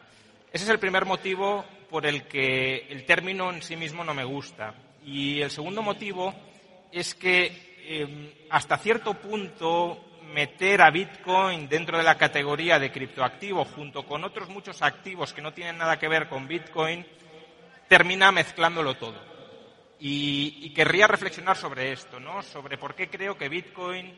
Ese 0.52 0.64
es 0.64 0.70
el 0.70 0.80
primer 0.80 1.06
motivo 1.06 1.66
por 1.90 2.06
el 2.06 2.24
que 2.24 2.88
el 2.90 3.06
término 3.06 3.52
en 3.52 3.62
sí 3.62 3.76
mismo 3.76 4.04
no 4.04 4.14
me 4.14 4.24
gusta. 4.24 4.74
Y 5.06 5.42
el 5.42 5.52
segundo 5.52 5.82
motivo 5.82 6.34
es 6.92 7.14
que 7.14 7.78
eh, 7.84 8.46
hasta 8.50 8.78
cierto 8.78 9.14
punto 9.14 10.09
meter 10.34 10.82
a 10.82 10.90
Bitcoin 10.90 11.68
dentro 11.68 11.98
de 11.98 12.04
la 12.04 12.18
categoría 12.18 12.80
de 12.80 12.92
criptoactivo 12.92 13.66
junto 13.66 14.06
con 14.06 14.24
otros 14.24 14.50
muchos 14.50 14.82
activos 14.82 15.34
que 15.34 15.42
no 15.42 15.54
tienen 15.54 15.78
nada 15.78 15.98
que 15.98 16.08
ver 16.08 16.28
con 16.28 16.48
Bitcoin, 16.48 17.06
termina 17.88 18.32
mezclándolo 18.32 18.96
todo. 18.96 19.30
Y, 20.00 20.60
y, 20.62 20.74
querría 20.74 21.08
reflexionar 21.08 21.58
sobre 21.58 21.92
esto, 21.92 22.20
¿no? 22.20 22.42
Sobre 22.42 22.78
por 22.78 22.96
qué 22.96 23.10
creo 23.10 23.38
que 23.38 23.50
Bitcoin 23.50 24.18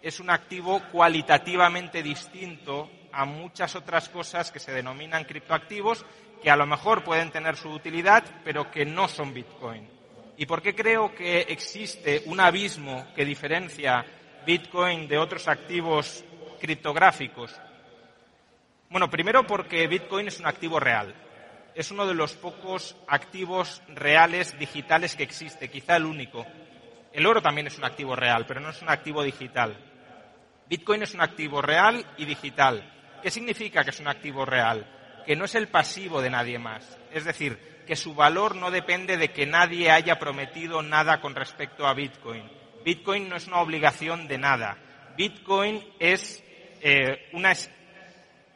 es 0.00 0.20
un 0.20 0.30
activo 0.30 0.80
cualitativamente 0.90 2.02
distinto 2.02 2.90
a 3.12 3.24
muchas 3.26 3.74
otras 3.76 4.08
cosas 4.08 4.50
que 4.50 4.58
se 4.58 4.72
denominan 4.72 5.24
criptoactivos, 5.24 6.04
que 6.42 6.50
a 6.50 6.56
lo 6.56 6.66
mejor 6.66 7.04
pueden 7.04 7.30
tener 7.30 7.56
su 7.56 7.70
utilidad, 7.70 8.24
pero 8.44 8.70
que 8.70 8.86
no 8.86 9.08
son 9.08 9.34
Bitcoin. 9.34 9.88
¿Y 10.36 10.46
por 10.46 10.62
qué 10.62 10.74
creo 10.74 11.14
que 11.14 11.40
existe 11.40 12.22
un 12.26 12.38
abismo 12.38 13.08
que 13.14 13.24
diferencia 13.24 14.06
Bitcoin 14.48 15.06
de 15.08 15.18
otros 15.18 15.46
activos 15.46 16.24
criptográficos? 16.58 17.54
Bueno, 18.88 19.10
primero 19.10 19.46
porque 19.46 19.86
Bitcoin 19.86 20.28
es 20.28 20.40
un 20.40 20.46
activo 20.46 20.80
real. 20.80 21.14
Es 21.74 21.90
uno 21.90 22.06
de 22.06 22.14
los 22.14 22.32
pocos 22.32 22.96
activos 23.08 23.82
reales 23.88 24.58
digitales 24.58 25.16
que 25.16 25.22
existe, 25.22 25.68
quizá 25.68 25.96
el 25.96 26.06
único. 26.06 26.46
El 27.12 27.26
oro 27.26 27.42
también 27.42 27.66
es 27.66 27.76
un 27.76 27.84
activo 27.84 28.16
real, 28.16 28.46
pero 28.46 28.58
no 28.60 28.70
es 28.70 28.80
un 28.80 28.88
activo 28.88 29.22
digital. 29.22 29.76
Bitcoin 30.66 31.02
es 31.02 31.12
un 31.12 31.20
activo 31.20 31.60
real 31.60 32.02
y 32.16 32.24
digital. 32.24 32.90
¿Qué 33.22 33.30
significa 33.30 33.84
que 33.84 33.90
es 33.90 34.00
un 34.00 34.08
activo 34.08 34.46
real? 34.46 35.22
Que 35.26 35.36
no 35.36 35.44
es 35.44 35.54
el 35.56 35.68
pasivo 35.68 36.22
de 36.22 36.30
nadie 36.30 36.58
más. 36.58 36.98
Es 37.12 37.26
decir, 37.26 37.82
que 37.86 37.96
su 37.96 38.14
valor 38.14 38.56
no 38.56 38.70
depende 38.70 39.18
de 39.18 39.30
que 39.30 39.44
nadie 39.44 39.90
haya 39.90 40.18
prometido 40.18 40.80
nada 40.80 41.20
con 41.20 41.34
respecto 41.34 41.86
a 41.86 41.92
Bitcoin. 41.92 42.57
Bitcoin 42.84 43.28
no 43.28 43.36
es 43.36 43.46
una 43.46 43.60
obligación 43.60 44.28
de 44.28 44.38
nada. 44.38 44.76
Bitcoin 45.16 45.84
es 45.98 46.42
eh, 46.80 47.28
una, 47.32 47.52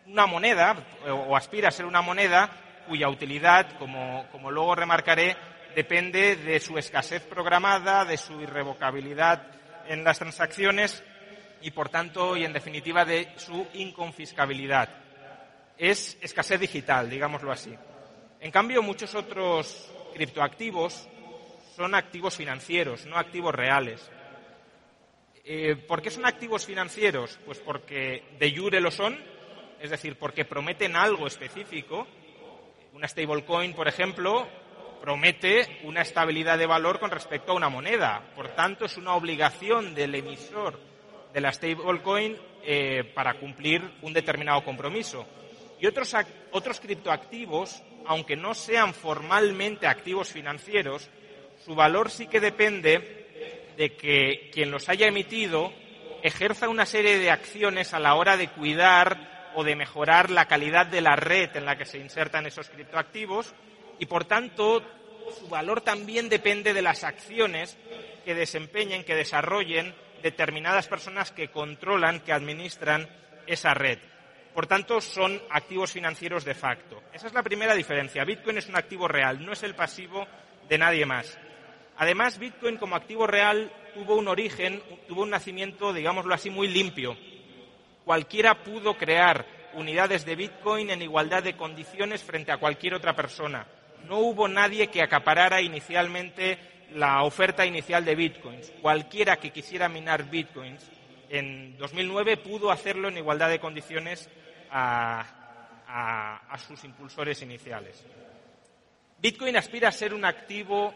una, 0.06 0.26
moneda, 0.26 0.76
o 1.08 1.37
aspira 1.37 1.68
a 1.68 1.72
ser 1.72 1.87
una 1.87 2.02
moneda, 2.02 2.50
cuya 2.87 3.08
utilidad, 3.08 3.76
como, 3.78 4.26
como 4.30 4.50
luego 4.50 4.74
remarcaré, 4.74 5.37
depende 5.74 6.37
de 6.37 6.61
su 6.61 6.78
escasez 6.78 7.22
programada, 7.22 8.04
de 8.04 8.16
su 8.16 8.40
irrevocabilidad 8.40 9.46
en 9.88 10.04
las 10.04 10.18
transacciones 10.18 11.02
y, 11.61 11.70
por 11.70 11.88
tanto, 11.88 12.37
y 12.37 12.44
en 12.44 12.52
definitiva, 12.52 13.04
de 13.04 13.28
su 13.37 13.66
inconfiscabilidad. 13.74 14.88
Es 15.78 16.18
escasez 16.20 16.61
digital, 16.61 17.08
digámoslo 17.08 17.50
así. 17.50 17.74
En 18.40 18.50
cambio, 18.50 18.82
muchos 18.82 19.14
otros 19.14 19.90
criptoactivos 20.14 21.08
son 21.74 21.94
activos 21.94 22.37
financieros, 22.37 23.06
no 23.06 23.16
activos 23.16 23.54
reales. 23.54 24.11
Eh, 25.44 25.76
¿Por 25.76 26.02
qué 26.02 26.11
son 26.11 26.26
activos 26.26 26.66
financieros? 26.66 27.38
Pues 27.44 27.58
porque 27.58 28.22
de 28.38 28.56
jure 28.56 28.80
lo 28.80 28.90
son, 28.90 29.18
es 29.80 29.90
decir, 29.90 30.16
porque 30.16 30.44
prometen 30.44 30.96
algo 30.96 31.26
específico. 31.26 32.06
Una 32.92 33.08
stablecoin, 33.08 33.74
por 33.74 33.88
ejemplo, 33.88 34.46
promete 35.00 35.80
una 35.85 36.02
estabilidad 36.02 36.58
de 36.58 36.66
valor 36.66 37.00
con 37.00 37.11
respecto 37.11 37.52
a 37.52 37.56
una 37.56 37.68
moneda. 37.68 38.22
Por 38.37 38.50
tanto, 38.50 38.85
es 38.85 38.96
una 38.96 39.14
obligación 39.14 39.94
del 39.94 40.14
emisor 40.14 40.78
de 41.32 41.40
la 41.40 41.52
stablecoin 41.52 42.37
eh, 42.62 43.11
para 43.14 43.35
cumplir 43.35 43.82
un 44.02 44.12
determinado 44.12 44.62
compromiso. 44.62 45.26
Y 45.80 45.87
otros, 45.87 46.14
otros 46.52 46.78
criptoactivos, 46.78 47.82
aunque 48.06 48.37
no 48.37 48.54
sean 48.54 48.94
formalmente 48.94 49.88
activos 49.88 50.30
financieros, 50.30 51.11
su 51.64 51.75
valor 51.75 52.11
sí 52.11 52.27
que 52.27 52.40
depende 52.40 53.75
de 53.77 53.94
que 53.96 54.51
quien 54.53 54.70
los 54.70 54.88
haya 54.88 55.07
emitido 55.07 55.72
ejerza 56.22 56.68
una 56.68 56.87
serie 56.87 57.18
de 57.18 57.31
acciones 57.31 57.94
a 57.94 57.98
la 57.98 58.14
hora 58.14 58.37
de 58.37 58.48
cuidar 58.48 59.51
o 59.55 59.64
de 59.64 59.77
mejorar 59.77 60.31
la 60.31 60.46
calidad 60.46 60.87
de 60.87 61.01
la 61.01 61.16
red 61.16 61.57
en 61.57 61.66
la 61.66 61.77
que 61.77 61.85
se 61.85 61.98
insertan 61.98 62.46
esos 62.46 62.70
criptoactivos 62.70 63.55
y, 63.98 64.07
por 64.07 64.25
tanto, 64.25 64.83
su 65.38 65.48
valor 65.48 65.81
también 65.81 66.29
depende 66.29 66.72
de 66.72 66.83
las 66.83 67.05
acciones 67.05 67.77
que 68.25 68.35
desempeñen, 68.35 69.05
que 69.05 69.14
desarrollen 69.14 69.94
determinadas 70.22 70.88
personas 70.88 71.33
que 71.33 71.48
controlan, 71.48 72.20
que 72.20 72.33
administran 72.33 73.09
esa 73.46 73.75
red. 73.75 73.98
Por 74.55 74.66
tanto, 74.66 75.01
son 75.01 75.40
activos 75.51 75.92
financieros 75.92 76.44
de 76.44 76.55
facto. 76.55 77.03
Esa 77.12 77.27
es 77.27 77.33
la 77.33 77.42
primera 77.42 77.75
diferencia. 77.75 78.25
Bitcoin 78.25 78.59
es 78.59 78.68
un 78.68 78.77
activo 78.77 79.09
real, 79.09 79.44
no 79.44 79.53
es 79.53 79.62
el 79.62 79.75
pasivo 79.75 80.27
de 80.68 80.79
nadie 80.79 81.07
más. 81.07 81.38
Además, 81.96 82.38
Bitcoin 82.38 82.76
como 82.76 82.96
activo 82.96 83.26
real 83.26 83.70
tuvo 83.94 84.16
un 84.16 84.28
origen, 84.28 84.83
tuvo 85.07 85.22
un 85.22 85.31
nacimiento, 85.31 85.92
digámoslo 85.92 86.35
así, 86.35 86.50
muy 86.50 86.68
limpio. 86.68 87.16
Cualquiera 88.05 88.62
pudo 88.62 88.96
crear 88.96 89.46
unidades 89.74 90.24
de 90.24 90.37
Bitcoin 90.37 90.90
en 90.90 91.02
igualdad 91.02 91.42
de 91.42 91.57
condiciones 91.57 92.22
frente 92.22 92.52
a 92.52 92.59
cualquier 92.59 92.94
otra 92.94 93.14
persona. 93.14 93.66
No 94.09 94.18
hubo 94.18 94.48
nadie 94.48 94.88
que 94.88 95.02
acaparara 95.02 95.61
inicialmente 95.61 96.59
la 96.94 97.22
oferta 97.22 97.64
inicial 97.64 98.05
de 98.05 98.14
Bitcoins. 98.14 98.72
Cualquiera 98.83 99.37
que 99.37 99.50
quisiera 99.50 99.88
minar 99.88 100.28
Bitcoins 100.28 100.90
en 101.28 101.78
2009 101.78 102.37
pudo 102.38 102.70
hacerlo 102.70 103.09
en 103.09 103.18
igualdad 103.18 103.48
de 103.48 103.61
condiciones 103.61 104.28
a, 104.70 105.24
a 105.87 106.59
sus 106.59 106.83
impulsores 106.85 107.40
iniciales. 107.42 108.05
Bitcoin 109.18 109.57
aspira 109.57 109.88
a 109.88 109.92
ser 109.92 110.12
un 110.12 110.24
activo 110.24 110.92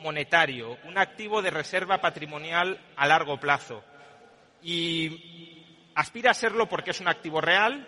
monetario, 0.00 0.78
un 0.84 0.98
activo 0.98 1.42
de 1.42 1.50
reserva 1.50 2.00
patrimonial 2.00 2.78
a 2.96 3.06
largo 3.06 3.38
plazo. 3.38 3.82
Y 4.62 5.64
aspira 5.94 6.32
a 6.32 6.34
serlo 6.34 6.68
porque 6.68 6.90
es 6.90 7.00
un 7.00 7.08
activo 7.08 7.40
real, 7.40 7.86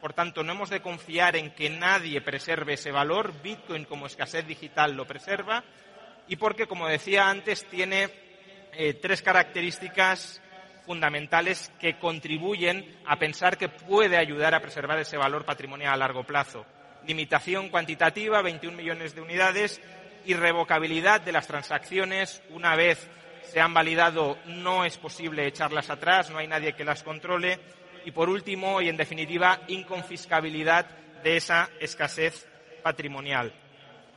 por 0.00 0.12
tanto 0.12 0.42
no 0.42 0.52
hemos 0.52 0.70
de 0.70 0.82
confiar 0.82 1.36
en 1.36 1.52
que 1.54 1.70
nadie 1.70 2.20
preserve 2.20 2.74
ese 2.74 2.90
valor, 2.90 3.32
Bitcoin 3.42 3.84
como 3.84 4.06
escasez 4.06 4.46
digital 4.46 4.94
lo 4.94 5.06
preserva, 5.06 5.64
y 6.26 6.36
porque, 6.36 6.66
como 6.66 6.88
decía 6.88 7.28
antes, 7.28 7.66
tiene 7.68 8.10
eh, 8.72 8.94
tres 8.94 9.22
características 9.22 10.40
fundamentales 10.84 11.72
que 11.80 11.98
contribuyen 11.98 12.98
a 13.06 13.18
pensar 13.18 13.56
que 13.56 13.68
puede 13.68 14.16
ayudar 14.16 14.54
a 14.54 14.60
preservar 14.60 14.98
ese 14.98 15.16
valor 15.16 15.44
patrimonial 15.44 15.94
a 15.94 15.96
largo 15.96 16.24
plazo. 16.24 16.66
Limitación 17.06 17.68
cuantitativa, 17.68 18.42
21 18.42 18.76
millones 18.76 19.14
de 19.14 19.20
unidades, 19.20 19.80
irrevocabilidad 20.26 21.20
de 21.20 21.32
las 21.32 21.46
transacciones. 21.46 22.42
Una 22.50 22.76
vez 22.76 23.08
se 23.42 23.60
han 23.60 23.74
validado, 23.74 24.38
no 24.46 24.84
es 24.84 24.98
posible 24.98 25.46
echarlas 25.46 25.90
atrás, 25.90 26.30
no 26.30 26.38
hay 26.38 26.46
nadie 26.46 26.74
que 26.74 26.84
las 26.84 27.02
controle. 27.02 27.58
Y 28.04 28.10
por 28.10 28.28
último, 28.28 28.80
y 28.80 28.88
en 28.88 28.96
definitiva, 28.96 29.60
inconfiscabilidad 29.68 30.86
de 31.22 31.36
esa 31.36 31.70
escasez 31.80 32.46
patrimonial, 32.82 33.52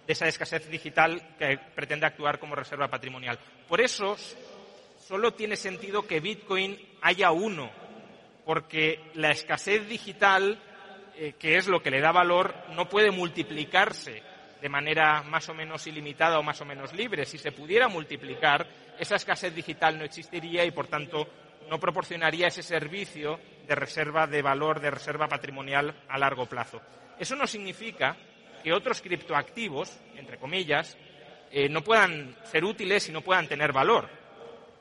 de 0.05 0.13
esa 0.13 0.27
escasez 0.27 0.69
digital 0.69 1.21
que 1.39 1.57
pretende 1.75 2.05
actuar 2.05 2.39
como 2.39 2.55
reserva 2.55 2.89
patrimonial. 2.89 3.39
Por 3.67 3.79
eso, 3.79 4.17
solo 4.99 5.33
tiene 5.33 5.55
sentido 5.55 6.05
que 6.05 6.19
Bitcoin 6.19 6.77
haya 7.01 7.31
uno, 7.31 7.69
porque 8.45 8.99
la 9.13 9.31
escasez 9.31 9.87
digital, 9.87 10.59
eh, 11.15 11.35
que 11.39 11.55
es 11.55 11.67
lo 11.67 11.81
que 11.81 11.91
le 11.91 12.01
da 12.01 12.11
valor, 12.11 12.53
no 12.71 12.89
puede 12.89 13.11
multiplicarse 13.11 14.21
de 14.61 14.69
manera 14.69 15.23
más 15.23 15.47
o 15.49 15.53
menos 15.53 15.85
ilimitada 15.87 16.39
o 16.39 16.43
más 16.43 16.59
o 16.61 16.65
menos 16.65 16.93
libre. 16.93 17.25
Si 17.25 17.37
se 17.37 17.51
pudiera 17.51 17.87
multiplicar, 17.87 18.67
esa 18.99 19.15
escasez 19.15 19.53
digital 19.53 19.97
no 19.97 20.05
existiría 20.05 20.65
y, 20.65 20.71
por 20.71 20.87
tanto, 20.87 21.27
no 21.69 21.79
proporcionaría 21.79 22.47
ese 22.47 22.63
servicio 22.63 23.39
de 23.67 23.75
reserva 23.75 24.25
de 24.25 24.41
valor, 24.41 24.79
de 24.79 24.91
reserva 24.91 25.27
patrimonial 25.27 25.93
a 26.07 26.17
largo 26.17 26.45
plazo. 26.45 26.81
Eso 27.19 27.35
no 27.35 27.45
significa 27.45 28.15
que 28.63 28.73
otros 28.73 29.01
criptoactivos, 29.01 29.99
entre 30.15 30.37
comillas, 30.37 30.97
eh, 31.51 31.69
no 31.69 31.83
puedan 31.83 32.35
ser 32.43 32.63
útiles 32.63 33.07
y 33.09 33.11
no 33.11 33.21
puedan 33.21 33.47
tener 33.47 33.71
valor. 33.71 34.09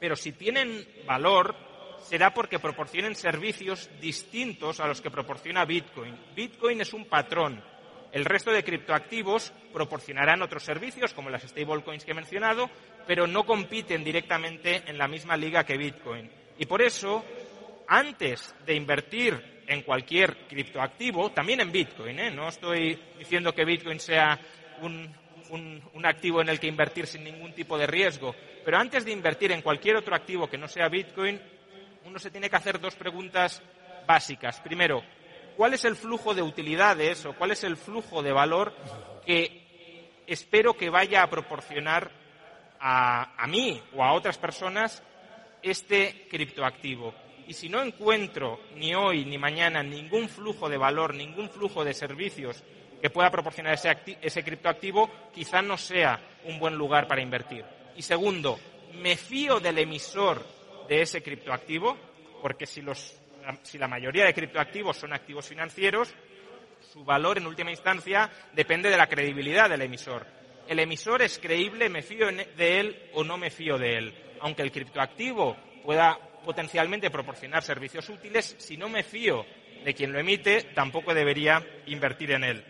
Pero 0.00 0.16
si 0.16 0.32
tienen 0.32 0.86
valor, 1.06 1.54
será 2.00 2.32
porque 2.32 2.58
proporcionen 2.58 3.14
servicios 3.14 3.90
distintos 4.00 4.80
a 4.80 4.86
los 4.86 5.00
que 5.00 5.10
proporciona 5.10 5.64
Bitcoin. 5.64 6.16
Bitcoin 6.34 6.80
es 6.80 6.92
un 6.92 7.06
patrón, 7.06 7.62
el 8.16 8.24
resto 8.24 8.50
de 8.50 8.64
criptoactivos 8.64 9.52
proporcionarán 9.74 10.40
otros 10.40 10.62
servicios, 10.62 11.12
como 11.12 11.29
las 11.29 11.42
stablecoins 11.42 12.02
que 12.02 12.12
he 12.12 12.14
mencionado, 12.14 12.70
pero 13.07 13.26
no 13.26 13.44
compiten 13.44 14.02
directamente 14.02 14.83
en 14.87 14.96
la 14.96 15.07
misma 15.07 15.37
liga 15.37 15.64
que 15.64 15.76
Bitcoin. 15.76 16.31
Y 16.59 16.64
por 16.64 16.81
eso, 16.81 17.22
antes 17.87 18.55
de 18.64 18.74
invertir 18.74 19.64
en 19.66 19.83
cualquier 19.83 20.35
criptoactivo, 20.48 21.31
también 21.33 21.61
en 21.61 21.70
Bitcoin, 21.70 22.18
¿eh? 22.18 22.31
no 22.31 22.48
estoy 22.48 22.98
diciendo 23.18 23.52
que 23.52 23.66
Bitcoin 23.66 24.00
sea 24.00 24.40
un, 24.81 25.14
un 25.50 26.07
activo 26.07 26.40
en 26.40 26.48
el 26.48 26.59
que 26.59 26.68
invertir 26.68 27.07
sin 27.07 27.22
ningún 27.22 27.52
tipo 27.52 27.76
de 27.76 27.87
riesgo, 27.87 28.35
pero 28.64 28.79
antes 28.79 29.05
de 29.05 29.12
invertir 29.12 29.52
en 29.52 29.61
cualquier 29.61 29.96
otro 29.96 30.16
activo 30.16 30.48
que 30.48 30.57
no 30.57 30.68
sea 30.68 30.88
Bitcoin, 30.88 31.38
uno 32.07 32.18
se 32.18 32.31
tiene 32.31 32.48
que 32.48 32.57
hacer 32.57 32.81
dos 32.81 32.96
preguntas 32.96 33.62
básicas. 34.07 34.59
Primero, 34.62 35.02
cuál 35.57 35.75
es 35.75 35.85
el 35.85 35.97
flujo 35.97 36.35
de 36.35 36.42
utilidades 36.42 37.25
o 37.27 37.33
cuál 37.33 37.53
es 37.53 37.64
el 37.64 37.77
flujo 37.77 38.23
de 38.23 38.33
valor 38.33 38.75
que 39.25 40.23
espero 40.27 40.75
que 40.75 40.90
vaya 40.90 41.23
a 41.23 41.31
proporcionar 41.31 42.11
a, 42.79 43.47
mí 43.49 43.81
o 43.95 44.05
a 44.05 44.12
otras 44.12 44.38
personas 44.38 45.03
este 45.62 46.27
criptoactivo. 46.31 47.14
Y 47.49 47.55
si 47.55 47.69
no 47.69 47.83
encuentro 47.83 48.61
ni 48.75 48.95
hoy 48.95 49.25
ni 49.25 49.38
mañana 49.38 49.83
ningún 49.83 50.29
flujo 50.29 50.69
de 50.69 50.77
valor, 50.77 51.14
ningún 51.14 51.49
flujo 51.49 51.85
de 51.85 51.95
servicios 51.95 52.62
que 53.01 53.11
pueda 53.11 53.31
proporcionar 53.31 53.75
ese, 53.75 53.97
ese 54.21 54.42
criptoactivo, 54.42 55.11
quizá 55.33 55.62
no 55.62 55.77
sea 55.77 56.21
un 56.45 56.59
buen 56.59 56.77
lugar 56.77 57.07
para 57.07 57.23
invertir. 57.23 57.64
Y 57.97 58.03
segundo, 58.03 58.59
me 58.95 59.16
fío 59.16 59.61
del 59.61 59.79
emisor 59.79 60.45
de 60.88 61.03
ese 61.03 61.23
criptoactivo, 61.23 61.97
porque 62.42 62.66
si 62.66 62.83
los 62.83 63.16
si 63.62 63.78
la 63.78 63.88
mayoría 63.88 64.24
de 64.24 64.35
criptoactivos 64.35 64.96
son 64.96 65.12
activos 65.12 65.46
financieros, 65.46 66.14
su 66.92 67.04
valor 67.04 67.38
en 67.38 67.46
última 67.46 67.70
instancia 67.70 68.30
depende 68.52 68.90
de 68.90 68.96
la 68.96 69.06
credibilidad 69.06 69.68
del 69.68 69.82
emisor. 69.82 70.27
El 70.66 70.79
emisor 70.81 71.23
es 71.23 71.38
creíble, 71.38 71.88
me 71.88 72.02
fío 72.02 72.27
de 72.27 72.81
él 72.81 73.10
o 73.14 73.23
no 73.23 73.37
me 73.37 73.50
fío 73.50 73.79
de 73.79 73.98
él. 73.98 74.14
Aunque 74.40 74.62
el 74.62 74.73
criptoactivo 74.73 75.56
pueda 75.85 76.18
potencialmente 76.44 77.10
proporcionar 77.10 77.62
servicios 77.62 78.08
útiles, 78.08 78.56
si 78.58 78.77
no 78.77 78.88
me 78.88 79.02
fío 79.02 79.44
de 79.85 79.94
quien 79.94 80.12
lo 80.12 80.18
emite, 80.18 80.62
tampoco 80.75 81.14
debería 81.14 81.64
invertir 81.87 82.33
en 82.33 82.44
él. 82.44 82.64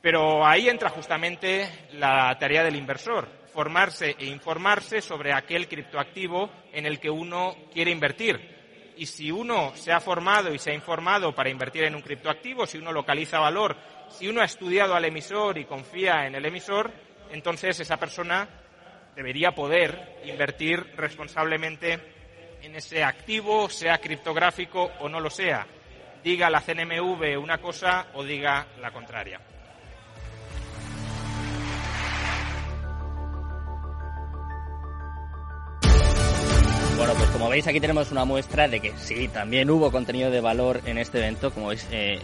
Pero 0.00 0.44
ahí 0.44 0.68
entra 0.68 0.88
justamente 0.88 1.88
la 1.92 2.36
tarea 2.38 2.64
del 2.64 2.76
inversor, 2.76 3.28
formarse 3.52 4.16
e 4.18 4.26
informarse 4.26 5.00
sobre 5.00 5.32
aquel 5.32 5.68
criptoactivo 5.68 6.50
en 6.72 6.86
el 6.86 6.98
que 6.98 7.10
uno 7.10 7.56
quiere 7.72 7.90
invertir 7.90 8.61
y 9.02 9.06
si 9.06 9.32
uno 9.32 9.72
se 9.74 9.90
ha 9.90 9.98
formado 9.98 10.54
y 10.54 10.60
se 10.60 10.70
ha 10.70 10.74
informado 10.74 11.34
para 11.34 11.50
invertir 11.50 11.82
en 11.82 11.96
un 11.96 12.02
criptoactivo, 12.02 12.68
si 12.68 12.78
uno 12.78 12.92
localiza 12.92 13.40
valor, 13.40 13.76
si 14.08 14.28
uno 14.28 14.42
ha 14.42 14.44
estudiado 14.44 14.94
al 14.94 15.04
emisor 15.04 15.58
y 15.58 15.64
confía 15.64 16.24
en 16.24 16.36
el 16.36 16.46
emisor, 16.46 16.92
entonces 17.32 17.80
esa 17.80 17.96
persona 17.96 18.48
debería 19.16 19.50
poder 19.56 20.20
invertir 20.24 20.94
responsablemente 20.94 21.98
en 22.62 22.76
ese 22.76 23.02
activo, 23.02 23.68
sea 23.68 23.98
criptográfico 23.98 24.92
o 25.00 25.08
no 25.08 25.18
lo 25.18 25.30
sea. 25.30 25.66
Diga 26.22 26.48
la 26.48 26.60
CNMV 26.60 27.42
una 27.42 27.58
cosa 27.58 28.06
o 28.14 28.22
diga 28.22 28.68
la 28.80 28.92
contraria. 28.92 29.40
Bueno, 37.02 37.16
pues 37.16 37.30
como 37.30 37.48
veis 37.48 37.66
aquí 37.66 37.80
tenemos 37.80 38.12
una 38.12 38.24
muestra 38.24 38.68
de 38.68 38.78
que 38.78 38.92
sí, 38.96 39.26
también 39.26 39.68
hubo 39.70 39.90
contenido 39.90 40.30
de 40.30 40.40
valor 40.40 40.82
en 40.86 40.98
este 40.98 41.18
evento, 41.18 41.50
como 41.52 41.66
veis, 41.66 41.84
eh, 41.90 42.20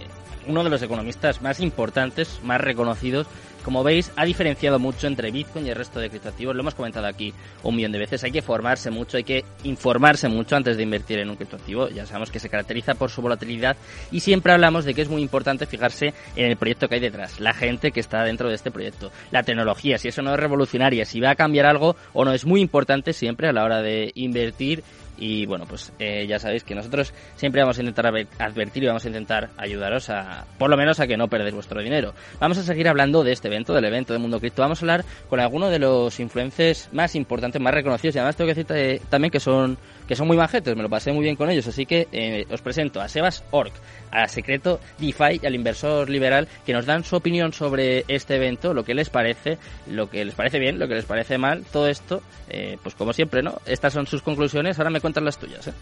uno 0.47 0.65
de 0.65 0.71
los 0.71 0.83
economistas 0.83 1.43
más 1.43 1.61
importantes, 1.61 2.41
más 2.43 2.61
reconocidos 2.61 3.27
como 3.69 3.83
veis, 3.83 4.11
ha 4.17 4.25
diferenciado 4.25 4.79
mucho 4.79 5.07
entre 5.07 5.31
Bitcoin 5.31 5.67
y 5.67 5.69
el 5.69 5.77
resto 5.77 6.01
de 6.01 6.09
criptoactivos. 6.09 6.55
Lo 6.55 6.63
hemos 6.63 6.75
comentado 6.75 7.07
aquí 7.07 7.35
un 7.63 7.77
millón 7.77 7.93
de 7.93 7.99
veces. 7.99 8.25
Hay 8.25 8.31
que 8.31 8.41
formarse 8.41 8.91
mucho, 8.91 9.19
hay 9.19 9.25
que 9.25 9.45
informarse 9.65 10.27
mucho 10.29 10.57
antes 10.57 10.79
de 10.79 10.85
invertir 10.85 11.19
en 11.19 11.29
un 11.29 11.37
criptoactivo. 11.37 11.89
Ya 11.89 12.07
sabemos 12.07 12.31
que 12.31 12.41
se 12.41 12.49
caracteriza 12.49 12.95
por 12.95 13.11
su 13.11 13.21
volatilidad 13.21 13.77
y 14.11 14.21
siempre 14.21 14.53
hablamos 14.53 14.87
de 14.87 14.95
que 14.95 15.03
es 15.03 15.11
muy 15.11 15.21
importante 15.21 15.67
fijarse 15.67 16.15
en 16.35 16.47
el 16.47 16.57
proyecto 16.57 16.89
que 16.89 16.95
hay 16.95 17.01
detrás, 17.03 17.41
la 17.41 17.53
gente 17.53 17.91
que 17.91 18.01
está 18.01 18.23
dentro 18.23 18.49
de 18.49 18.55
este 18.55 18.71
proyecto, 18.71 19.11
la 19.31 19.43
tecnología, 19.43 19.99
si 19.99 20.09
eso 20.09 20.23
no 20.23 20.33
es 20.33 20.41
revolucionaria, 20.41 21.05
si 21.05 21.21
va 21.21 21.31
a 21.33 21.37
cambiar 21.37 21.67
algo 21.67 21.95
o 22.15 22.25
no. 22.25 22.33
Es 22.33 22.47
muy 22.47 22.63
importante 22.63 23.13
siempre 23.13 23.49
a 23.49 23.53
la 23.53 23.65
hora 23.65 23.83
de 23.83 24.13
invertir 24.15 24.83
y 25.19 25.47
bueno, 25.47 25.67
pues 25.67 25.93
eh, 25.99 26.27
ya 26.27 26.39
sabéis 26.39 26.65
que 26.65 26.75
nosotros 26.75 27.13
siempre 27.37 27.61
vamos 27.61 27.79
a 27.79 27.81
intentar 27.81 28.07
advertir 28.39 28.85
y 28.85 28.87
vamos 28.87 29.05
a 29.05 29.09
intentar 29.09 29.51
ayudaros 29.57 30.11
a, 30.11 30.47
por 30.59 30.71
lo 30.71 30.77
menos 30.77 31.01
a 31.01 31.07
que 31.07 31.17
no 31.17 31.29
perdáis 31.29 31.55
vuestro 31.55 31.81
dinero. 31.81 32.15
Vamos 32.41 32.59
a 32.59 32.63
seguir 32.63 32.89
hablando 32.89 33.25
de 33.25 33.33
este 33.33 33.49
evento, 33.49 33.75
del 33.75 33.85
evento 33.85 34.13
de 34.13 34.19
Mundo 34.19 34.41
Cripto. 34.41 34.63
Vamos 34.63 34.81
a 34.81 34.83
hablar 34.83 35.05
con 35.29 35.41
algunos 35.41 35.71
de 35.71 35.79
los 35.79 36.19
influencers 36.21 36.89
más 36.93 37.15
importantes, 37.15 37.61
más 37.61 37.75
reconocidos 37.75 38.15
y 38.15 38.19
además 38.19 38.37
tengo 38.37 38.49
que 38.49 38.55
decir 38.55 38.77
eh, 38.77 39.01
también 39.09 39.31
que 39.31 39.41
son 39.41 39.77
que 40.09 40.17
son 40.17 40.27
muy 40.27 40.37
majetes, 40.37 40.75
me 40.75 40.83
lo 40.83 40.89
pasé 40.89 41.13
muy 41.13 41.23
bien 41.23 41.37
con 41.37 41.51
ellos, 41.51 41.67
así 41.69 41.85
que 41.85 42.09
eh, 42.11 42.47
os 42.51 42.63
presento 42.63 43.01
a 43.01 43.09
Sebas 43.09 43.45
Ork, 43.51 43.73
a 44.11 44.27
Secreto 44.27 44.81
DeFi 44.99 45.41
y 45.43 45.47
al 45.47 45.55
inversor 45.55 46.09
liberal 46.09 46.49
que 46.65 46.73
nos 46.73 46.87
dan 46.87 47.05
su 47.05 47.15
opinión 47.15 47.53
sobre 47.53 48.05
este 48.09 48.37
evento, 48.37 48.73
lo 48.73 48.85
que 48.85 48.95
les 48.95 49.11
parece, 49.11 49.59
lo 49.87 50.09
que 50.09 50.25
les 50.25 50.35
parece 50.35 50.59
bien, 50.59 50.79
lo 50.79 50.89
que 50.89 50.95
les 50.95 51.05
parece 51.05 51.37
mal, 51.37 51.65
todo 51.71 51.89
esto, 51.89 52.23
eh, 52.49 52.79
pues 52.83 52.95
como 52.95 53.13
siempre, 53.13 53.43
¿no? 53.43 53.61
Estas 53.67 53.93
son 53.93 54.07
sus 54.07 54.23
conclusiones, 54.23 54.79
ahora 54.79 54.91
me 54.91 55.01
cuentan 55.01 55.27
las 55.27 55.39
tuyas, 55.39 55.69
¿eh? 55.69 55.73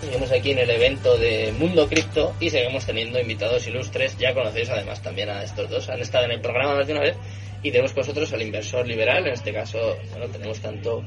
Seguimos 0.00 0.32
aquí 0.32 0.50
en 0.50 0.58
el 0.58 0.70
evento 0.70 1.16
de 1.16 1.54
Mundo 1.56 1.86
Cripto 1.86 2.34
y 2.40 2.50
seguimos 2.50 2.84
teniendo 2.84 3.20
invitados 3.20 3.64
ilustres. 3.68 4.18
Ya 4.18 4.34
conocéis 4.34 4.68
además 4.68 5.00
también 5.00 5.30
a 5.30 5.44
estos 5.44 5.70
dos. 5.70 5.88
Han 5.90 6.00
estado 6.00 6.24
en 6.24 6.32
el 6.32 6.40
programa 6.40 6.74
más 6.74 6.88
de 6.88 6.92
una 6.94 7.02
vez 7.02 7.16
y 7.62 7.70
tenemos 7.70 7.92
con 7.92 8.00
nosotros 8.00 8.32
al 8.32 8.42
inversor 8.42 8.84
liberal. 8.84 9.24
En 9.28 9.34
este 9.34 9.52
caso, 9.52 9.96
bueno, 10.10 10.26
tenemos 10.26 10.58
tanto 10.58 11.04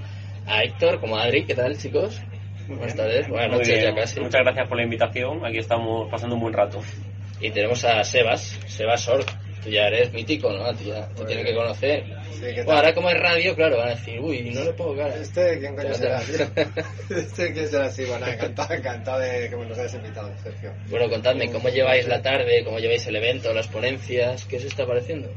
a 0.47 0.63
Héctor 0.63 0.99
como 0.99 1.17
a 1.17 1.23
Adri. 1.23 1.45
¿Qué 1.45 1.55
tal, 1.55 1.77
chicos? 1.77 2.21
Buenas 2.67 2.95
tardes, 2.95 3.27
buenas 3.27 3.51
noches 3.51 3.83
ya 3.83 3.93
casi. 3.93 4.19
Muchas 4.19 4.41
gracias 4.41 4.67
por 4.67 4.77
la 4.77 4.83
invitación. 4.83 5.45
Aquí 5.45 5.59
estamos 5.59 6.09
pasando 6.09 6.35
un 6.35 6.41
buen 6.41 6.53
rato. 6.53 6.79
Y 7.39 7.51
tenemos 7.51 7.83
a 7.85 8.03
Sebas, 8.03 8.59
Sebas 8.67 9.07
Org. 9.07 9.25
Tú 9.63 9.71
ya 9.71 9.87
eres 9.87 10.13
mítico, 10.13 10.51
¿no? 10.51 10.71
Tú 10.75 10.85
ya 10.85 11.07
te 11.09 11.25
tienes 11.25 11.45
que 11.45 11.55
conocer. 11.55 12.03
bueno, 12.65 12.71
ahora 12.71 12.93
como 12.93 13.09
es 13.09 13.19
radio, 13.19 13.55
claro, 13.55 13.77
van 13.77 13.87
a 13.87 13.95
decir, 13.95 14.19
uy, 14.19 14.51
no 14.51 14.63
le 14.63 14.73
pongo 14.73 14.95
cara. 14.95 15.15
¿Este 15.15 15.57
quién 15.59 15.75
coño 15.75 15.93
será? 15.93 16.21
¿Este 17.09 17.51
quién 17.51 17.67
será? 17.67 17.89
Sí, 17.89 18.05
bueno, 18.05 18.27
encantado, 18.27 18.73
encantado 18.75 19.19
de 19.19 19.49
que 19.49 19.55
me 19.55 19.65
nos 19.65 19.77
hayas 19.79 19.95
invitado, 19.95 20.31
Sergio. 20.43 20.71
Bueno, 20.87 21.09
contadme, 21.09 21.51
¿cómo 21.51 21.69
lleváis 21.69 22.07
la 22.07 22.21
tarde? 22.21 22.63
¿Cómo 22.63 22.77
lleváis 22.77 23.07
el 23.07 23.15
evento, 23.15 23.53
las 23.53 23.67
ponencias? 23.67 24.45
¿Qué 24.45 24.57
os 24.57 24.65
está 24.65 24.85
pareciendo? 24.85 25.29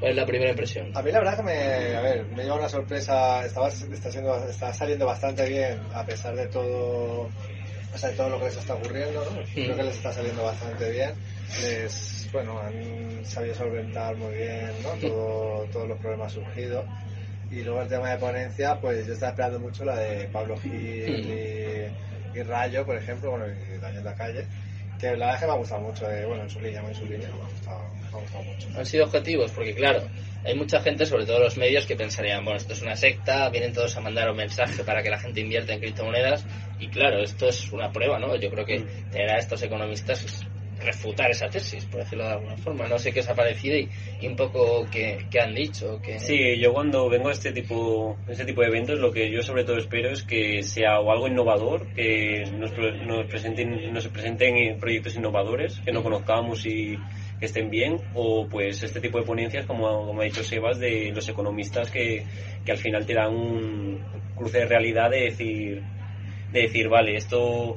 ¿Cuál 0.00 0.12
es 0.12 0.16
la 0.16 0.26
primera 0.26 0.50
impresión? 0.50 0.90
A 0.96 1.02
mí 1.02 1.12
la 1.12 1.18
verdad 1.18 1.36
que 1.36 1.42
me, 1.42 1.94
a 1.94 2.00
ver, 2.00 2.24
me 2.34 2.42
lleva 2.42 2.56
una 2.56 2.70
sorpresa, 2.70 3.44
estaba, 3.44 3.68
está, 3.68 4.10
siendo, 4.10 4.34
está 4.48 4.72
saliendo 4.72 5.04
bastante 5.04 5.46
bien 5.46 5.78
a 5.92 6.06
pesar 6.06 6.34
de 6.34 6.46
todo, 6.46 7.26
a 7.26 7.92
pesar 7.92 8.10
de 8.12 8.16
todo 8.16 8.30
lo 8.30 8.38
que 8.38 8.46
les 8.46 8.56
está 8.56 8.74
ocurriendo, 8.74 9.22
¿no? 9.22 9.42
creo 9.52 9.76
que 9.76 9.82
les 9.82 9.96
está 9.96 10.10
saliendo 10.10 10.42
bastante 10.42 10.90
bien. 10.90 11.10
Les, 11.60 12.28
bueno, 12.32 12.58
han 12.60 13.24
sabido 13.26 13.54
solventar 13.54 14.16
muy 14.16 14.34
bien, 14.36 14.70
¿no? 14.82 14.90
Todo, 15.06 15.64
todos 15.70 15.88
los 15.88 15.98
problemas 15.98 16.32
surgidos. 16.32 16.86
Y 17.50 17.62
luego 17.62 17.82
el 17.82 17.88
tema 17.88 18.10
de 18.10 18.16
ponencia, 18.16 18.80
pues 18.80 19.06
yo 19.06 19.12
estaba 19.12 19.32
esperando 19.32 19.60
mucho 19.60 19.84
la 19.84 19.98
de 19.98 20.28
Pablo 20.28 20.56
Gil 20.56 20.72
y, 20.72 22.38
y 22.38 22.42
Rayo, 22.42 22.86
por 22.86 22.96
ejemplo, 22.96 23.32
bueno, 23.32 23.46
y 23.48 23.78
Daniel 23.78 24.04
La 24.04 24.14
Calle, 24.14 24.46
que 25.00 25.06
la 25.16 25.26
verdad 25.26 25.34
es 25.34 25.40
que 25.40 25.46
me 25.46 25.52
ha 25.52 25.56
gustado 25.56 25.80
mucho, 25.80 26.10
eh, 26.10 26.26
bueno, 26.26 26.42
en 26.42 26.50
su 26.50 26.60
línea, 26.60 26.82
en 26.86 26.94
su 26.94 27.04
línea, 27.04 27.28
me 27.28 27.42
ha 27.42 27.46
gustado 27.46 28.00
han 28.76 28.86
sido 28.86 29.04
objetivos, 29.04 29.50
porque 29.52 29.74
claro, 29.74 30.02
hay 30.44 30.54
mucha 30.54 30.80
gente, 30.80 31.06
sobre 31.06 31.26
todo 31.26 31.40
los 31.40 31.56
medios, 31.56 31.86
que 31.86 31.96
pensarían, 31.96 32.44
bueno, 32.44 32.58
esto 32.58 32.72
es 32.72 32.82
una 32.82 32.96
secta, 32.96 33.48
vienen 33.50 33.72
todos 33.72 33.96
a 33.96 34.00
mandar 34.00 34.30
un 34.30 34.36
mensaje 34.36 34.82
para 34.84 35.02
que 35.02 35.10
la 35.10 35.18
gente 35.18 35.40
invierta 35.40 35.72
en 35.72 35.80
criptomonedas, 35.80 36.44
y 36.78 36.88
claro, 36.88 37.22
esto 37.22 37.48
es 37.48 37.70
una 37.72 37.92
prueba, 37.92 38.18
¿no? 38.18 38.34
Yo 38.36 38.50
creo 38.50 38.64
que 38.64 38.80
tener 39.10 39.30
a 39.30 39.38
estos 39.38 39.62
economistas 39.62 40.24
es 40.24 40.46
refutar 40.80 41.30
esa 41.30 41.48
tesis, 41.48 41.84
por 41.86 42.00
decirlo 42.00 42.24
de 42.24 42.32
alguna 42.32 42.56
forma. 42.56 42.88
No 42.88 42.98
sé 42.98 43.12
qué 43.12 43.20
os 43.20 43.28
ha 43.28 43.34
parecido 43.34 43.76
y, 43.76 44.26
un 44.26 44.36
poco 44.36 44.86
qué, 44.90 45.26
han 45.40 45.54
dicho. 45.54 46.00
Que... 46.02 46.18
Sí, 46.18 46.58
yo 46.58 46.72
cuando 46.72 47.08
vengo 47.08 47.28
a 47.28 47.32
este 47.32 47.52
tipo, 47.52 48.16
este 48.28 48.44
tipo 48.44 48.60
de 48.62 48.68
eventos, 48.68 48.98
lo 48.98 49.12
que 49.12 49.30
yo 49.30 49.42
sobre 49.42 49.64
todo 49.64 49.78
espero 49.78 50.10
es 50.10 50.22
que 50.22 50.62
sea 50.62 50.96
algo 50.96 51.28
innovador, 51.28 51.86
que 51.94 52.44
nos, 52.58 52.72
nos 53.06 53.26
presenten, 53.26 53.92
nos 53.92 54.08
presenten 54.08 54.78
proyectos 54.78 55.16
innovadores 55.16 55.80
que 55.84 55.92
no 55.92 56.02
conozcamos 56.02 56.66
y 56.66 56.98
que 57.38 57.46
estén 57.46 57.70
bien 57.70 57.96
o 58.14 58.46
pues 58.48 58.82
este 58.82 59.00
tipo 59.00 59.18
de 59.18 59.24
ponencias 59.24 59.66
como, 59.66 60.06
como 60.06 60.20
ha 60.20 60.24
dicho 60.24 60.44
Sebas 60.44 60.78
de 60.78 61.10
los 61.14 61.28
economistas 61.28 61.90
que, 61.90 62.24
que 62.64 62.72
al 62.72 62.78
final 62.78 63.06
te 63.06 63.14
dan 63.14 63.34
un 63.34 64.04
cruce 64.36 64.58
de 64.58 64.66
realidad 64.66 65.10
de 65.10 65.22
decir 65.22 65.82
de 66.52 66.62
decir 66.62 66.88
vale 66.88 67.16
esto 67.16 67.76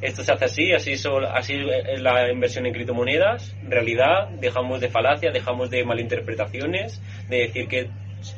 esto 0.00 0.24
se 0.24 0.32
hace 0.32 0.44
así 0.44 0.72
así 0.72 0.94
así 1.32 1.54
es 1.86 2.00
la 2.00 2.30
inversión 2.30 2.66
en 2.66 2.72
criptomonedas 2.72 3.54
realidad 3.68 4.28
dejamos 4.40 4.80
de 4.80 4.88
falacia 4.88 5.30
dejamos 5.30 5.70
de 5.70 5.84
malinterpretaciones 5.84 7.00
de 7.28 7.36
decir 7.38 7.68
que 7.68 7.80
es 7.80 7.88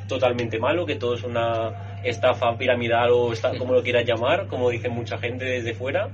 totalmente 0.09 0.59
malo 0.59 0.85
que 0.85 0.97
todo 0.97 1.15
es 1.15 1.25
una 1.25 2.01
estafa 2.05 2.57
piramidal 2.59 3.11
o 3.13 3.33
como 3.59 3.75
lo 3.75 3.83
quieras 3.83 4.05
llamar 4.07 4.47
como 4.47 4.71
dice 4.71 4.89
mucha 4.89 5.19
gente 5.19 5.45
desde 5.45 5.75
fuera 5.75 6.11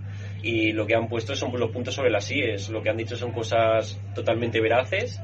y 0.46 0.72
lo 0.72 0.86
que 0.86 0.94
han 0.94 1.08
puesto 1.08 1.34
son 1.34 1.58
los 1.58 1.70
puntos 1.70 1.94
sobre 1.94 2.10
las 2.10 2.30
IES. 2.30 2.70
Lo 2.70 2.82
que 2.82 2.90
han 2.90 2.96
dicho 2.96 3.16
son 3.16 3.32
cosas 3.32 4.00
totalmente 4.14 4.60
veraces. 4.60 5.20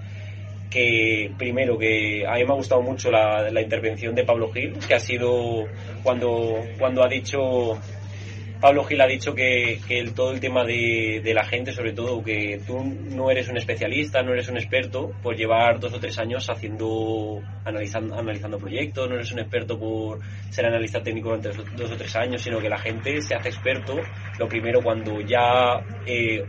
Que 0.68 1.30
primero, 1.36 1.78
que 1.78 2.26
a 2.26 2.34
mí 2.34 2.45
me 2.45 2.53
ha 2.53 2.57
gustado 2.57 2.80
mucho 2.80 3.11
la, 3.11 3.51
la 3.51 3.61
intervención 3.61 4.14
de 4.14 4.24
Pablo 4.24 4.51
Gil, 4.51 4.78
que 4.78 4.95
ha 4.95 4.99
sido 4.99 5.66
cuando, 6.03 6.64
cuando 6.78 7.05
ha 7.05 7.09
dicho 7.09 7.78
Pablo 8.63 8.85
Gil 8.85 9.01
ha 9.01 9.09
dicho 9.09 9.35
que, 9.35 9.81
que 9.89 10.05
todo 10.15 10.31
el 10.31 10.39
tema 10.39 10.63
de, 10.65 11.21
de, 11.21 11.35
la 11.35 11.45
gente, 11.45 11.73
sobre 11.73 11.93
todo, 11.93 12.23
que 12.23 12.61
tú 12.65 12.79
no 13.11 13.29
eres 13.29 13.49
un 13.49 13.57
especialista, 13.57 14.23
no 14.23 14.33
eres 14.33 14.49
un 14.49 14.57
experto 14.57 15.11
por 15.21 15.35
llevar 15.35 15.81
dos 15.81 15.93
o 15.95 15.99
tres 15.99 16.17
años 16.21 16.49
haciendo, 16.49 17.43
analizando, 17.65 18.15
analizando 18.15 18.59
proyectos, 18.59 19.09
no 19.09 19.17
eres 19.17 19.33
un 19.33 19.41
experto 19.41 19.77
por 19.77 20.21
ser 20.51 20.67
analista 20.67 21.03
técnico 21.03 21.31
durante 21.31 21.49
dos 21.75 21.91
o 21.91 21.97
tres 21.97 22.15
años, 22.15 22.41
sino 22.41 22.61
que 22.61 22.69
la 22.69 22.79
gente 22.79 23.21
se 23.21 23.35
hace 23.35 23.49
experto, 23.49 23.97
lo 24.39 24.47
primero 24.47 24.81
cuando 24.81 25.21
ya 25.21 25.85
eh, 26.07 26.45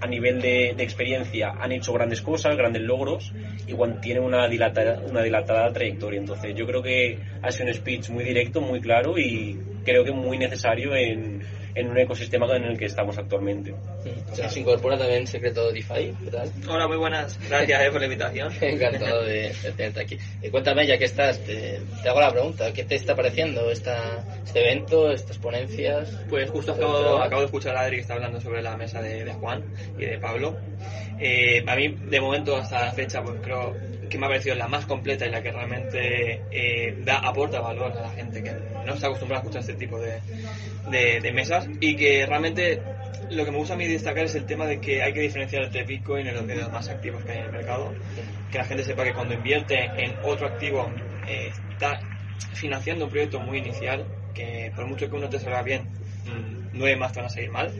a 0.00 0.06
nivel 0.06 0.40
de, 0.40 0.70
experiencia 0.78 1.54
han 1.60 1.72
hecho 1.72 1.92
grandes 1.92 2.20
cosas, 2.20 2.56
grandes 2.56 2.82
logros 2.82 3.32
y 3.66 3.74
tienen 4.00 4.22
una 4.22 4.48
dilatada, 4.48 5.00
una 5.00 5.22
dilatada 5.22 5.72
trayectoria. 5.72 6.20
Entonces 6.20 6.54
yo 6.54 6.66
creo 6.66 6.82
que 6.82 7.18
ha 7.42 7.50
sido 7.50 7.68
un 7.68 7.74
speech 7.74 8.10
muy 8.10 8.24
directo, 8.24 8.60
muy 8.60 8.80
claro 8.80 9.18
y 9.18 9.58
creo 9.84 10.04
que 10.04 10.12
muy 10.12 10.38
necesario 10.38 10.94
en, 10.94 11.42
en 11.78 11.88
un 11.88 11.98
ecosistema 11.98 12.46
en 12.56 12.64
el 12.64 12.76
que 12.76 12.86
estamos 12.86 13.16
actualmente. 13.18 13.72
Se 14.32 14.60
incorpora 14.60 14.98
también 14.98 15.26
Secreto 15.26 15.70
DeFi, 15.70 16.12
¿qué 16.24 16.30
tal? 16.30 16.50
Hola, 16.68 16.88
muy 16.88 16.96
buenas. 16.96 17.38
Gracias 17.48 17.82
eh, 17.82 17.90
por 17.90 18.00
la 18.00 18.06
invitación. 18.06 18.52
Encantado 18.60 19.22
de, 19.24 19.54
tenerte 19.76 20.00
aquí. 20.00 20.18
Eh, 20.42 20.50
cuéntame, 20.50 20.86
ya 20.86 20.98
que 20.98 21.04
estás, 21.04 21.38
te, 21.44 21.80
hago 22.04 22.20
la 22.20 22.32
pregunta. 22.32 22.72
¿Qué 22.72 22.84
te 22.84 22.96
está 22.96 23.14
pareciendo 23.14 23.70
esta, 23.70 24.24
este 24.44 24.60
evento, 24.60 25.12
estas 25.12 25.38
ponencias? 25.38 26.10
Pues 26.28 26.50
justo 26.50 26.72
acabo, 26.72 27.18
acabo 27.18 27.42
de 27.42 27.46
escuchar 27.46 27.76
a 27.76 27.82
Adri 27.82 27.96
que 27.96 28.02
está 28.02 28.14
hablando 28.14 28.40
sobre 28.40 28.60
la 28.60 28.76
mesa 28.76 29.00
de, 29.00 29.24
de 29.24 29.32
Juan 29.34 29.62
y 29.96 30.04
de 30.04 30.18
Pablo. 30.18 30.56
Eh, 31.20 31.64
a 31.64 31.76
mí, 31.76 31.88
de 31.88 32.20
momento, 32.20 32.56
hasta 32.56 32.86
la 32.86 32.92
fecha, 32.92 33.22
pues 33.22 33.36
creo 33.40 33.76
que 34.08 34.18
me 34.18 34.26
ha 34.26 34.28
parecido 34.28 34.54
la 34.54 34.68
más 34.68 34.86
completa 34.86 35.26
y 35.26 35.30
la 35.30 35.42
que 35.42 35.52
realmente 35.52 36.42
eh, 36.50 36.96
da, 37.04 37.18
aporta 37.18 37.60
valor 37.60 37.92
a 37.92 38.02
la 38.02 38.10
gente 38.10 38.42
que 38.42 38.52
no 38.84 38.94
está 38.94 39.06
acostumbrada 39.06 39.42
a 39.42 39.44
escuchar 39.44 39.60
este 39.60 39.74
tipo 39.74 39.98
de, 39.98 40.20
de, 41.20 41.32
mesas 41.32 41.68
y 41.80 41.96
que 41.96 42.26
realmente 42.26 42.80
lo 43.30 43.44
que 43.44 43.50
me 43.50 43.58
gusta 43.58 43.74
a 43.74 43.76
mí 43.76 43.86
destacar 43.86 44.24
es 44.24 44.34
el 44.34 44.46
tema 44.46 44.66
de 44.66 44.80
que 44.80 45.02
hay 45.02 45.12
que 45.12 45.20
diferenciar 45.20 45.64
entre 45.64 45.84
Bitcoin 45.84 46.26
y 46.26 46.30
los, 46.30 46.46
de 46.46 46.68
más 46.68 46.88
activos 46.88 47.24
que 47.24 47.32
hay 47.32 47.38
en 47.38 47.44
el 47.44 47.52
mercado. 47.52 47.92
Que 48.50 48.58
la 48.58 48.64
gente 48.64 48.84
sepa 48.84 49.04
que 49.04 49.12
cuando 49.12 49.34
invierte 49.34 49.90
en 49.96 50.14
otro 50.24 50.46
activo 50.46 50.90
eh, 51.26 51.50
está 51.72 52.00
financiando 52.54 53.04
un 53.04 53.10
proyecto 53.10 53.40
muy 53.40 53.58
inicial, 53.58 54.06
que 54.34 54.72
por 54.74 54.86
mucho 54.86 55.10
que 55.10 55.16
uno 55.16 55.28
te 55.28 55.38
salga 55.38 55.62
bien, 55.62 55.82
mm, 56.24 56.57
nueve 56.72 56.96
más 56.96 57.12
te 57.12 57.20
van 57.20 57.26
a 57.26 57.30
salir 57.30 57.50
mal. 57.50 57.72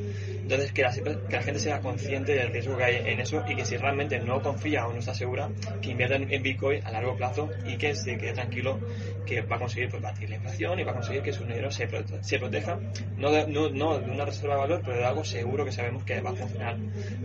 Entonces, 0.48 0.72
que 0.72 0.80
la, 0.80 0.90
que 0.92 1.36
la, 1.36 1.42
gente 1.42 1.60
sea 1.60 1.80
consciente 1.80 2.32
del 2.32 2.50
riesgo 2.50 2.76
que 2.78 2.84
hay 2.84 2.96
en 3.12 3.20
eso 3.20 3.44
y 3.46 3.54
que 3.54 3.66
si 3.66 3.76
realmente 3.76 4.18
no 4.18 4.40
confía 4.40 4.86
o 4.86 4.92
no 4.94 4.98
está 4.98 5.14
segura, 5.14 5.50
que 5.82 5.90
invierta 5.90 6.16
en 6.16 6.42
Bitcoin 6.42 6.82
a 6.86 6.90
largo 6.90 7.16
plazo 7.16 7.50
y 7.66 7.76
que 7.76 7.94
se 7.94 8.16
quede 8.16 8.32
tranquilo 8.32 8.78
que 9.26 9.42
va 9.42 9.56
a 9.56 9.58
conseguir 9.58 9.90
pues, 9.90 10.02
batir 10.02 10.30
la 10.30 10.36
inflación 10.36 10.80
y 10.80 10.84
va 10.84 10.92
a 10.92 10.94
conseguir 10.94 11.20
que 11.20 11.34
su 11.34 11.44
dinero 11.44 11.70
se, 11.70 11.86
proteja, 11.86 12.78
no 13.18 13.30
de 13.30 13.44
una 13.44 14.24
reserva 14.24 14.54
de 14.54 14.60
valor, 14.60 14.82
pero 14.82 14.96
de 14.96 15.04
algo 15.04 15.22
seguro 15.22 15.66
que 15.66 15.72
sabemos 15.72 16.04
que 16.04 16.18
va 16.22 16.30
a 16.30 16.34
funcionar 16.34 16.78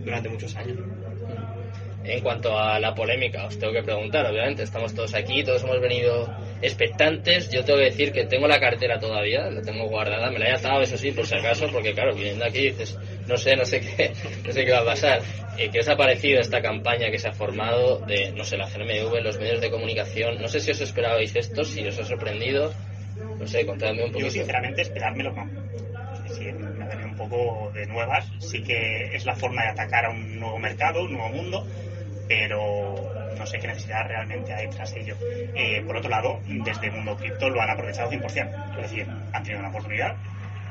durante 0.04 0.28
muchos 0.28 0.54
años. 0.56 0.76
En 2.04 2.20
cuanto 2.20 2.58
a 2.58 2.78
la 2.78 2.94
polémica, 2.94 3.46
os 3.46 3.58
tengo 3.58 3.72
que 3.72 3.82
preguntar, 3.82 4.26
obviamente, 4.26 4.62
estamos 4.62 4.94
todos 4.94 5.14
aquí, 5.14 5.42
todos 5.42 5.62
hemos 5.62 5.80
venido 5.80 6.28
expectantes. 6.60 7.50
Yo 7.50 7.64
tengo 7.64 7.78
que 7.78 7.86
decir 7.86 8.12
que 8.12 8.24
tengo 8.26 8.46
la 8.46 8.60
cartera 8.60 8.98
todavía, 8.98 9.48
la 9.50 9.62
tengo 9.62 9.88
guardada, 9.88 10.30
me 10.30 10.38
la 10.38 10.50
he 10.50 10.52
atado, 10.52 10.82
eso 10.82 10.98
sí, 10.98 11.12
por 11.12 11.26
si 11.26 11.34
acaso, 11.34 11.66
porque 11.72 11.94
claro, 11.94 12.14
viniendo 12.14 12.44
aquí 12.44 12.60
dices, 12.60 12.98
no 13.26 13.38
sé, 13.38 13.56
no 13.56 13.64
sé 13.64 13.80
qué, 13.80 14.12
no 14.44 14.52
sé 14.52 14.64
qué 14.64 14.72
va 14.72 14.80
a 14.80 14.84
pasar. 14.84 15.22
Eh, 15.56 15.70
¿Qué 15.72 15.80
os 15.80 15.88
ha 15.88 15.96
parecido 15.96 16.40
esta 16.40 16.60
campaña 16.60 17.10
que 17.10 17.18
se 17.18 17.28
ha 17.28 17.32
formado 17.32 18.00
de, 18.00 18.32
no 18.32 18.44
sé, 18.44 18.56
la 18.56 18.66
CNMV, 18.66 19.22
los 19.22 19.38
medios 19.38 19.60
de 19.60 19.70
comunicación? 19.70 20.42
No 20.42 20.48
sé 20.48 20.60
si 20.60 20.72
os 20.72 20.80
esperabais 20.80 21.34
esto, 21.34 21.64
si 21.64 21.86
os 21.86 21.98
ha 21.98 22.04
sorprendido. 22.04 22.72
No 23.38 23.46
sé, 23.46 23.64
contadme 23.64 24.04
un 24.04 24.10
poquito. 24.10 24.28
Yo, 24.28 24.32
sinceramente, 24.32 24.82
esperármelo 24.82 25.32
no. 25.32 25.48
Decir, 26.24 26.54
me 26.54 26.86
venido 26.86 27.08
un 27.08 27.16
poco 27.16 27.70
de 27.72 27.86
nuevas. 27.86 28.26
Sí 28.38 28.62
que 28.62 29.14
es 29.14 29.24
la 29.24 29.34
forma 29.36 29.62
de 29.62 29.68
atacar 29.68 30.06
a 30.06 30.10
un 30.10 30.40
nuevo 30.40 30.58
mercado, 30.58 31.04
un 31.04 31.12
nuevo 31.12 31.28
mundo, 31.28 31.66
pero 32.28 32.94
no 33.36 33.46
sé 33.46 33.58
qué 33.58 33.66
necesidad 33.66 34.06
realmente 34.06 34.52
hay 34.52 34.68
tras 34.68 34.92
ello. 34.94 35.16
Eh, 35.54 35.82
por 35.86 35.96
otro 35.96 36.10
lado, 36.10 36.40
desde 36.46 36.86
el 36.86 36.92
mundo 36.92 37.16
cripto 37.16 37.48
lo 37.48 37.60
han 37.60 37.70
aprovechado 37.70 38.10
100%. 38.10 38.76
Es 38.76 38.90
decir, 38.90 39.06
han 39.32 39.42
tenido 39.42 39.60
una 39.60 39.70
oportunidad 39.70 40.16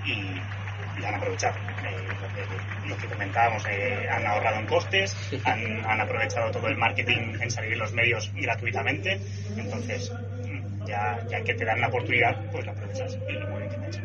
y 0.06 1.02
la 1.02 1.10
han 1.10 1.16
aprovechado. 1.16 1.56
Eh, 1.58 2.08
lo, 2.08 2.28
que, 2.34 2.90
lo, 2.90 2.98
que, 2.98 3.08
comentábamos, 3.08 3.66
eh, 3.70 4.08
han 4.10 4.26
ahorrado 4.26 4.60
en 4.60 4.68
costes, 4.68 5.16
han, 5.46 5.86
han, 5.86 6.02
aprovechado 6.02 6.52
todo 6.52 6.68
el 6.68 6.78
marketing 6.78 7.36
en 7.42 7.52
salir 7.52 7.74
en 7.74 7.80
los 7.80 7.94
medios 7.94 8.32
gratuitamente. 8.34 9.20
Entonces, 9.58 10.12
mm, 10.12 10.86
ya, 10.86 11.20
ya 11.28 11.42
que 11.44 11.54
te 11.54 11.66
dan 11.66 11.82
la 11.82 11.88
oportunidad, 11.88 12.40
pues 12.52 12.66
la 12.66 12.72
aprovechas 12.72 13.18
y 13.28 13.34
muy 13.48 13.68
bien 13.68 13.84
hecho. 13.84 14.02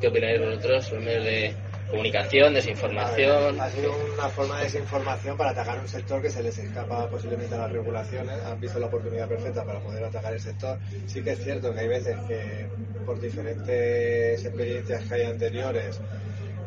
¿Qué 0.00 0.06
opináis 0.06 0.38
vosotros, 0.40 0.92
los 0.92 1.02
medios 1.02 1.24
de 1.24 1.67
comunicación, 1.90 2.54
desinformación? 2.54 3.60
Ha 3.60 3.70
sido 3.70 3.92
una 4.14 4.28
forma 4.28 4.58
de 4.58 4.64
desinformación 4.64 5.36
para 5.36 5.50
atacar 5.50 5.78
un 5.78 5.88
sector 5.88 6.22
que 6.22 6.30
se 6.30 6.42
les 6.42 6.58
escapa 6.58 7.08
posiblemente 7.08 7.54
a 7.54 7.58
las 7.58 7.72
regulaciones. 7.72 8.38
Han 8.44 8.60
visto 8.60 8.78
la 8.78 8.86
oportunidad 8.86 9.28
perfecta 9.28 9.64
para 9.64 9.80
poder 9.80 10.04
atacar 10.04 10.32
el 10.32 10.40
sector. 10.40 10.78
Sí 11.06 11.22
que 11.22 11.32
es 11.32 11.42
cierto 11.42 11.72
que 11.72 11.80
hay 11.80 11.88
veces 11.88 12.16
que 12.26 12.66
por 13.04 13.20
diferentes 13.20 14.44
experiencias 14.44 15.04
que 15.04 15.14
hay 15.14 15.22
anteriores 15.22 16.00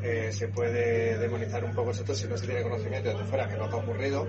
eh, 0.04 0.30
se 0.32 0.48
puede 0.48 1.18
demonizar 1.18 1.64
un 1.64 1.74
poco 1.74 1.92
el 1.92 1.96
sector 1.96 2.16
si 2.16 2.28
no 2.28 2.38
se 2.38 2.48
tiene 2.48 2.64
conocimiento 2.64 3.10
desde 3.10 3.24
fuera, 3.26 3.48
que 3.48 3.58
no 3.58 3.66
ha 3.66 3.76
ocurrido. 3.76 4.28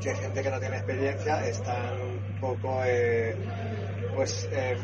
Que 0.00 0.14
gente 0.14 0.42
que 0.42 0.50
no 0.50 0.60
tiene 0.60 0.76
experiencia 0.76 1.46
están 1.46 2.00
un 2.00 2.40
poco... 2.40 2.82
Eh, 2.84 3.34
pues 4.14 4.48
eh, 4.52 4.76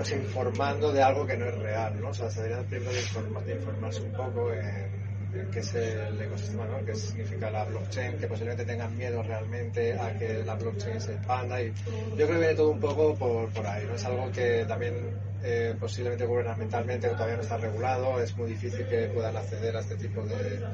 o 0.00 0.04
sea, 0.04 0.18
informando 0.18 0.92
de 0.92 1.02
algo 1.02 1.26
que 1.26 1.36
no 1.36 1.46
es 1.46 1.58
real, 1.58 2.00
¿no? 2.00 2.08
O 2.08 2.14
sea, 2.14 2.30
se 2.30 2.42
deberían 2.42 2.66
primero 2.66 2.92
de, 2.92 3.00
informar, 3.00 3.44
de 3.44 3.54
informarse 3.54 4.02
un 4.02 4.12
poco 4.12 4.52
en, 4.52 5.02
en 5.34 5.50
qué 5.50 5.60
es 5.60 5.74
el 5.74 6.20
ecosistema, 6.20 6.66
¿no? 6.66 6.84
qué 6.84 6.94
significa 6.94 7.50
la 7.50 7.64
blockchain, 7.64 8.18
que 8.18 8.26
posiblemente 8.26 8.64
tengan 8.64 8.96
miedo 8.96 9.22
realmente 9.22 9.98
a 9.98 10.16
que 10.18 10.44
la 10.44 10.54
blockchain 10.54 11.00
se 11.00 11.14
expanda 11.14 11.62
y 11.62 11.72
yo 12.10 12.16
creo 12.16 12.28
que 12.28 12.38
viene 12.38 12.54
todo 12.54 12.70
un 12.70 12.80
poco 12.80 13.14
por, 13.14 13.48
por 13.50 13.66
ahí, 13.66 13.86
¿no? 13.86 13.94
Es 13.94 14.04
algo 14.04 14.30
que 14.30 14.64
también 14.66 14.94
eh, 15.42 15.74
posiblemente 15.78 16.26
gubernamentalmente 16.26 17.08
todavía 17.08 17.36
no 17.36 17.42
está 17.42 17.56
regulado, 17.56 18.20
es 18.20 18.36
muy 18.36 18.50
difícil 18.50 18.86
que 18.86 19.08
puedan 19.08 19.36
acceder 19.36 19.76
a 19.76 19.80
este 19.80 19.96
tipo 19.96 20.22
de, 20.22 20.64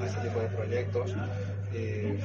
a 0.00 0.06
este 0.06 0.20
tipo 0.20 0.40
de 0.40 0.48
proyectos 0.48 1.14
y 1.72 2.18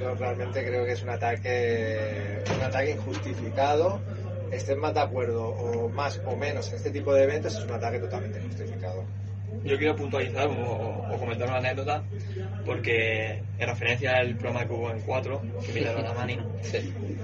yo 0.00 0.14
realmente 0.14 0.64
creo 0.64 0.84
que 0.84 0.92
es 0.92 1.02
un 1.02 1.10
ataque, 1.10 2.42
un 2.56 2.62
ataque 2.62 2.90
injustificado. 2.92 4.00
Estén 4.54 4.78
más 4.78 4.94
de 4.94 5.00
acuerdo 5.00 5.48
o 5.48 5.88
más 5.88 6.20
o 6.24 6.36
menos 6.36 6.68
en 6.70 6.76
este 6.76 6.90
tipo 6.90 7.12
de 7.14 7.24
eventos, 7.24 7.56
es 7.56 7.64
un 7.64 7.72
ataque 7.72 7.98
totalmente 7.98 8.38
injustificado. 8.38 9.04
Yo 9.64 9.78
quiero 9.78 9.96
puntualizar 9.96 10.48
o, 10.48 11.14
o 11.14 11.18
comentar 11.18 11.48
una 11.48 11.58
anécdota, 11.58 12.02
porque 12.66 13.42
en 13.58 13.68
referencia 13.68 14.16
al 14.16 14.36
programa 14.36 14.66
que 14.66 14.72
hubo 14.72 14.90
en 14.90 15.00
4, 15.00 15.42
que 15.62 15.68
invitaron 15.68 16.06
a 16.06 16.12
Mani, 16.12 16.38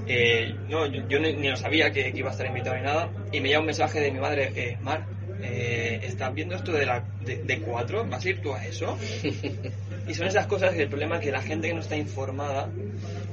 eh, 0.06 0.54
no, 0.68 0.86
yo, 0.86 1.06
yo 1.08 1.18
ni, 1.18 1.32
ni, 1.34 1.48
lo 1.50 1.56
sabía 1.56 1.90
que, 1.90 2.12
que, 2.12 2.18
iba 2.18 2.28
a 2.28 2.32
estar 2.32 2.46
invitado 2.46 2.76
ni 2.76 2.82
nada, 2.82 3.10
y 3.32 3.40
me 3.40 3.48
llega 3.48 3.60
un 3.60 3.66
mensaje 3.66 4.00
de 4.00 4.12
mi 4.12 4.20
madre, 4.20 4.52
eh, 4.54 4.78
Mar, 4.80 5.06
eh, 5.42 6.00
¿estás 6.02 6.32
viendo 6.32 6.54
esto 6.54 6.72
de, 6.72 6.86
la, 6.86 7.04
de, 7.24 7.42
de 7.42 7.60
4? 7.60 8.06
¿Vas 8.06 8.24
a 8.24 8.28
ir 8.28 8.40
tú 8.40 8.52
a 8.52 8.64
eso? 8.64 8.96
Y 10.08 10.14
son 10.14 10.26
esas 10.26 10.46
cosas 10.48 10.74
que 10.74 10.82
el 10.82 10.88
problema 10.88 11.16
es 11.16 11.22
que 11.22 11.30
la 11.30 11.40
gente 11.40 11.68
que 11.68 11.74
no 11.74 11.80
está 11.80 11.94
informada 11.94 12.68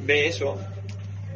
ve 0.05 0.27
eso 0.27 0.59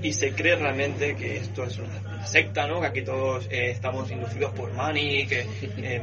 y 0.02 0.14
se 0.14 0.34
cree 0.34 0.56
realmente 0.56 1.16
que 1.16 1.38
esto 1.38 1.64
es 1.64 1.78
una, 1.78 2.26
secta, 2.26 2.68
¿no? 2.68 2.82
Que 2.82 2.88
aquí 2.88 3.02
todos 3.02 3.48
eh, 3.50 3.72
estamos 3.72 4.10
inducidos 4.12 4.52
por 4.54 4.72
money, 4.74 5.28
que 5.28 5.46
eh, 5.78 6.02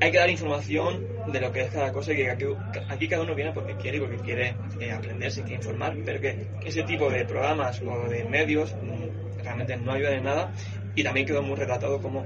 hay 0.00 0.10
que 0.10 0.18
dar 0.18 0.30
información 0.30 1.06
de 1.32 1.40
lo 1.40 1.52
que 1.52 1.62
es 1.62 1.70
cada 1.70 1.92
cosa 1.92 2.12
y 2.12 2.16
que 2.16 2.30
aquí, 2.30 2.44
aquí 2.88 3.08
cada 3.08 3.22
uno 3.22 3.34
viene 3.34 3.52
porque 3.52 3.74
quiere 3.76 3.98
y 3.98 4.00
porque 4.00 4.16
quiere 4.18 4.54
eh, 4.80 4.92
aprender, 4.92 5.30
se 5.30 5.42
quiere 5.42 5.56
informar, 5.56 5.96
pero 6.04 6.20
que 6.20 6.46
ese 6.64 6.82
tipo 6.84 7.10
de 7.10 7.24
programas 7.24 7.80
o 7.82 8.08
de 8.08 8.24
medios 8.24 8.74
mmm, 8.74 9.42
realmente 9.42 9.76
no 9.76 9.92
ayudan 9.92 10.14
en 10.14 10.24
nada 10.24 10.52
y 10.94 11.02
también 11.02 11.26
quedó 11.26 11.42
muy 11.42 11.56
retratado 11.56 12.00
como 12.00 12.24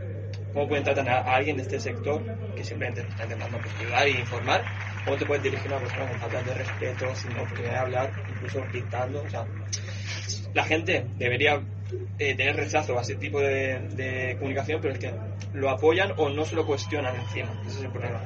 cómo 0.52 0.68
pueden 0.68 0.84
tratar 0.84 1.08
a, 1.08 1.34
alguien 1.34 1.56
de 1.56 1.62
este 1.62 1.80
sector 1.80 2.22
que 2.54 2.64
simplemente 2.64 3.00
está 3.08 3.24
intentando 3.24 3.58
pues, 3.58 3.74
ayudar 3.80 4.06
e 4.06 4.10
informar, 4.10 4.64
cómo 5.04 5.16
te 5.16 5.26
puedes 5.26 5.42
dirigir 5.42 5.72
a 5.72 5.76
una 5.76 5.86
persona 5.86 6.08
con 6.10 6.20
falta 6.20 6.42
de 6.42 6.54
respeto, 6.54 7.16
sin 7.16 7.32
oportunidad 7.32 7.72
de 7.72 7.78
hablar, 7.78 8.12
incluso 8.28 8.62
gritando. 8.70 9.22
O 9.22 9.30
sea, 9.30 9.46
la 10.54 10.64
gente 10.64 11.04
debería 11.18 11.60
eh, 12.18 12.34
tener 12.34 12.56
rechazo 12.56 12.98
a 12.98 13.02
ese 13.02 13.16
tipo 13.16 13.40
de, 13.40 13.78
de, 13.94 14.36
comunicación, 14.38 14.80
pero 14.80 14.94
es 14.94 15.00
que 15.00 15.12
lo 15.54 15.70
apoyan 15.70 16.12
o 16.16 16.28
no 16.28 16.44
se 16.44 16.56
lo 16.56 16.66
cuestionan 16.66 17.14
encima. 17.16 17.50
Ese 17.66 17.78
es 17.78 17.84
el 17.84 17.90
problema. 17.90 18.20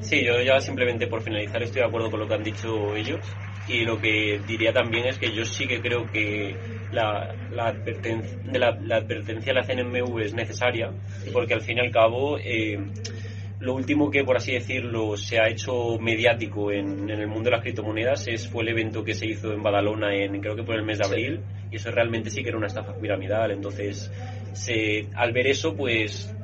Sí, 0.00 0.24
yo 0.24 0.40
ya 0.40 0.60
simplemente 0.60 1.06
por 1.06 1.22
finalizar 1.22 1.62
estoy 1.62 1.82
de 1.82 1.88
acuerdo 1.88 2.10
con 2.10 2.20
lo 2.20 2.28
que 2.28 2.34
han 2.34 2.42
dicho 2.42 2.94
ellos 2.96 3.20
y 3.68 3.84
lo 3.84 4.00
que 4.00 4.40
diría 4.46 4.72
también 4.72 5.06
es 5.06 5.18
que 5.18 5.34
yo 5.34 5.44
sí 5.44 5.66
que 5.66 5.80
creo 5.80 6.10
que 6.10 6.56
la, 6.92 7.34
la, 7.50 7.66
advertencia, 7.68 8.38
la, 8.52 8.70
la 8.80 8.96
advertencia 8.96 9.52
a 9.52 9.56
la 9.56 9.64
CNMV 9.64 10.20
es 10.20 10.34
necesaria 10.34 10.90
porque 11.32 11.54
al 11.54 11.62
fin 11.62 11.78
y 11.78 11.80
al 11.80 11.90
cabo 11.90 12.38
eh, 12.38 12.78
lo 13.58 13.74
último 13.74 14.10
que, 14.10 14.22
por 14.22 14.36
así 14.36 14.52
decirlo, 14.52 15.16
se 15.16 15.38
ha 15.40 15.48
hecho 15.48 15.98
mediático 15.98 16.70
en, 16.70 17.08
en, 17.08 17.20
el 17.20 17.26
mundo 17.26 17.44
de 17.44 17.56
las 17.56 17.62
criptomonedas 17.62 18.28
es, 18.28 18.48
fue 18.48 18.62
el 18.62 18.68
evento 18.68 19.02
que 19.02 19.14
se 19.14 19.26
hizo 19.26 19.52
en 19.52 19.62
Badalona 19.62 20.14
en, 20.14 20.40
creo 20.40 20.54
que 20.54 20.62
por 20.62 20.76
el 20.76 20.84
mes 20.84 20.98
de 20.98 21.06
abril, 21.06 21.40
sí. 21.40 21.68
y 21.72 21.76
eso 21.76 21.90
realmente 21.90 22.28
sí 22.28 22.42
que 22.42 22.50
era 22.50 22.58
una 22.58 22.66
estafa 22.66 22.94
piramidal. 22.94 23.50
Entonces, 23.52 24.12
se, 24.52 25.06
al 25.14 25.32
ver 25.32 25.46
eso, 25.46 25.74
pues 25.74 26.34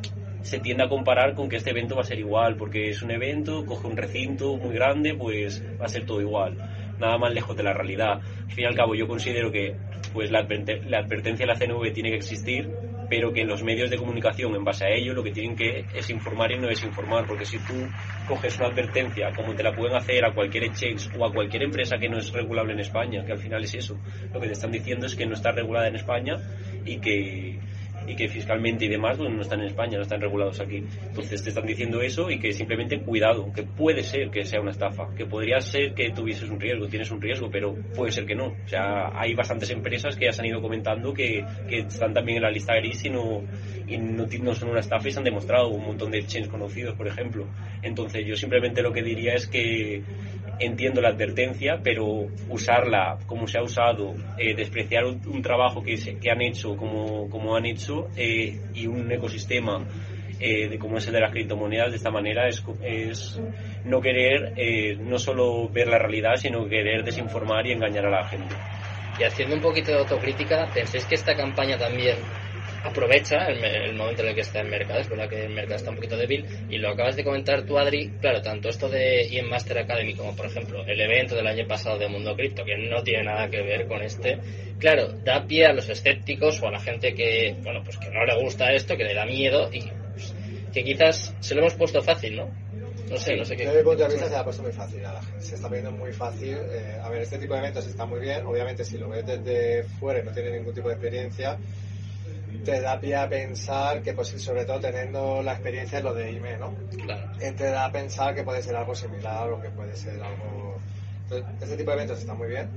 se 0.40 0.58
tiende 0.58 0.84
a 0.84 0.88
comparar 0.88 1.34
con 1.34 1.48
que 1.48 1.56
este 1.56 1.70
evento 1.70 1.94
va 1.94 2.00
a 2.00 2.04
ser 2.04 2.18
igual, 2.18 2.56
porque 2.56 2.88
es 2.88 3.02
un 3.02 3.10
evento, 3.10 3.64
coge 3.66 3.86
un 3.86 3.96
recinto 3.96 4.56
muy 4.56 4.74
grande, 4.74 5.14
pues 5.14 5.62
va 5.80 5.84
a 5.84 5.88
ser 5.88 6.06
todo 6.06 6.20
igual. 6.20 6.56
Nada 6.98 7.18
más 7.18 7.34
lejos 7.34 7.56
de 7.56 7.62
la 7.62 7.74
realidad. 7.74 8.20
Al 8.46 8.52
fin 8.52 8.64
y 8.64 8.66
al 8.66 8.74
cabo, 8.74 8.94
yo 8.94 9.06
considero 9.06 9.52
que 9.52 9.76
pues 10.12 10.30
la, 10.30 10.40
adver 10.40 10.84
la 10.86 10.98
advertencia 10.98 11.46
de 11.46 11.52
la 11.52 11.58
CNV 11.58 11.92
tiene 11.92 12.10
que 12.10 12.16
existir, 12.16 12.70
pero 13.12 13.30
que 13.30 13.44
los 13.44 13.62
medios 13.62 13.90
de 13.90 13.98
comunicación, 13.98 14.54
en 14.54 14.64
base 14.64 14.86
a 14.86 14.88
ello, 14.88 15.12
lo 15.12 15.22
que 15.22 15.32
tienen 15.32 15.54
que 15.54 15.84
es 15.94 16.08
informar 16.08 16.50
y 16.50 16.58
no 16.58 16.66
desinformar, 16.66 17.26
porque 17.26 17.44
si 17.44 17.58
tú 17.58 17.74
coges 18.26 18.56
una 18.56 18.68
advertencia, 18.68 19.30
como 19.36 19.54
te 19.54 19.62
la 19.62 19.76
pueden 19.76 19.94
hacer 19.94 20.24
a 20.24 20.32
cualquier 20.32 20.64
exchange 20.64 21.10
o 21.18 21.26
a 21.26 21.30
cualquier 21.30 21.64
empresa 21.64 21.98
que 21.98 22.08
no 22.08 22.16
es 22.16 22.32
regulable 22.32 22.72
en 22.72 22.80
España, 22.80 23.22
que 23.22 23.32
al 23.32 23.38
final 23.38 23.62
es 23.64 23.74
eso, 23.74 23.98
lo 24.32 24.40
que 24.40 24.46
te 24.46 24.54
están 24.54 24.72
diciendo 24.72 25.04
es 25.04 25.14
que 25.14 25.26
no 25.26 25.34
está 25.34 25.52
regulada 25.52 25.88
en 25.88 25.96
España 25.96 26.36
y 26.86 26.96
que 27.00 27.58
y 28.06 28.14
que 28.14 28.28
fiscalmente 28.28 28.86
y 28.86 28.88
demás 28.88 29.16
pues, 29.16 29.30
no 29.30 29.42
están 29.42 29.60
en 29.60 29.66
España, 29.66 29.96
no 29.96 30.02
están 30.02 30.20
regulados 30.20 30.60
aquí. 30.60 30.84
Entonces 31.02 31.42
te 31.42 31.50
están 31.50 31.66
diciendo 31.66 32.00
eso 32.00 32.30
y 32.30 32.38
que 32.38 32.52
simplemente 32.52 33.00
cuidado, 33.00 33.52
que 33.52 33.62
puede 33.62 34.02
ser 34.02 34.30
que 34.30 34.44
sea 34.44 34.60
una 34.60 34.70
estafa, 34.70 35.08
que 35.16 35.26
podría 35.26 35.60
ser 35.60 35.94
que 35.94 36.10
tuvieses 36.10 36.48
un 36.50 36.60
riesgo, 36.60 36.88
tienes 36.88 37.10
un 37.10 37.20
riesgo, 37.20 37.50
pero 37.50 37.74
puede 37.94 38.12
ser 38.12 38.26
que 38.26 38.34
no. 38.34 38.46
O 38.46 38.68
sea, 38.68 39.10
hay 39.14 39.34
bastantes 39.34 39.70
empresas 39.70 40.16
que 40.16 40.26
ya 40.26 40.32
se 40.32 40.42
han 40.42 40.48
ido 40.48 40.60
comentando 40.60 41.12
que, 41.12 41.44
que 41.68 41.78
están 41.80 42.12
también 42.12 42.38
en 42.38 42.42
la 42.42 42.50
lista 42.50 42.74
gris 42.74 43.04
y 43.04 43.10
no, 43.10 43.42
y 43.86 43.98
no, 43.98 44.26
no 44.26 44.54
son 44.54 44.70
una 44.70 44.80
estafa 44.80 45.08
y 45.08 45.12
se 45.12 45.18
han 45.18 45.24
demostrado 45.24 45.68
un 45.68 45.84
montón 45.84 46.10
de 46.10 46.24
chains 46.26 46.48
conocidos, 46.48 46.94
por 46.96 47.06
ejemplo. 47.06 47.46
Entonces 47.82 48.24
yo 48.26 48.36
simplemente 48.36 48.82
lo 48.82 48.92
que 48.92 49.02
diría 49.02 49.34
es 49.34 49.46
que 49.46 50.02
entiendo 50.64 51.00
la 51.00 51.08
advertencia, 51.08 51.80
pero 51.82 52.26
usarla 52.48 53.18
como 53.26 53.46
se 53.46 53.58
ha 53.58 53.62
usado, 53.62 54.14
eh, 54.38 54.54
despreciar 54.54 55.04
un, 55.04 55.20
un 55.26 55.42
trabajo 55.42 55.82
que, 55.82 55.96
se, 55.96 56.18
que, 56.18 56.30
han 56.30 56.40
hecho 56.42 56.76
como, 56.76 57.28
como 57.28 57.56
han 57.56 57.66
hecho 57.66 58.08
eh, 58.16 58.60
y 58.74 58.86
un 58.86 59.10
ecosistema 59.10 59.84
eh, 60.44 60.68
de 60.68 60.78
como 60.78 60.98
es 60.98 61.06
el 61.06 61.12
de 61.12 61.20
las 61.20 61.30
criptomonedas 61.30 61.90
de 61.90 61.96
esta 61.98 62.10
manera 62.10 62.48
es, 62.48 62.64
es 62.82 63.40
no 63.84 64.00
querer 64.00 64.54
eh, 64.56 64.96
no 64.98 65.16
solo 65.16 65.68
ver 65.68 65.86
la 65.86 65.98
realidad, 65.98 66.34
sino 66.34 66.68
querer 66.68 67.04
desinformar 67.04 67.64
y 67.66 67.72
engañar 67.72 68.06
a 68.06 68.10
la 68.10 68.24
gente. 68.26 68.54
Y 69.20 69.22
haciendo 69.22 69.54
un 69.54 69.62
poquito 69.62 69.92
de 69.92 69.98
autocrítica, 69.98 70.68
¿pensáis 70.74 71.06
que 71.06 71.14
esta 71.14 71.36
campaña 71.36 71.78
también 71.78 72.16
aprovecha 72.82 73.46
el, 73.46 73.64
el, 73.64 73.94
momento 73.94 74.22
en 74.22 74.28
el 74.28 74.34
que 74.34 74.40
está 74.40 74.60
el 74.60 74.68
mercado. 74.68 75.00
Es 75.00 75.08
verdad 75.08 75.28
que 75.28 75.44
el 75.44 75.52
mercado 75.52 75.76
está 75.76 75.90
un 75.90 75.96
poquito 75.96 76.16
débil 76.16 76.44
y 76.68 76.78
lo 76.78 76.90
acabas 76.90 77.16
de 77.16 77.24
comentar 77.24 77.64
tú, 77.64 77.78
Adri. 77.78 78.10
Claro, 78.20 78.40
tanto 78.42 78.68
esto 78.68 78.88
de 78.88 79.26
IEM 79.28 79.48
Master 79.48 79.78
Academy 79.78 80.14
como, 80.14 80.34
por 80.34 80.46
ejemplo, 80.46 80.84
el 80.86 81.00
evento 81.00 81.34
del 81.34 81.46
año 81.46 81.66
pasado 81.66 81.98
de 81.98 82.08
Mundo 82.08 82.34
Cripto, 82.34 82.64
que 82.64 82.76
no 82.76 83.02
tiene 83.02 83.24
nada 83.24 83.48
que 83.48 83.62
ver 83.62 83.86
con 83.86 84.02
este, 84.02 84.38
claro, 84.78 85.12
da 85.24 85.46
pie 85.46 85.66
a 85.66 85.72
los 85.72 85.88
escépticos 85.88 86.60
o 86.62 86.68
a 86.68 86.72
la 86.72 86.80
gente 86.80 87.14
que, 87.14 87.56
bueno, 87.62 87.82
pues 87.84 87.98
que 87.98 88.10
no 88.10 88.24
le 88.24 88.42
gusta 88.42 88.72
esto, 88.72 88.96
que 88.96 89.04
le 89.04 89.14
da 89.14 89.24
miedo 89.26 89.70
y 89.72 89.82
pues, 90.12 90.34
que 90.72 90.84
quizás 90.84 91.34
se 91.40 91.54
lo 91.54 91.62
hemos 91.62 91.74
puesto 91.74 92.02
fácil, 92.02 92.36
¿no? 92.36 92.62
No 93.12 93.18
sé, 93.18 93.36
no 93.36 93.44
sé 93.44 93.56
qué. 93.56 93.66
Desde 93.66 93.78
mi 93.78 93.84
punto 93.84 94.04
de 94.04 94.08
vista 94.08 94.28
se 94.28 94.36
ha 94.36 94.42
puesto 94.42 94.62
muy 94.62 94.72
fácil 94.72 95.04
a 95.04 95.12
la 95.12 95.22
gente. 95.22 95.42
Se 95.42 95.54
está 95.56 95.68
viendo 95.68 95.90
muy 95.90 96.12
fácil. 96.12 96.56
Eh, 96.56 96.98
a 97.02 97.10
ver, 97.10 97.20
este 97.20 97.38
tipo 97.38 97.52
de 97.52 97.60
eventos 97.60 97.86
está 97.86 98.06
muy 98.06 98.20
bien. 98.20 98.46
Obviamente, 98.46 98.84
si 98.86 98.96
lo 98.96 99.10
ves 99.10 99.26
desde 99.26 99.82
fuera 99.82 100.20
y 100.20 100.24
no 100.24 100.32
tienes 100.32 100.54
ningún 100.54 100.72
tipo 100.72 100.88
de 100.88 100.94
experiencia, 100.94 101.58
te 102.64 102.80
da 102.80 102.98
pie 103.00 103.16
a 103.16 103.28
pensar 103.28 104.02
que, 104.02 104.12
pues, 104.12 104.28
sobre 104.28 104.64
todo 104.64 104.80
teniendo 104.80 105.42
la 105.42 105.52
experiencia 105.52 105.98
en 105.98 106.04
lo 106.04 106.14
de 106.14 106.32
IME, 106.32 106.56
¿no? 106.58 106.74
Claro. 107.04 107.22
Eh, 107.40 107.52
Te 107.52 107.64
da 107.64 107.86
a 107.86 107.92
pensar 107.92 108.34
que 108.34 108.42
puede 108.44 108.62
ser 108.62 108.76
algo 108.76 108.94
similar 108.94 109.50
o 109.50 109.60
que 109.60 109.70
puede 109.70 109.96
ser 109.96 110.22
algo. 110.22 110.80
Entonces, 111.22 111.46
este 111.60 111.76
tipo 111.76 111.90
de 111.90 111.96
eventos 111.96 112.18
está 112.18 112.34
muy 112.34 112.48
bien 112.48 112.70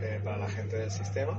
eh, 0.00 0.20
para 0.22 0.38
la 0.38 0.48
gente 0.48 0.76
del 0.76 0.90
sistema. 0.90 1.38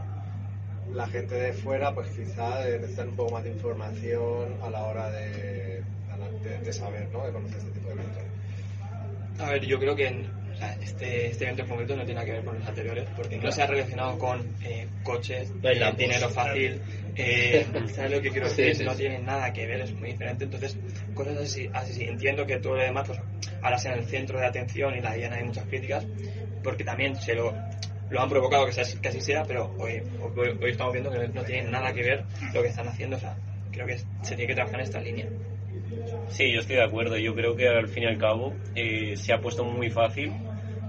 La 0.93 1.07
gente 1.07 1.35
de 1.35 1.53
fuera, 1.53 1.93
pues 1.93 2.09
quizá 2.09 2.67
eh, 2.67 2.77
necesitan 2.79 3.09
un 3.09 3.15
poco 3.15 3.33
más 3.33 3.43
de 3.43 3.49
información 3.51 4.57
a 4.61 4.69
la 4.69 4.83
hora 4.83 5.09
de, 5.11 5.83
de, 6.43 6.59
de 6.59 6.73
saber, 6.73 7.09
¿no? 7.11 7.25
De 7.25 7.31
conocer 7.33 7.57
este 7.57 7.71
tipo 7.71 7.87
de 7.89 7.93
eventos. 7.95 8.23
A 9.39 9.49
ver, 9.51 9.65
yo 9.65 9.79
creo 9.79 9.95
que 9.95 10.07
en- 10.07 10.44
o 10.55 10.57
sea, 10.57 10.73
este, 10.81 11.27
este 11.27 11.43
evento 11.43 11.63
en 11.63 11.67
concreto 11.67 11.95
no 11.97 12.05
tiene 12.05 12.13
nada 12.15 12.25
que 12.25 12.31
ver 12.31 12.45
con 12.45 12.57
los 12.57 12.67
anteriores, 12.67 13.07
porque 13.15 13.37
no 13.37 13.51
se 13.51 13.61
ha 13.61 13.67
relacionado 13.67 14.17
con 14.17 14.55
eh, 14.63 14.87
coches, 15.03 15.51
eh, 15.61 15.93
dinero 15.97 16.29
fácil, 16.29 16.81
eh, 17.15 17.65
¿sabes 17.93 18.11
lo 18.11 18.21
que 18.21 18.31
quiero 18.31 18.47
decir? 18.47 18.73
sí, 18.73 18.85
no 18.85 18.91
sí. 18.91 18.99
tiene 18.99 19.19
nada 19.19 19.51
que 19.51 19.67
ver, 19.67 19.81
es 19.81 19.91
muy 19.93 20.11
diferente. 20.11 20.45
Entonces, 20.45 20.77
cosas 21.13 21.37
así, 21.37 21.69
así 21.73 21.93
sí, 21.93 22.03
entiendo 22.05 22.45
que 22.45 22.57
todo 22.59 22.75
lo 22.75 22.83
demás, 22.83 23.05
pues 23.05 23.19
ahora 23.61 23.77
sea 23.77 23.93
en 23.93 23.99
el 23.99 24.05
centro 24.05 24.39
de 24.39 24.45
atención 24.45 24.95
y 24.95 25.01
la 25.01 25.17
IAN 25.17 25.33
hay 25.33 25.43
muchas 25.43 25.65
críticas, 25.65 26.07
porque 26.63 26.85
también 26.85 27.17
se 27.17 27.35
lo, 27.35 27.53
lo 28.09 28.21
han 28.21 28.29
provocado 28.29 28.65
que, 28.65 28.71
sea, 28.71 28.85
que 29.01 29.09
así 29.09 29.19
sea, 29.19 29.43
pero 29.43 29.75
hoy, 29.77 30.01
hoy, 30.21 30.57
hoy 30.61 30.71
estamos 30.71 30.93
viendo 30.93 31.11
que 31.11 31.27
no 31.27 31.43
tiene 31.43 31.69
nada 31.69 31.93
que 31.93 32.01
ver 32.01 32.23
lo 32.53 32.61
que 32.61 32.69
están 32.69 32.87
haciendo, 32.87 33.17
o 33.17 33.19
sea, 33.19 33.35
creo 33.71 33.85
que 33.85 33.97
se 33.97 34.35
tiene 34.35 34.47
que 34.47 34.55
trabajar 34.55 34.79
en 34.79 34.85
esta 34.85 35.01
línea. 35.01 35.27
Sí, 36.27 36.51
yo 36.53 36.59
estoy 36.59 36.75
de 36.77 36.83
acuerdo. 36.83 37.17
Yo 37.17 37.35
creo 37.35 37.55
que 37.55 37.67
al 37.67 37.87
fin 37.87 38.03
y 38.03 38.07
al 38.07 38.17
cabo 38.17 38.59
eh, 38.73 39.15
se 39.15 39.33
ha 39.33 39.41
puesto 39.41 39.63
muy 39.63 39.89
fácil 39.89 40.37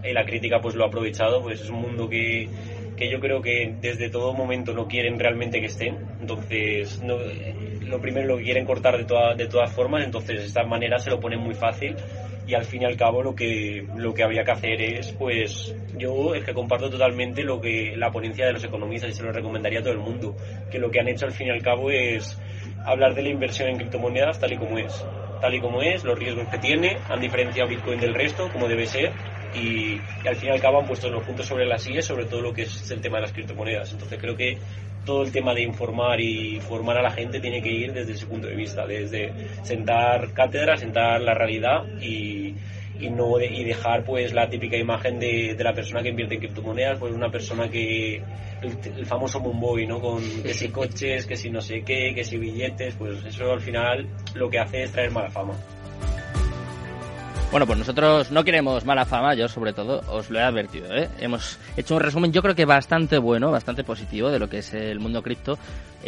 y 0.02 0.12
la 0.12 0.24
crítica 0.24 0.60
pues 0.60 0.74
lo 0.74 0.84
ha 0.84 0.88
aprovechado. 0.88 1.42
Pues 1.42 1.60
es 1.60 1.68
un 1.70 1.80
mundo 1.80 2.08
que, 2.08 2.50
que 2.96 3.10
yo 3.10 3.20
creo 3.20 3.40
que 3.42 3.76
desde 3.80 4.10
todo 4.10 4.34
momento 4.34 4.72
no 4.72 4.86
quieren 4.88 5.18
realmente 5.18 5.60
que 5.60 5.66
estén. 5.66 5.98
Entonces, 6.20 7.00
no, 7.02 7.20
eh, 7.22 7.78
lo 7.82 8.00
primero 8.00 8.26
lo 8.26 8.38
quieren 8.38 8.64
cortar 8.64 8.96
de, 8.98 9.04
toda- 9.04 9.34
de 9.34 9.48
todas 9.48 9.72
formas. 9.72 10.04
Entonces, 10.04 10.40
de 10.40 10.46
esta 10.46 10.64
manera 10.64 10.98
se 10.98 11.10
lo 11.10 11.20
ponen 11.20 11.40
muy 11.40 11.54
fácil. 11.54 11.96
Y 12.46 12.54
al 12.54 12.64
fin 12.64 12.82
y 12.82 12.84
al 12.84 12.96
cabo 12.96 13.22
lo 13.22 13.34
que, 13.34 13.88
lo 13.94 14.14
que 14.14 14.22
habría 14.22 14.44
que 14.44 14.52
hacer 14.52 14.80
es, 14.80 15.12
pues, 15.12 15.76
yo 15.92 16.32
es 16.34 16.44
que 16.44 16.54
comparto 16.54 16.88
totalmente 16.88 17.42
lo 17.42 17.60
que 17.60 17.94
la 17.96 18.12
ponencia 18.12 18.46
de 18.46 18.52
los 18.52 18.62
economistas 18.64 19.10
y 19.10 19.14
se 19.14 19.22
lo 19.24 19.32
recomendaría 19.32 19.80
a 19.80 19.82
todo 19.82 19.92
el 19.92 19.98
mundo. 19.98 20.36
Que 20.70 20.78
lo 20.78 20.90
que 20.90 21.00
han 21.00 21.08
hecho 21.08 21.26
al 21.26 21.32
fin 21.32 21.48
y 21.48 21.50
al 21.50 21.62
cabo 21.62 21.90
es 21.90 22.38
hablar 22.86 23.14
de 23.14 23.22
la 23.22 23.28
inversión 23.28 23.68
en 23.68 23.76
criptomonedas 23.76 24.38
tal 24.38 24.52
y 24.52 24.56
como 24.56 24.78
es. 24.78 25.04
Tal 25.40 25.54
y 25.54 25.60
como 25.60 25.82
es, 25.82 26.02
los 26.04 26.18
riesgos 26.18 26.48
que 26.48 26.58
tiene, 26.58 26.96
han 27.10 27.20
diferenciado 27.20 27.68
Bitcoin 27.68 28.00
del 28.00 28.14
resto, 28.14 28.48
como 28.50 28.68
debe 28.68 28.86
ser, 28.86 29.12
y, 29.54 30.00
y 30.24 30.28
al 30.28 30.36
fin 30.36 30.48
y 30.48 30.52
al 30.52 30.60
cabo 30.60 30.80
han 30.80 30.86
puesto 30.86 31.10
los 31.10 31.22
puntos 31.24 31.46
sobre 31.46 31.66
las 31.66 31.82
sillas 31.82 32.04
sobre 32.04 32.24
todo 32.24 32.40
lo 32.40 32.52
que 32.54 32.62
es 32.62 32.90
el 32.90 33.00
tema 33.00 33.18
de 33.18 33.22
las 33.22 33.32
criptomonedas. 33.32 33.92
Entonces 33.92 34.18
creo 34.18 34.36
que 34.36 34.56
todo 35.04 35.22
el 35.22 35.32
tema 35.32 35.54
de 35.54 35.62
informar 35.62 36.20
y 36.20 36.60
formar 36.60 36.98
a 36.98 37.02
la 37.02 37.10
gente 37.10 37.40
tiene 37.40 37.62
que 37.62 37.70
ir 37.70 37.92
desde 37.92 38.12
ese 38.12 38.26
punto 38.26 38.48
de 38.48 38.56
vista, 38.56 38.86
desde 38.86 39.32
sentar 39.62 40.32
cátedra, 40.32 40.76
sentar 40.76 41.20
la 41.20 41.34
realidad 41.34 41.84
y, 42.00 42.54
y 43.00 43.10
no 43.10 43.36
de- 43.38 43.46
y 43.46 43.64
dejar 43.64 44.04
pues 44.04 44.32
la 44.32 44.48
típica 44.48 44.76
imagen 44.76 45.18
de, 45.18 45.54
de 45.56 45.64
la 45.64 45.72
persona 45.72 46.02
que 46.02 46.08
invierte 46.10 46.34
en 46.34 46.40
criptomonedas, 46.40 46.98
pues 46.98 47.12
una 47.14 47.30
persona 47.30 47.68
que 47.68 48.22
el, 48.62 49.06
famoso 49.06 49.38
Mumboy, 49.40 49.86
¿no? 49.86 50.00
Con 50.00 50.22
que 50.42 50.54
si 50.54 50.68
coches, 50.68 51.26
que 51.26 51.36
si 51.36 51.50
no 51.50 51.60
sé 51.60 51.82
qué, 51.82 52.12
que 52.14 52.24
si 52.24 52.38
billetes, 52.38 52.94
pues 52.96 53.24
eso 53.24 53.52
al 53.52 53.60
final 53.60 54.06
lo 54.34 54.48
que 54.48 54.58
hace 54.58 54.82
es 54.84 54.92
traer 54.92 55.10
mala 55.10 55.30
fama. 55.30 55.54
Bueno, 57.50 57.64
pues 57.64 57.78
nosotros 57.78 58.32
no 58.32 58.44
queremos 58.44 58.84
mala 58.84 59.04
fama, 59.04 59.34
yo 59.34 59.46
sobre 59.48 59.72
todo 59.72 60.02
os 60.10 60.30
lo 60.30 60.38
he 60.38 60.42
advertido. 60.42 60.92
¿eh? 60.94 61.08
Hemos 61.20 61.58
hecho 61.76 61.94
un 61.94 62.00
resumen, 62.00 62.32
yo 62.32 62.42
creo 62.42 62.54
que 62.56 62.64
bastante 62.64 63.18
bueno, 63.18 63.52
bastante 63.52 63.84
positivo 63.84 64.30
de 64.30 64.38
lo 64.40 64.48
que 64.48 64.58
es 64.58 64.74
el 64.74 64.98
mundo 64.98 65.22
cripto. 65.22 65.56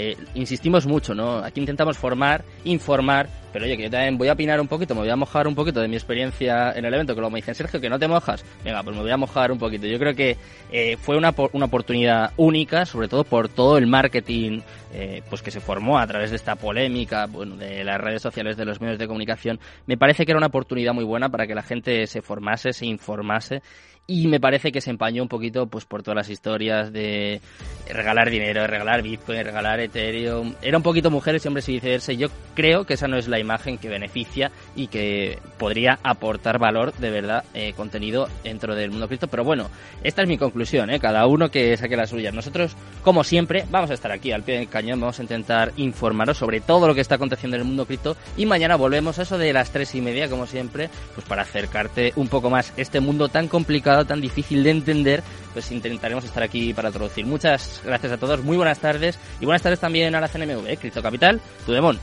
Eh, 0.01 0.16
insistimos 0.36 0.86
mucho, 0.86 1.12
¿no? 1.12 1.38
Aquí 1.38 1.59
intentamos 1.59 1.99
formar, 1.99 2.44
informar, 2.62 3.28
pero 3.53 3.64
oye, 3.64 3.76
que 3.76 3.82
yo 3.82 3.90
también 3.90 4.16
voy 4.16 4.28
a 4.28 4.34
opinar 4.34 4.61
un 4.61 4.68
poquito, 4.68 4.94
me 4.94 5.01
voy 5.01 5.11
a 5.11 5.16
mojar 5.16 5.49
un 5.49 5.57
poquito 5.57 5.80
de 5.80 5.88
mi 5.88 5.96
experiencia 5.96 6.70
en 6.70 6.84
el 6.84 6.94
evento, 6.94 7.14
que 7.16 7.20
luego 7.20 7.32
me 7.32 7.40
dicen, 7.40 7.57
Sergio, 7.57 7.80
que 7.80 7.90
no 7.90 7.99
te 7.99 8.07
mojas. 8.07 8.44
Venga, 8.62 8.80
pues 8.84 8.94
me 8.94 9.03
voy 9.03 9.11
a 9.11 9.16
mojar 9.16 9.51
un 9.51 9.59
poquito. 9.59 9.88
Yo 9.88 9.99
creo 9.99 10.14
que 10.14 10.36
eh, 10.70 10.96
fue 10.99 11.16
una, 11.16 11.34
una 11.53 11.66
oportunidad 11.66 12.30
única, 12.36 12.86
sobre 12.86 13.09
todo 13.09 13.24
por 13.24 13.49
todo 13.49 13.76
el 13.76 13.88
marketing 13.88 14.61
eh, 14.92 15.22
pues 15.28 15.42
que 15.42 15.51
se 15.51 15.59
formó 15.59 15.99
a 15.99 16.07
través 16.07 16.30
de 16.30 16.36
esta 16.36 16.55
polémica, 16.55 17.26
bueno, 17.26 17.57
de 17.57 17.82
las 17.82 18.01
redes 18.01 18.22
sociales, 18.22 18.57
de 18.57 18.66
los 18.66 18.80
medios 18.80 19.01
de 19.01 19.09
comunicación. 19.09 19.59
Me 19.86 19.99
parece 19.99 20.24
que 20.24 20.30
era 20.30 20.38
una 20.38 20.46
oportunidad 20.46 20.94
muy 20.94 21.05
buena 21.05 21.28
para 21.28 21.49
que 21.49 21.57
la 21.57 21.62
gente 21.62 22.07
se 22.07 22.22
formase, 22.22 22.72
se 22.72 22.86
informase 22.86 23.62
y 24.11 24.27
me 24.27 24.41
parece 24.41 24.73
que 24.73 24.81
se 24.81 24.89
empañó 24.89 25.23
un 25.23 25.29
poquito 25.29 25.67
pues 25.67 25.85
por 25.85 26.03
todas 26.03 26.17
las 26.17 26.31
historias 26.31 26.91
de 26.95 27.43
regalar 27.91 28.31
dinero, 28.31 28.67
regalar 28.67 29.03
Bitcoin, 29.03 29.45
regalar 29.45 29.81
Ethereum. 29.81 30.55
Era 30.63 30.79
un 30.79 30.83
poquito 30.83 31.11
mujeres 31.11 31.45
y 31.45 31.49
hombres 31.49 31.69
y 31.69 31.73
viceversa. 31.73 32.15
Yo 32.15 32.29
creo 32.55 32.85
que 32.85 32.95
esa 32.95 33.07
no 33.07 33.19
es 33.19 33.29
la 33.29 33.39
imagen 33.39 33.77
que 33.77 33.91
beneficia 33.91 34.51
y 34.75 34.87
que 34.87 35.39
podría 35.59 35.99
aportar 36.03 36.59
valor 36.59 36.95
de 36.95 37.11
verdad, 37.11 37.45
eh, 37.53 37.75
contenido 37.77 38.29
dentro 38.43 38.75
del 38.75 38.91
mundo 38.91 39.09
cripto. 39.09 39.29
Pero 39.29 39.45
bueno, 39.45 39.69
esta 40.03 40.23
es 40.23 40.29
mi 40.29 40.39
conclusión, 40.39 40.89
¿eh? 40.89 41.01
cada 41.01 41.27
uno 41.27 41.51
que 41.51 41.77
saque 41.77 41.95
las 41.95 42.09
suyas. 42.09 42.33
Nosotros, 42.33 42.77
como 43.03 43.25
siempre, 43.25 43.67
vamos 43.71 43.91
a 43.91 43.95
estar 43.95 44.11
aquí 44.11 44.33
al 44.33 44.43
pie 44.43 44.57
del 44.57 44.71
cañón, 44.71 45.01
vamos 45.01 45.19
a 45.19 45.23
intentar 45.23 45.73
informaros 45.77 46.39
sobre 46.39 46.63
todo 46.63 46.87
lo 46.87 46.95
que 46.95 47.03
está 47.03 47.17
aconteciendo 47.17 47.57
en 47.57 47.61
el 47.61 47.69
mundo 47.69 47.85
cripto 47.85 48.17
y 48.39 48.47
mañana 48.47 48.77
volvemos 48.77 49.19
a 49.19 49.23
eso 49.23 49.37
de 49.37 49.53
las 49.53 49.71
tres 49.71 49.95
y 49.95 50.01
media, 50.01 50.31
como 50.31 50.47
siempre, 50.47 50.89
pues 51.15 51.27
para 51.27 51.43
acercarte 51.43 52.15
un 52.17 52.29
poco 52.29 52.49
más 52.49 52.73
este 52.79 53.01
mundo 53.01 53.29
tan 53.29 53.49
complicado, 53.49 53.97
tan 54.05 54.20
difícil 54.20 54.62
de 54.62 54.70
entender, 54.70 55.22
pues 55.53 55.70
intentaremos 55.70 56.24
estar 56.24 56.42
aquí 56.42 56.72
para 56.72 56.90
traducir. 56.90 57.26
Muchas 57.26 57.80
gracias 57.84 58.12
a 58.12 58.16
todos, 58.16 58.42
muy 58.42 58.57
buenas 58.57 58.78
tardes 58.78 59.18
y 59.40 59.44
buenas 59.44 59.62
tardes 59.62 59.80
también 59.80 60.14
a 60.14 60.20
la 60.20 60.28
CNMV, 60.28 60.66
¿eh? 60.66 60.76
Cripto 60.76 61.03
Capital, 61.03 61.40
tu 61.66 61.72
demon. 61.72 61.99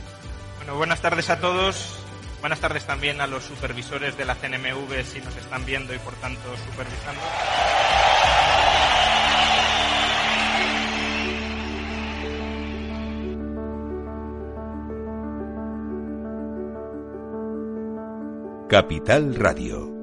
Bueno, 0.57 0.77
buenas 0.77 1.01
tardes 1.01 1.29
a 1.29 1.39
todos. 1.39 1.99
Buenas 2.41 2.59
tardes 2.59 2.85
también 2.85 3.21
a 3.21 3.27
los 3.27 3.43
supervisores 3.43 4.17
de 4.17 4.25
la 4.25 4.35
CNMV 4.35 5.03
si 5.03 5.19
nos 5.19 5.35
están 5.35 5.65
viendo 5.65 5.95
y 5.95 5.97
por 5.97 6.13
tanto 6.15 6.41
supervisando. 6.69 7.21
Capital 18.69 19.35
Radio, 19.35 19.94